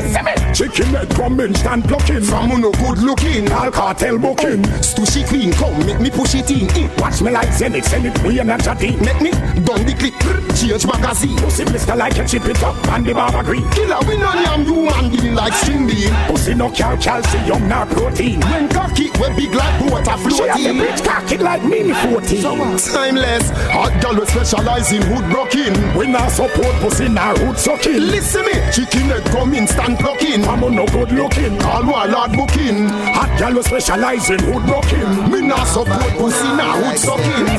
Chicken 0.54 0.94
head 0.96 1.10
come 1.12 1.40
instant 1.40 1.88
blocking. 1.88 2.22
From 2.24 2.62
no 2.62 2.72
good 2.72 3.00
looking, 3.00 3.48
call 3.48 3.72
cartel 3.72 4.18
booking. 4.18 4.64
Stushy 4.82 5.28
clean, 5.28 5.52
come 5.54 5.78
make 5.86 6.00
me 6.00 6.10
push 6.10 6.36
it 6.36 6.50
in. 6.50 6.70
Eh, 6.72 6.90
Watch 6.98 7.22
me 7.22 7.32
like 7.32 7.50
Zenit, 7.50 7.84
send 7.84 8.06
it 8.06 8.18
we 8.24 8.40
and 8.40 8.52
a 8.52 8.58
chatty. 8.58 8.96
Make 8.98 9.22
me 9.22 9.32
down 9.32 9.86
the 9.86 9.96
clip, 9.98 10.16
change 10.56 10.86
magazine. 10.86 11.38
Pussy 11.38 11.66
blister 11.66 11.96
like 11.96 12.18
a 12.18 12.26
chip 12.28 12.46
it 12.46 12.62
up 12.64 12.76
and 12.90 13.06
the 13.06 13.14
barber 13.14 13.44
green. 13.44 13.70
Killer 13.72 14.00
we 14.08 14.18
no 14.18 14.34
yam 14.34 14.64
you 14.64 14.86
man 14.86 15.12
being 15.12 15.36
like 15.36 15.54
string 15.54 15.88
bean. 15.88 16.14
Pussy 16.28 16.54
no 16.56 16.70
cal 16.72 16.98
calcium 16.98 17.68
nor 17.68 17.86
protein. 17.88 18.40
When 18.42 18.70
cocky 18.70 19.10
we 19.20 19.28
big 19.36 19.54
like 19.54 19.82
water 19.92 20.18
floating. 20.18 20.38
She 20.38 20.48
have 20.48 20.64
the 20.64 20.84
bitch 20.84 21.06
cocky 21.06 21.38
like 21.38 21.64
mini 21.64 21.94
14. 21.94 22.42
So 22.42 22.54
what? 22.56 22.80
Timeless, 22.80 23.50
hot 23.70 24.02
girl 24.02 24.16
we 24.20 24.26
specialize 24.26 24.92
in 24.92 25.02
hood 25.04 25.30
blocking. 25.30 25.65
We 25.98 26.06
not 26.08 26.30
support 26.30 26.76
pussy 26.78 27.10
nor 27.10 27.34
hood 27.42 27.58
sucking. 27.58 27.98
Listen 27.98 28.46
me, 28.46 28.54
chicken 28.72 29.10
head 29.10 29.26
come 29.34 29.54
instant 29.54 29.98
blocking. 29.98 30.46
I'm 30.46 30.64
on 30.64 30.76
no 30.76 30.86
good 30.86 31.12
looking, 31.12 31.58
call 31.58 31.84
wallad 31.84 32.38
booking. 32.38 32.90
Hot 33.18 33.32
girl 33.40 33.56
we 33.56 33.64
specialize 33.64 34.30
in 34.30 34.40
hood 34.46 34.62
blocking. 34.66 35.32
Me 35.32 35.42
not 35.42 35.66
support 35.66 36.06
pussy 36.22 36.50
nor 36.54 36.78
hood 36.86 36.98
sucking. 37.00 37.50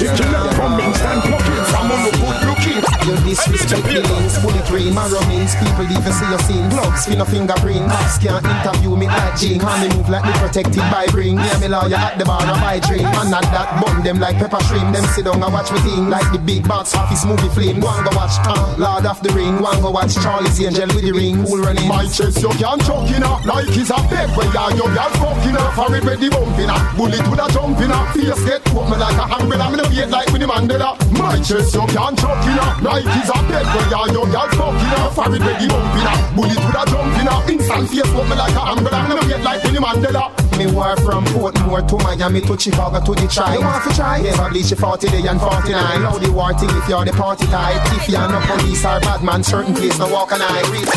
Chicken 0.00 0.32
head 0.32 0.54
come 0.56 0.80
instant 0.80 1.20
blocking. 1.28 1.64
I'm 1.76 1.92
on 1.92 2.00
no 2.00 2.10
good 2.16 2.40
looking. 2.48 2.80
You 3.04 3.16
disrespect 3.26 3.84
feelings, 3.84 4.38
bullet 4.40 4.70
rain, 4.70 4.94
marrow 4.94 5.20
means 5.28 5.52
people 5.56 5.84
even 5.84 6.12
see 6.12 6.28
your 6.30 6.38
scene. 6.46 6.68
Gloves, 6.70 7.04
fin 7.04 7.20
a 7.20 7.26
fingerprint, 7.26 7.84
cops 7.90 8.16
can't 8.16 8.46
interview 8.46 8.96
me 8.96 9.08
like 9.08 9.36
Gene. 9.36 9.60
Hand 9.60 9.90
me 9.90 9.96
move 9.96 10.08
like 10.08 10.24
me 10.24 10.32
protected 10.40 10.86
by 10.88 11.04
ring. 11.12 11.36
Me 11.36 11.42
and 11.50 11.60
me 11.60 11.68
lawyer 11.68 12.00
at 12.00 12.16
the 12.16 12.24
bar 12.24 12.40
and 12.40 12.60
buy 12.62 12.78
drink. 12.80 13.02
Man 13.02 13.28
not 13.28 13.42
that 13.52 13.76
bun 13.82 14.02
them 14.02 14.20
like 14.20 14.38
pepper 14.38 14.62
shrimp. 14.64 14.94
Them 14.94 15.04
sit 15.12 15.26
down 15.26 15.42
and 15.42 15.52
watch 15.52 15.70
me 15.72 15.80
thing 15.80 16.08
like 16.08 16.30
the 16.32 16.38
big 16.38 16.66
box 16.66 16.94
office 16.94 17.24
movie 17.42 17.54
flame. 17.54 17.80
One 17.80 18.04
go 18.04 18.10
watch 18.14 18.38
uh, 18.46 18.74
Lord 18.78 19.06
of 19.06 19.22
the 19.22 19.30
Ring. 19.32 19.60
One 19.60 19.80
go 19.80 19.90
watch 19.90 20.14
Charlie's 20.14 20.60
Angel 20.60 20.86
with 20.94 21.04
the 21.04 21.12
ring. 21.12 21.44
Cool 21.44 21.62
running. 21.62 21.88
My 21.88 22.06
chest 22.06 22.42
you 22.42 22.50
can't 22.50 22.80
choke 22.84 23.10
in 23.10 23.22
up 23.22 23.44
like 23.44 23.68
it's 23.68 23.90
a 23.90 23.98
bed 24.10 24.30
where 24.36 24.46
you 24.46 24.78
your 24.78 24.90
girl 24.94 25.10
fucking 25.18 25.56
up. 25.56 25.74
For 25.74 25.94
it 25.94 26.04
ready 26.04 26.28
bumping 26.28 26.70
up. 26.70 26.82
Bullet 26.96 27.24
with 27.30 27.42
a 27.42 27.46
jumping 27.52 27.90
up. 27.90 28.14
Face 28.14 28.44
get 28.44 28.62
put 28.70 28.86
me 28.88 28.96
like 28.96 29.18
a 29.18 29.24
umbrella. 29.34 29.70
Me 29.70 29.76
no 29.76 29.84
beat 29.90 30.08
like 30.08 30.30
Winnie 30.32 30.46
Mandela. 30.46 30.94
My 31.18 31.36
chest 31.42 31.74
you 31.74 31.86
can't 31.90 32.16
choke 32.18 32.46
in 32.46 32.58
up 32.58 32.82
like 32.82 33.06
it's 33.06 33.30
a 33.30 33.38
bed 33.48 33.66
where 33.66 33.88
you 33.90 34.22
your 34.22 34.26
girl 34.30 34.48
fucking 34.54 34.94
up. 35.00 35.10
For 35.14 35.28
it 35.34 35.42
ready 35.42 35.66
bumping 35.68 36.08
up. 36.08 36.20
Bullet 36.36 36.62
with 36.62 36.80
a 36.80 36.84
jumping 36.86 37.28
up. 37.28 37.48
Instant 37.48 37.88
put 38.12 38.24
me 38.28 38.34
like 38.36 38.54
a 38.54 38.62
umbrella. 38.72 38.98
Me 39.08 39.14
no 39.16 39.22
beat 39.26 39.42
like 39.42 39.62
Winnie 39.64 39.82
Mandela. 39.82 40.41
Me 40.66 40.72
war 40.72 40.96
from 40.96 41.24
Portmore 41.26 41.86
to 41.88 41.96
Miami 42.04 42.40
to 42.40 42.58
Chicago 42.58 43.00
to 43.00 43.20
Detroit. 43.20 43.54
You 43.54 43.60
want 43.60 43.84
to 43.88 43.94
try? 43.94 44.20
Never 44.20 44.48
bleach 44.50 44.70
your 44.70 44.78
40 44.78 45.08
day 45.08 45.26
and 45.26 45.40
49. 45.40 46.02
Now 46.02 46.18
the 46.18 46.32
war 46.32 46.52
thing 46.54 46.70
if 46.70 46.88
you're 46.88 47.04
the 47.04 47.12
party 47.12 47.46
type. 47.46 47.80
If 47.96 48.08
you're 48.08 48.28
no 48.28 48.40
police 48.46 48.84
or 48.84 49.00
bad 49.00 49.22
man, 49.22 49.42
certain 49.42 49.74
place 49.74 49.98
no 49.98 50.08
walk 50.08 50.32
and 50.32 50.42
I 50.42 50.62
read. 50.70 50.88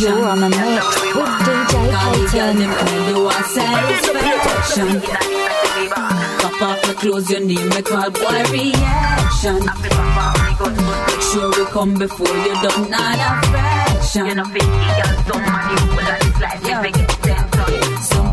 You're 0.00 0.24
on 0.24 0.42
a 0.42 0.48
mix 0.48 0.84
with 1.16 1.32
DJ 1.44 1.74
Clayton. 2.30 2.58
You 3.08 3.24
want 3.24 3.46
satisfaction. 3.46 5.00
Pop 6.40 6.62
off 6.62 6.82
the 6.86 6.94
clothes, 6.94 7.30
your 7.30 7.40
name 7.40 7.68
me 7.68 7.82
call 7.82 8.10
boy 8.10 8.42
reaction. 8.52 9.60
Make 11.06 11.22
sure 11.32 11.50
we 11.50 11.64
come 11.70 11.94
before 11.94 12.36
you 12.46 12.54
don't 12.62 12.90
not 12.90 13.18
a 13.18 13.46
fraction. 13.48 14.26
You 14.26 14.34
know, 14.36 14.44
big 14.52 14.62
girl, 14.62 15.12
somebody 15.28 15.74
who 15.82 15.88
will 15.96 16.18
this 16.20 16.40
life, 16.40 16.66
you 16.66 16.82
make 16.82 16.96
it 16.96 17.14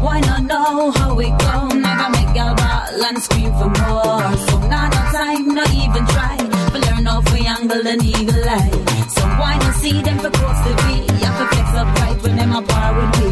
boy 0.01 0.19
not 0.25 0.43
know 0.43 0.91
how 0.97 1.13
we 1.13 1.29
go, 1.29 1.67
never 1.69 2.09
make 2.17 2.33
girl 2.33 2.55
ball 2.55 3.05
and 3.05 3.21
scream 3.21 3.51
for 3.53 3.69
more. 3.69 4.25
So 4.49 4.57
not 4.67 4.89
no 4.93 5.01
time, 5.13 5.47
not 5.53 5.71
even 5.73 6.03
try. 6.13 6.37
But 6.73 6.81
learn 6.87 7.05
how 7.05 7.21
we 7.31 7.45
angle 7.45 7.85
an 7.85 8.03
eagle 8.03 8.49
eye. 8.57 8.71
Some 9.15 9.33
boy 9.37 9.55
not 9.61 9.75
see 9.75 10.01
them 10.01 10.17
for 10.17 10.31
close 10.31 10.59
to 10.65 10.71
be. 10.83 10.95
Have 11.21 11.37
to 11.39 11.45
flex 11.53 11.69
up 11.81 11.87
right 12.01 12.17
when 12.23 12.35
them 12.35 12.51
a 12.55 12.61
par 12.61 12.91
with 12.97 13.13
me. 13.21 13.31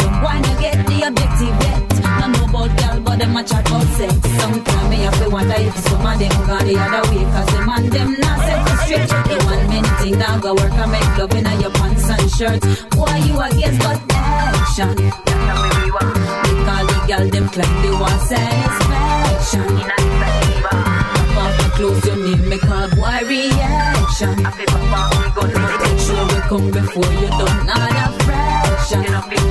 Some 0.00 0.16
boy 0.22 0.38
not 0.46 0.56
get 0.62 0.78
the 0.86 0.98
objective 1.08 1.56
yet. 1.66 1.80
No 2.20 2.26
know 2.32 2.46
about 2.46 2.70
girl, 2.78 3.00
but 3.04 3.18
them 3.18 3.36
a 3.36 3.42
chat 3.42 3.66
about 3.68 3.86
sex. 3.98 4.14
Sometimes 4.38 4.90
me 4.90 4.96
have 5.06 5.18
to 5.22 5.28
wonder 5.30 5.58
if 5.58 5.76
some 5.88 6.06
of 6.06 6.18
them 6.18 6.34
gone 6.46 6.66
the 6.68 6.76
other 6.78 7.02
way. 7.10 7.24
Cause 7.34 7.50
them 7.54 7.68
and 7.74 7.92
them 7.92 8.10
not 8.22 8.38
set 8.46 8.60
for 8.68 8.76
straight. 8.86 9.08
The 9.28 9.36
one 9.50 9.68
minute 9.68 9.98
thing 9.98 10.18
that 10.18 10.40
go 10.40 10.54
work 10.54 10.72
and 10.72 10.92
make 10.92 11.10
love 11.18 11.34
in 11.34 11.46
your 11.60 11.72
and 11.74 11.83
shirts. 12.36 12.66
Boy, 12.94 13.16
you 13.26 13.40
against 13.40 13.80
but 13.80 14.00
action. 14.10 14.94
Because 14.94 16.86
the 16.90 16.98
girl 17.06 17.28
them 17.30 17.48
claim 17.48 17.82
they 17.82 17.90
want 17.90 18.20
satisfaction. 18.22 19.66
Pop 20.64 21.36
off 21.38 21.52
the 21.58 21.66
clothes, 21.76 22.04
your 22.06 22.16
name 22.16 22.48
me 22.48 22.58
call 22.58 22.88
boy 22.90 23.20
reaction. 23.28 24.46
I 24.46 24.50
said, 24.56 24.70
Mama, 24.72 25.00
we 25.18 25.26
gonna 25.36 25.58
make 25.82 25.98
sure 26.00 26.24
we 26.26 26.38
come 26.50 26.70
before 26.70 27.12
you 27.20 27.28
don't 27.38 27.66
not 27.66 27.92
a 28.02 28.06
fraction. 28.24 29.43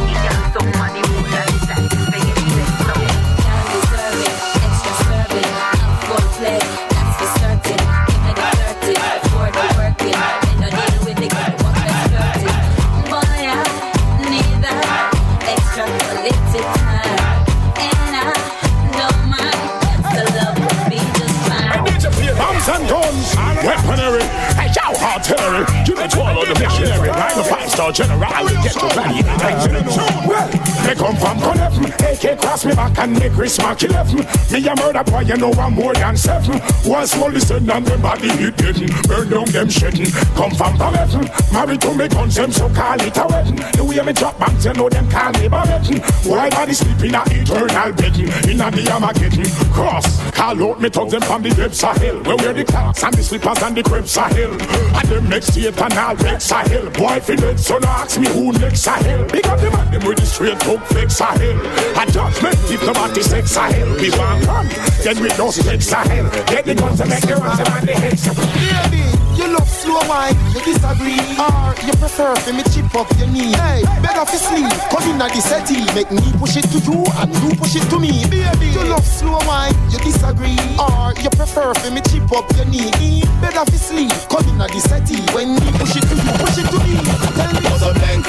The 26.54 26.60
missionary. 26.60 27.10
I'm 27.10 27.40
a 27.40 27.44
five-star 27.44 27.92
general. 27.92 28.24
I 28.24 28.44
will 28.44 28.64
get 28.64 28.76
you 28.76 28.90
ready. 28.90 30.73
Me 30.86 30.96
come 30.96 31.16
from 31.16 31.40
Conneven. 31.40 31.86
AK 31.86 32.40
cross 32.42 32.66
me 32.66 32.76
back 32.76 32.98
and 33.00 33.14
make 33.18 33.32
Chris 33.34 33.58
Mark 33.60 33.82
11. 33.84 34.18
Me 34.52 34.68
a 34.68 34.76
murder 34.76 35.04
boy, 35.04 35.22
you 35.22 35.38
know 35.38 35.52
I'm 35.54 35.74
more 35.74 35.94
than 35.94 36.18
seven. 36.18 36.60
One 36.90 37.08
small 37.08 37.30
listen 37.30 37.70
and 37.70 37.86
them 37.86 38.02
body 38.02 38.30
hit 38.30 38.58
dead. 38.58 38.76
Burn 39.08 39.30
down 39.30 39.46
them 39.46 39.70
shedding. 39.70 40.12
Come 40.36 40.52
from 40.52 40.78
Conneven. 40.78 41.30
Married 41.54 41.82
to 41.82 41.94
me 41.94 42.08
guns, 42.08 42.36
them 42.36 42.52
so 42.52 42.70
call 42.70 43.00
it 43.02 43.18
a 43.18 43.28
wedding. 43.28 43.56
The 43.56 43.84
way 43.84 44.06
me 44.06 44.14
drop 44.14 44.38
banks, 44.40 44.66
you 44.66 44.74
know 44.74 44.90
them 44.90 45.10
call 45.10 45.32
me 45.32 45.48
Babettin. 45.48 46.00
Why 46.30 46.50
body 46.50 46.74
sleeping 46.74 47.16
a 47.16 47.24
eternal 47.28 47.94
bedding. 47.94 48.28
In 48.52 48.60
a 48.60 48.72
the 48.72 48.92
Armageddon. 48.92 49.46
Cross, 49.74 50.32
call 50.32 50.64
out 50.64 50.82
me 50.82 50.90
talk 50.90 51.10
them 51.10 51.22
from 51.22 51.44
the 51.44 51.50
depths 51.50 51.84
of 51.84 51.98
hell. 51.98 52.22
Where 52.24 52.38
wear 52.38 52.54
the 52.54 52.66
clocks 52.66 53.04
and 53.04 53.14
the 53.14 53.24
slippers 53.24 53.62
and 53.64 53.76
the 53.76 53.84
crepes 53.84 54.18
of 54.18 54.32
hell. 54.32 54.52
And 54.52 55.08
them 55.08 55.30
next 55.30 55.48
state 55.54 55.80
and 55.80 55.94
all 55.94 56.16
Rex 56.16 56.52
of 56.52 56.68
hell. 56.68 56.90
Boy, 56.92 57.20
fi 57.20 57.36
dead, 57.36 57.60
so 57.60 57.78
no 57.78 57.88
ask 57.88 58.20
me 58.20 58.28
who 58.28 58.52
next 58.54 58.88
of 58.88 58.96
hell. 58.96 59.26
Big 59.26 59.48
up 59.48 59.60
them 59.60 59.74
and 59.74 59.94
them 59.94 60.08
with 60.08 60.18
the 60.18 60.26
straight 60.26 60.60
talk 60.78 60.88
flex 60.88 61.22
of 61.22 61.28
hell. 61.38 62.02
A 62.02 62.12
judgment 62.12 62.58
if 62.70 62.82
nobody 62.86 63.22
sex 63.22 63.58
of 63.58 63.64
hell. 63.72 63.90
We 64.00 64.10
want 64.12 64.44
come, 64.46 64.70
then 65.04 65.22
we 65.22 65.30
no 65.38 65.52
sex 65.52 65.94
of 65.94 66.06
hell. 66.08 66.30
Get 66.48 66.66
the 66.66 66.76
guns 66.76 67.00
and 67.02 67.10
make 67.10 67.26
the 67.26 67.40
ones 67.40 67.60
and 67.60 67.88
the 67.88 67.94
heads. 67.94 68.24
Baby, 68.28 69.04
you 69.38 69.48
love 69.54 69.70
slow 69.70 70.02
wine, 70.08 70.36
you 70.54 70.62
disagree. 70.66 71.20
Or 71.38 71.76
you 71.86 71.94
prefer 71.98 72.36
for 72.36 72.54
me 72.54 72.64
chip 72.74 72.94
up 72.96 73.10
your 73.18 73.28
knee? 73.30 73.54
Hey, 73.54 73.84
better 74.02 74.26
for 74.26 74.38
sleep, 74.38 74.70
come 74.90 75.04
in 75.10 75.22
at 75.22 75.34
the 75.34 75.42
settee 75.42 75.86
Make 75.94 76.12
me 76.12 76.32
push 76.40 76.58
it 76.58 76.66
to 76.72 76.80
you 76.80 77.04
and 77.22 77.30
you 77.44 77.56
push 77.56 77.76
it 77.76 77.86
to 77.90 78.00
me. 78.00 78.26
Baby, 78.30 78.74
you 78.74 78.84
love 78.90 79.06
slow 79.06 79.40
wine, 79.46 79.74
you 79.92 80.00
disagree. 80.00 80.58
Or 80.80 81.14
you 81.22 81.30
prefer 81.30 81.74
for 81.74 81.92
me 81.92 82.02
chip 82.10 82.32
up 82.34 82.50
your 82.58 82.66
knee? 82.66 83.24
Better 83.42 83.66
for 83.66 83.78
sleep, 83.78 84.12
come 84.30 84.48
in 84.50 84.62
at 84.62 84.72
the 84.72 84.80
settee 84.80 85.22
When 85.34 85.56
me 85.56 85.70
push 85.78 85.96
it 85.98 86.06
to 86.08 86.16
you, 86.16 86.34
push 86.42 86.58
it 86.58 86.68
to 86.72 86.78
me. 86.82 86.96
Tell 87.38 87.52
me. 87.54 87.62
Buzz 87.68 87.84
a 87.84 87.94
blank, 87.94 88.26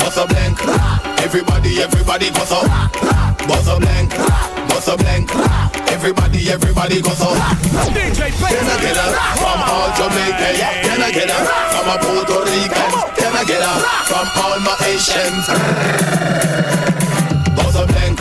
buzz 0.00 0.16
a 0.18 0.26
blank. 0.26 1.09
Everybody, 1.20 1.82
everybody 1.82 2.30
goes 2.30 2.50
up. 2.50 2.66
Buzz 3.46 3.68
a 3.68 3.78
blank, 3.78 4.10
buzz 4.68 4.88
a 4.88 4.96
blank. 4.96 5.30
Everybody, 5.92 6.50
everybody 6.50 7.00
goes 7.02 7.20
up. 7.20 7.36
DJ 7.92 8.32
Can 8.32 8.66
I 8.66 8.76
get 8.80 8.96
a 8.96 9.06
from 9.36 9.60
all 9.68 9.90
Jamaicans? 9.96 10.58
Can 10.58 11.02
I 11.02 11.10
get 11.12 11.28
a 11.28 11.38
from 11.70 11.88
a 11.92 11.96
Puerto 12.00 12.40
Rican? 12.48 12.90
Can 13.20 13.36
I 13.36 13.44
get 13.44 13.60
a 13.60 13.72
from 14.08 14.26
all 14.40 14.58
my 14.64 14.74
Asians? 14.88 15.46
Buzz 17.54 17.76
a 17.76 17.86
blank, 17.86 18.18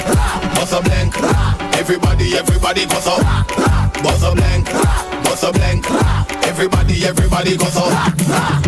buzz 0.56 0.74
a 0.74 0.82
blank. 0.82 1.16
Everybody, 1.80 2.38
everybody 2.38 2.86
goes 2.86 3.08
up. 3.08 3.24
Buzz 4.04 4.24
a 4.24 4.36
blank, 4.36 4.66
buzz 5.24 5.44
a 5.44 5.52
blank. 5.54 6.29
Everybody, 6.50 7.06
everybody 7.06 7.56
goes 7.56 7.78
up. 7.78 7.94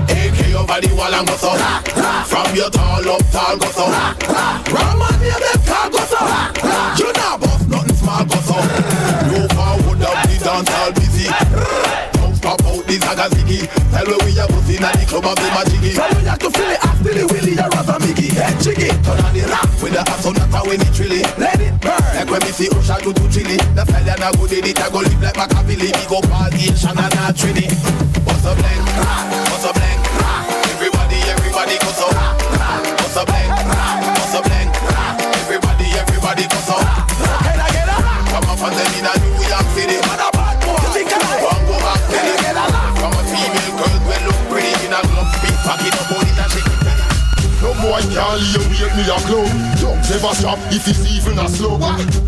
AK 0.08 0.54
over 0.54 0.80
the 0.80 0.94
wall 0.96 1.14
and 1.14 1.28
goes 1.28 1.44
up. 1.44 1.58
From 2.28 2.56
your 2.56 2.70
tall 2.70 3.10
up, 3.10 3.22
tall 3.32 3.58
goes 3.58 3.76
up. 3.76 4.22
Ram 4.72 5.02
on 5.02 5.20
near 5.20 5.34
them 5.34 5.66
car 5.66 5.90
goes 5.90 6.14
up. 6.14 6.56
You 7.00 7.12
know 7.12 7.38
boss, 7.42 7.66
nothing 7.68 7.96
small 7.96 8.24
goes 8.24 8.52
up. 8.52 8.66
No 9.34 9.48
forward 9.58 10.02
up 10.04 10.30
the 10.30 10.38
dance 10.44 10.70
all 10.70 10.92
busy. 10.94 12.21
Stop 12.42 12.66
out 12.66 12.82
the 12.90 12.98
zaga 12.98 13.30
ziggy. 13.30 13.70
Tell 13.94 14.02
me 14.10 14.18
we 14.26 14.34
are 14.42 14.50
pussy 14.50 14.74
in 14.74 14.82
the 14.82 15.06
club 15.06 15.30
of 15.30 15.38
the 15.38 15.46
majiggy. 15.54 15.94
Tell 15.94 16.10
me 16.10 16.26
that 16.26 16.40
to 16.42 16.50
feel 16.50 16.74
it 16.74 16.82
after 16.82 17.14
the 17.14 17.24
willy, 17.30 17.54
you're 17.54 17.70
a 17.70 17.96
miggy. 18.02 18.34
Head 18.34 18.58
jiggy. 18.58 18.90
Turn 19.06 19.22
on 19.22 19.30
the 19.30 19.46
rap 19.46 19.70
with 19.78 19.94
the 19.94 20.02
ass 20.02 20.26
on 20.26 20.34
tower 20.34 20.66
when 20.66 20.82
it 20.82 20.90
trilly. 20.90 21.22
Let 21.38 21.62
it 21.62 21.78
burn. 21.78 22.02
Like 22.18 22.34
when 22.34 22.42
we 22.42 22.50
see 22.50 22.66
Usher 22.74 22.98
do 23.06 23.14
to 23.14 23.26
chili. 23.30 23.62
The 23.78 23.86
fella 23.86 24.18
na 24.18 24.34
good 24.34 24.58
in 24.58 24.66
it, 24.66 24.82
I 24.82 24.90
go 24.90 25.06
live 25.06 25.22
like 25.22 25.38
Machiavelli. 25.38 25.94
We 25.94 26.06
go 26.10 26.18
party 26.26 26.66
in 26.66 26.74
Shanna 26.74 27.14
na 27.14 27.30
Trini. 27.30 27.70
What's 28.26 28.42
a 28.42 28.58
blank? 28.58 28.90
What's 29.54 29.70
a 29.70 29.74
blank? 29.78 30.11
Can't 48.14 48.42
leave 48.58 48.96
me 48.96 49.04
a 49.10 49.18
club. 49.20 49.71
Don't 49.92 50.08
never 50.08 50.34
stop 50.36 50.60
if 50.72 50.88
it's 50.88 51.04
even 51.12 51.36
a 51.36 51.50
slow. 51.52 51.76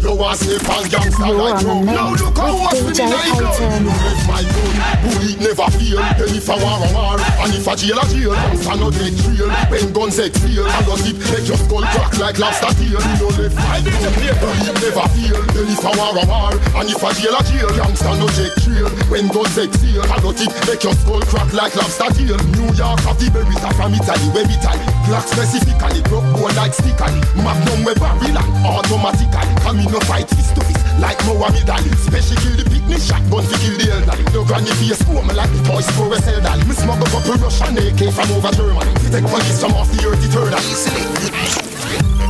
You 0.03 0.19
want 0.19 0.35
step 0.35 0.67
on 0.67 0.83
gangsta 0.91 1.31
You're 1.31 1.39
like 1.39 1.63
road. 1.63 1.87
Now 1.87 2.11
look 2.11 2.35
how 2.35 2.59
what's 2.59 2.83
with 2.83 2.99
the 2.99 3.07
DJ 3.07 3.39
You 3.39 3.87
left 3.87 4.27
my 4.27 4.43
gun. 4.43 4.75
Bullet 4.99 5.39
never 5.39 5.69
fail. 5.71 6.03
Then 6.19 6.35
if 6.35 6.49
I 6.51 6.59
war 6.59 6.83
a 6.83 6.89
war, 6.91 7.15
and 7.15 7.55
if 7.55 7.63
I 7.63 7.75
jail 7.79 7.95
a 7.95 8.03
jail, 8.11 8.35
gangsta 8.35 8.75
no 8.75 8.91
take 8.91 9.15
trail. 9.15 9.47
When 9.71 9.95
guns 9.95 10.19
exhale, 10.19 10.67
I 10.67 10.83
go 10.83 10.99
tip, 10.99 11.15
make 11.31 11.47
your 11.47 11.55
skull 11.55 11.87
crack 11.87 12.11
like 12.19 12.35
lobster 12.35 12.73
tail. 12.75 12.99
You 12.99 13.31
left 13.31 13.55
my 13.55 13.79
gun. 13.79 14.11
Bullet 14.43 14.75
never 14.83 15.07
fail. 15.15 15.39
Then 15.55 15.67
if 15.71 15.85
I 15.87 15.91
war 15.95 16.11
a 16.19 16.23
war, 16.27 16.51
and 16.51 16.87
if 16.91 16.99
I 16.99 17.15
jail 17.15 17.31
a 17.31 17.41
jail, 17.47 17.71
gangsta 17.79 18.11
no 18.19 18.27
take 18.35 18.55
trail. 18.59 18.91
When 19.07 19.31
guns 19.31 19.55
exhale, 19.55 20.03
I 20.11 20.19
go 20.19 20.35
tip, 20.35 20.51
make 20.67 20.83
your 20.83 20.95
skull 20.99 21.23
crack 21.31 21.47
like 21.55 21.79
lobster 21.79 22.11
tail. 22.11 22.35
New 22.59 22.67
York 22.75 22.99
have 23.07 23.15
the 23.15 23.31
berries 23.31 23.63
are 23.63 23.71
from 23.71 23.95
Italy, 23.95 24.27
where 24.35 24.51
Italy. 24.51 24.87
Black 25.07 25.23
specifically, 25.31 26.03
broke 26.11 26.27
bone 26.35 26.51
like 26.59 26.75
stickily. 26.75 27.23
Magnum 27.53 27.85
we 27.85 27.93
barrel 27.93 28.37
automatically. 28.65 29.45
Come 29.61 29.79
in 29.79 29.91
no 29.91 29.99
fight 30.09 30.27
fist 30.29 30.55
to 30.55 30.61
fist 30.65 30.81
like 30.97 31.21
Muhammad 31.29 31.69
Ali. 31.69 31.93
Special 32.01 32.37
kill 32.41 32.57
the 32.57 32.65
picnic 32.65 32.97
shotgun 32.97 33.45
to 33.45 33.55
kill 33.61 33.77
the 33.77 33.93
elderly. 33.93 34.25
No 34.33 34.41
granny 34.43 34.73
face 34.81 35.01
foam 35.05 35.27
like 35.29 35.53
the 35.53 35.61
toys 35.61 35.85
for 35.93 36.09
a 36.09 36.17
sell 36.17 36.41
dolly. 36.41 36.65
Me 36.65 36.73
up 36.73 36.97
a 36.97 37.33
Russian 37.37 37.77
AK 37.77 38.01
from 38.09 38.29
over 38.33 38.49
Germany. 38.57 38.93
Take 39.13 39.29
police 39.29 39.61
from 39.61 39.77
off 39.77 39.89
the 39.93 40.01
earth 40.01 40.25
eternally. 40.25 40.65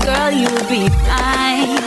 Girl, 0.04 0.32
you'll 0.36 0.68
be 0.68 0.92
fine. 1.08 1.80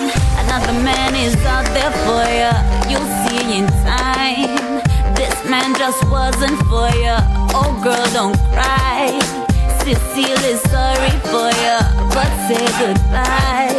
Another 0.49 0.73
man 0.81 1.13
is 1.13 1.37
out 1.45 1.69
there 1.77 1.93
for 2.09 2.25
you. 2.33 2.53
You'll 2.89 3.11
see 3.29 3.61
in 3.61 3.69
time. 3.85 4.81
This 5.13 5.37
man 5.45 5.77
just 5.77 6.01
wasn't 6.09 6.57
for 6.73 6.89
you. 6.97 7.21
Oh, 7.53 7.77
girl, 7.85 8.07
don't 8.17 8.37
cry. 8.57 9.46
This 9.87 10.03
is 10.19 10.61
sorry 10.67 11.15
for 11.31 11.47
ya, 11.63 11.79
but 12.11 12.27
say 12.51 12.67
goodbye. 12.75 13.71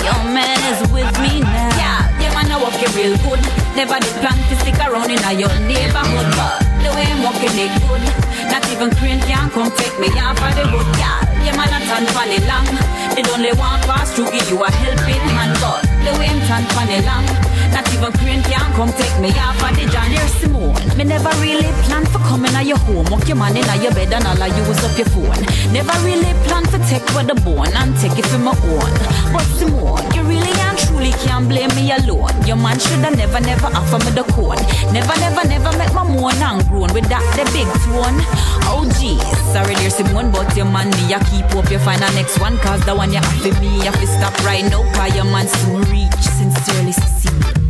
Your 0.00 0.20
man 0.32 0.56
is 0.72 0.80
with 0.88 1.12
me 1.20 1.44
now. 1.44 1.68
Yeah, 1.76 2.08
your 2.16 2.32
man, 2.32 2.48
I 2.48 2.56
walk 2.56 2.80
it 2.80 2.88
real 2.96 3.12
good. 3.20 3.44
Never 3.76 4.00
did 4.00 4.16
plan 4.24 4.40
to 4.40 4.56
stick 4.64 4.80
around 4.80 5.12
in 5.12 5.20
your 5.36 5.52
neighborhood, 5.68 6.32
but 6.32 6.64
the 6.80 6.88
way 6.96 7.04
I'm 7.12 7.20
walking 7.20 7.52
it 7.60 7.76
good. 7.84 8.00
Not 8.48 8.64
even 8.72 8.88
Crane 8.96 9.20
can 9.20 9.50
come 9.50 9.68
take 9.76 9.92
me 10.00 10.08
out 10.16 10.40
for 10.40 10.48
the 10.48 10.64
hood, 10.64 10.88
yeah. 10.96 11.20
Your 11.44 11.52
man, 11.60 11.68
I 11.68 11.84
turn 11.92 12.08
funny 12.16 12.40
long. 12.48 12.64
They 13.12 13.20
only 13.28 13.52
want 13.60 13.84
pass 13.84 14.16
through, 14.16 14.32
give 14.32 14.48
you 14.48 14.64
a 14.64 14.70
helping 14.72 15.28
hand, 15.28 15.60
but 15.60 15.84
the 16.08 16.16
way 16.16 16.24
I'm 16.24 16.40
turn 16.48 16.64
funny 16.72 17.04
long. 17.04 17.43
Not 17.74 17.90
even 17.92 18.12
crane 18.22 18.42
can 18.46 18.70
come 18.78 18.92
take 18.94 19.18
me 19.18 19.34
off 19.34 19.58
of 19.58 19.74
the 19.74 19.90
John. 19.90 20.06
Here's 20.06 20.30
Simone. 20.38 20.78
Me 20.96 21.02
never 21.02 21.34
really 21.42 21.66
plan 21.82 22.06
for 22.06 22.22
coming 22.22 22.54
at 22.54 22.66
your 22.66 22.78
home. 22.86 23.02
Walk 23.10 23.26
your 23.26 23.34
man 23.36 23.56
in 23.56 23.66
your 23.82 23.90
bed 23.90 24.14
and 24.14 24.22
all 24.22 24.40
I 24.40 24.46
use 24.46 24.78
up 24.78 24.94
your 24.94 25.10
phone. 25.10 25.42
Never 25.74 25.90
really 26.06 26.30
plan 26.46 26.62
for 26.70 26.78
take 26.86 27.02
with 27.18 27.26
the 27.26 27.34
bone 27.42 27.74
and 27.74 27.90
take 27.98 28.14
it 28.14 28.26
for 28.30 28.38
my 28.38 28.54
own. 28.54 28.94
But 29.34 29.42
Simone, 29.58 30.06
you 30.14 30.22
really 30.22 30.54
and 30.54 30.78
truly 30.86 31.10
can't 31.26 31.50
blame 31.50 31.74
me 31.74 31.90
alone. 31.90 32.30
Your 32.46 32.54
man 32.62 32.78
shoulda 32.78 33.10
never, 33.10 33.42
never 33.42 33.66
offer 33.74 33.98
me 34.06 34.14
the 34.14 34.22
cone. 34.30 34.62
Never, 34.94 35.18
never, 35.18 35.42
never 35.42 35.74
make 35.74 35.90
my 35.90 36.06
moan 36.06 36.38
and 36.38 36.62
groan 36.70 36.94
with 36.94 37.10
that 37.10 37.26
the 37.34 37.42
big 37.50 37.66
tone. 37.90 38.22
Oh 38.70 38.86
geez, 39.02 39.18
sorry 39.50 39.74
dear 39.82 39.90
Simone, 39.90 40.30
but 40.30 40.46
your 40.54 40.70
man 40.70 40.94
me 40.94 41.10
I 41.10 41.18
keep 41.26 41.50
up. 41.58 41.66
You 41.74 41.82
find 41.82 41.98
a 42.06 42.08
next 42.14 42.38
one, 42.38 42.54
cause 42.58 42.86
the 42.86 42.94
one 42.94 43.10
you 43.10 43.18
have 43.18 43.42
for 43.42 43.50
me, 43.58 43.82
you 43.82 43.90
have 43.90 43.98
to 43.98 44.06
stop 44.06 44.38
right 44.46 44.62
now, 44.62 44.86
cause 44.94 45.10
your 45.18 45.26
man 45.26 45.48
soon 45.48 45.82
reach. 45.90 46.14
Sincerely, 46.38 46.92
Cecile. 46.92 47.63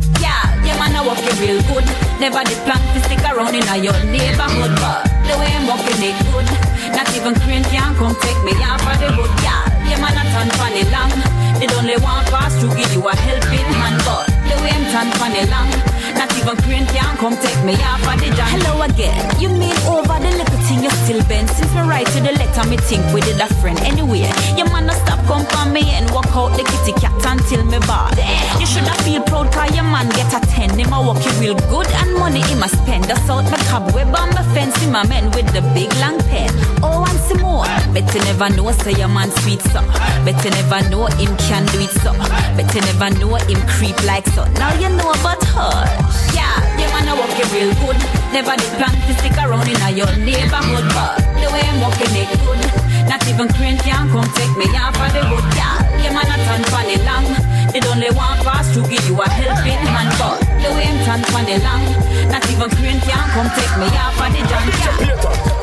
Never 2.19 2.43
did 2.47 2.57
plan 2.63 2.79
to 2.79 2.99
stick 3.03 3.19
around 3.27 3.55
in 3.55 3.67
a 3.67 3.75
your 3.75 3.97
neighborhood, 4.07 4.71
but 4.79 5.03
the 5.27 5.35
way 5.37 5.51
I'm 5.51 5.67
walking 5.67 5.99
it 5.99 6.15
good. 6.31 6.47
Not 6.95 7.11
even 7.11 7.35
crane 7.43 7.63
can 7.67 7.93
come 7.95 8.15
take 8.23 8.39
me 8.43 8.53
out 8.63 8.79
of 8.79 8.95
the 8.99 9.11
hood. 9.11 9.31
Yeah, 9.43 9.63
yeah, 9.83 9.99
man, 9.99 10.15
I 10.15 10.23
turn 10.31 10.49
funny 10.55 10.83
long. 10.95 11.11
They 11.59 11.67
only 11.75 11.97
want 11.99 12.27
pass 12.31 12.55
to 12.61 12.67
give 12.71 12.91
you 12.93 13.05
a 13.07 13.15
helping 13.15 13.67
hand, 13.67 13.99
but 14.07 14.31
the 14.47 14.55
way 14.63 14.71
I'm 14.71 14.85
turn 14.91 15.11
funny 15.19 15.43
long. 15.51 15.94
Not 16.15 16.31
even 16.39 16.55
crane 16.63 16.87
can 16.87 17.17
come 17.17 17.35
take 17.37 17.59
me 17.63 17.75
off 17.83 18.07
of 18.07 18.19
the 18.19 18.31
jam. 18.35 18.47
Hello 18.55 18.81
again. 18.83 19.19
You 19.39 19.49
mean 19.49 19.75
over 19.85 20.17
the 20.19 20.31
little 20.31 20.61
thing 20.65 20.83
you 20.83 20.89
still 21.03 21.21
bend? 21.27 21.49
Since 21.49 21.73
me 21.75 21.81
write 21.81 22.07
to 22.15 22.19
the 22.23 22.31
letter, 22.31 22.63
me 22.69 22.77
think 22.77 23.03
we 23.13 23.21
did 23.21 23.39
a 23.39 23.47
friend. 23.59 23.77
Anyway, 23.81 24.23
your 24.55 24.69
man 24.71 24.89
a 24.89 24.93
stop 24.93 25.19
come 25.27 25.45
for 25.45 25.65
me 25.69 25.83
and 25.91 26.09
walk 26.11 26.31
out 26.35 26.55
the 26.55 26.63
kitty 26.63 26.93
cat 26.99 27.13
until 27.25 27.63
me 27.65 27.79
bad. 27.83 28.15
You 28.59 28.65
shoulda 28.65 28.93
feel 29.03 29.23
proud 29.23 29.51
cause 29.51 29.75
your 29.75 29.83
man 29.83 30.09
get 30.15 30.31
a 30.31 30.39
ten. 30.47 30.69
Him 30.77 30.93
a 30.93 30.99
walk 31.01 31.19
you 31.25 31.31
real 31.39 31.55
good 31.67 31.87
and 31.99 32.13
money 32.15 32.41
him 32.41 32.63
a 32.63 32.69
spend. 32.69 33.05
That's 33.05 33.29
out 33.29 33.43
my 33.51 33.59
cobweb 33.67 34.15
on 34.15 34.29
my 34.31 34.43
fence. 34.55 34.75
Him 34.77 34.95
a 34.95 35.03
man 35.07 35.31
with 35.31 35.51
the 35.51 35.61
big 35.75 35.91
long 35.99 36.19
pen. 36.31 36.49
Oh, 36.81 37.03
and 37.03 37.19
some 37.27 37.41
more. 37.41 37.67
Bet 37.93 38.07
you 38.13 38.21
never 38.23 38.49
know 38.55 38.71
say 38.71 38.93
your 38.93 39.09
man 39.09 39.31
sweet 39.43 39.61
so. 39.73 39.81
Bet 40.23 40.39
you 40.43 40.51
never 40.51 40.81
know 40.89 41.07
him 41.19 41.35
can 41.45 41.65
do 41.73 41.79
it 41.81 41.91
so. 41.99 42.13
Bet 42.55 42.73
you 42.73 42.81
never 42.81 43.09
know 43.19 43.35
him 43.35 43.59
creep 43.67 43.97
like 44.05 44.27
so. 44.29 44.45
Now 44.55 44.73
you 44.79 44.89
know 44.89 45.11
about 45.11 45.43
her. 45.55 46.04
Yeah, 46.33 46.55
your 46.77 46.89
man 46.93 47.07
a 47.09 47.13
walk 47.15 47.33
you 47.37 47.47
real 47.53 47.71
good. 47.81 47.97
Never 48.33 48.55
did 48.57 48.73
plan 48.77 48.95
to 48.95 49.13
stick 49.19 49.37
around 49.37 49.67
in 49.67 49.79
a 49.79 49.89
your 49.91 50.11
neighborhood, 50.19 50.87
but 50.93 51.19
the 51.39 51.47
way 51.51 51.63
I'm 51.63 51.79
walking 51.81 52.13
it 52.13 52.31
good. 52.43 52.61
Not 53.09 53.21
even 53.27 53.47
crane 53.53 53.77
come 53.77 54.29
take 54.33 54.55
me 54.57 54.67
off 54.75 54.97
of 54.97 55.09
the 55.13 55.21
hood. 55.23 55.45
Yeah, 55.55 55.81
your 56.03 56.13
man 56.13 56.29
a 56.29 56.35
turn 56.43 56.63
funny 56.73 56.97
long. 57.05 57.25
They 57.71 57.81
only 57.91 58.09
want 58.15 58.41
pass 58.43 58.73
to 58.73 58.81
give 58.87 59.05
you 59.07 59.19
a 59.21 59.27
helping 59.27 59.81
hand, 59.87 60.11
but 60.17 60.39
the 60.63 60.69
way 60.73 60.87
I'm 60.87 60.99
turn 61.05 61.21
funny 61.31 61.57
long. 61.59 61.83
Not 62.31 62.43
even 62.49 62.69
crane 62.75 63.01
come 63.01 63.49
take 63.53 63.73
me 63.77 63.87
off 63.95 64.19
of 64.19 64.29
the 64.33 64.41
junk. 64.49 64.73
Yeah. 64.73 65.55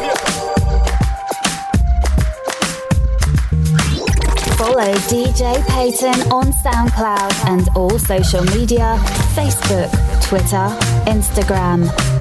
Follow 4.62 4.94
DJ 5.10 5.58
Payton 5.66 6.30
on 6.30 6.52
SoundCloud 6.52 7.34
and 7.48 7.68
all 7.74 7.98
social 7.98 8.44
media 8.56 8.96
Facebook, 9.34 9.90
Twitter, 10.32 10.66
Instagram. 11.12 12.11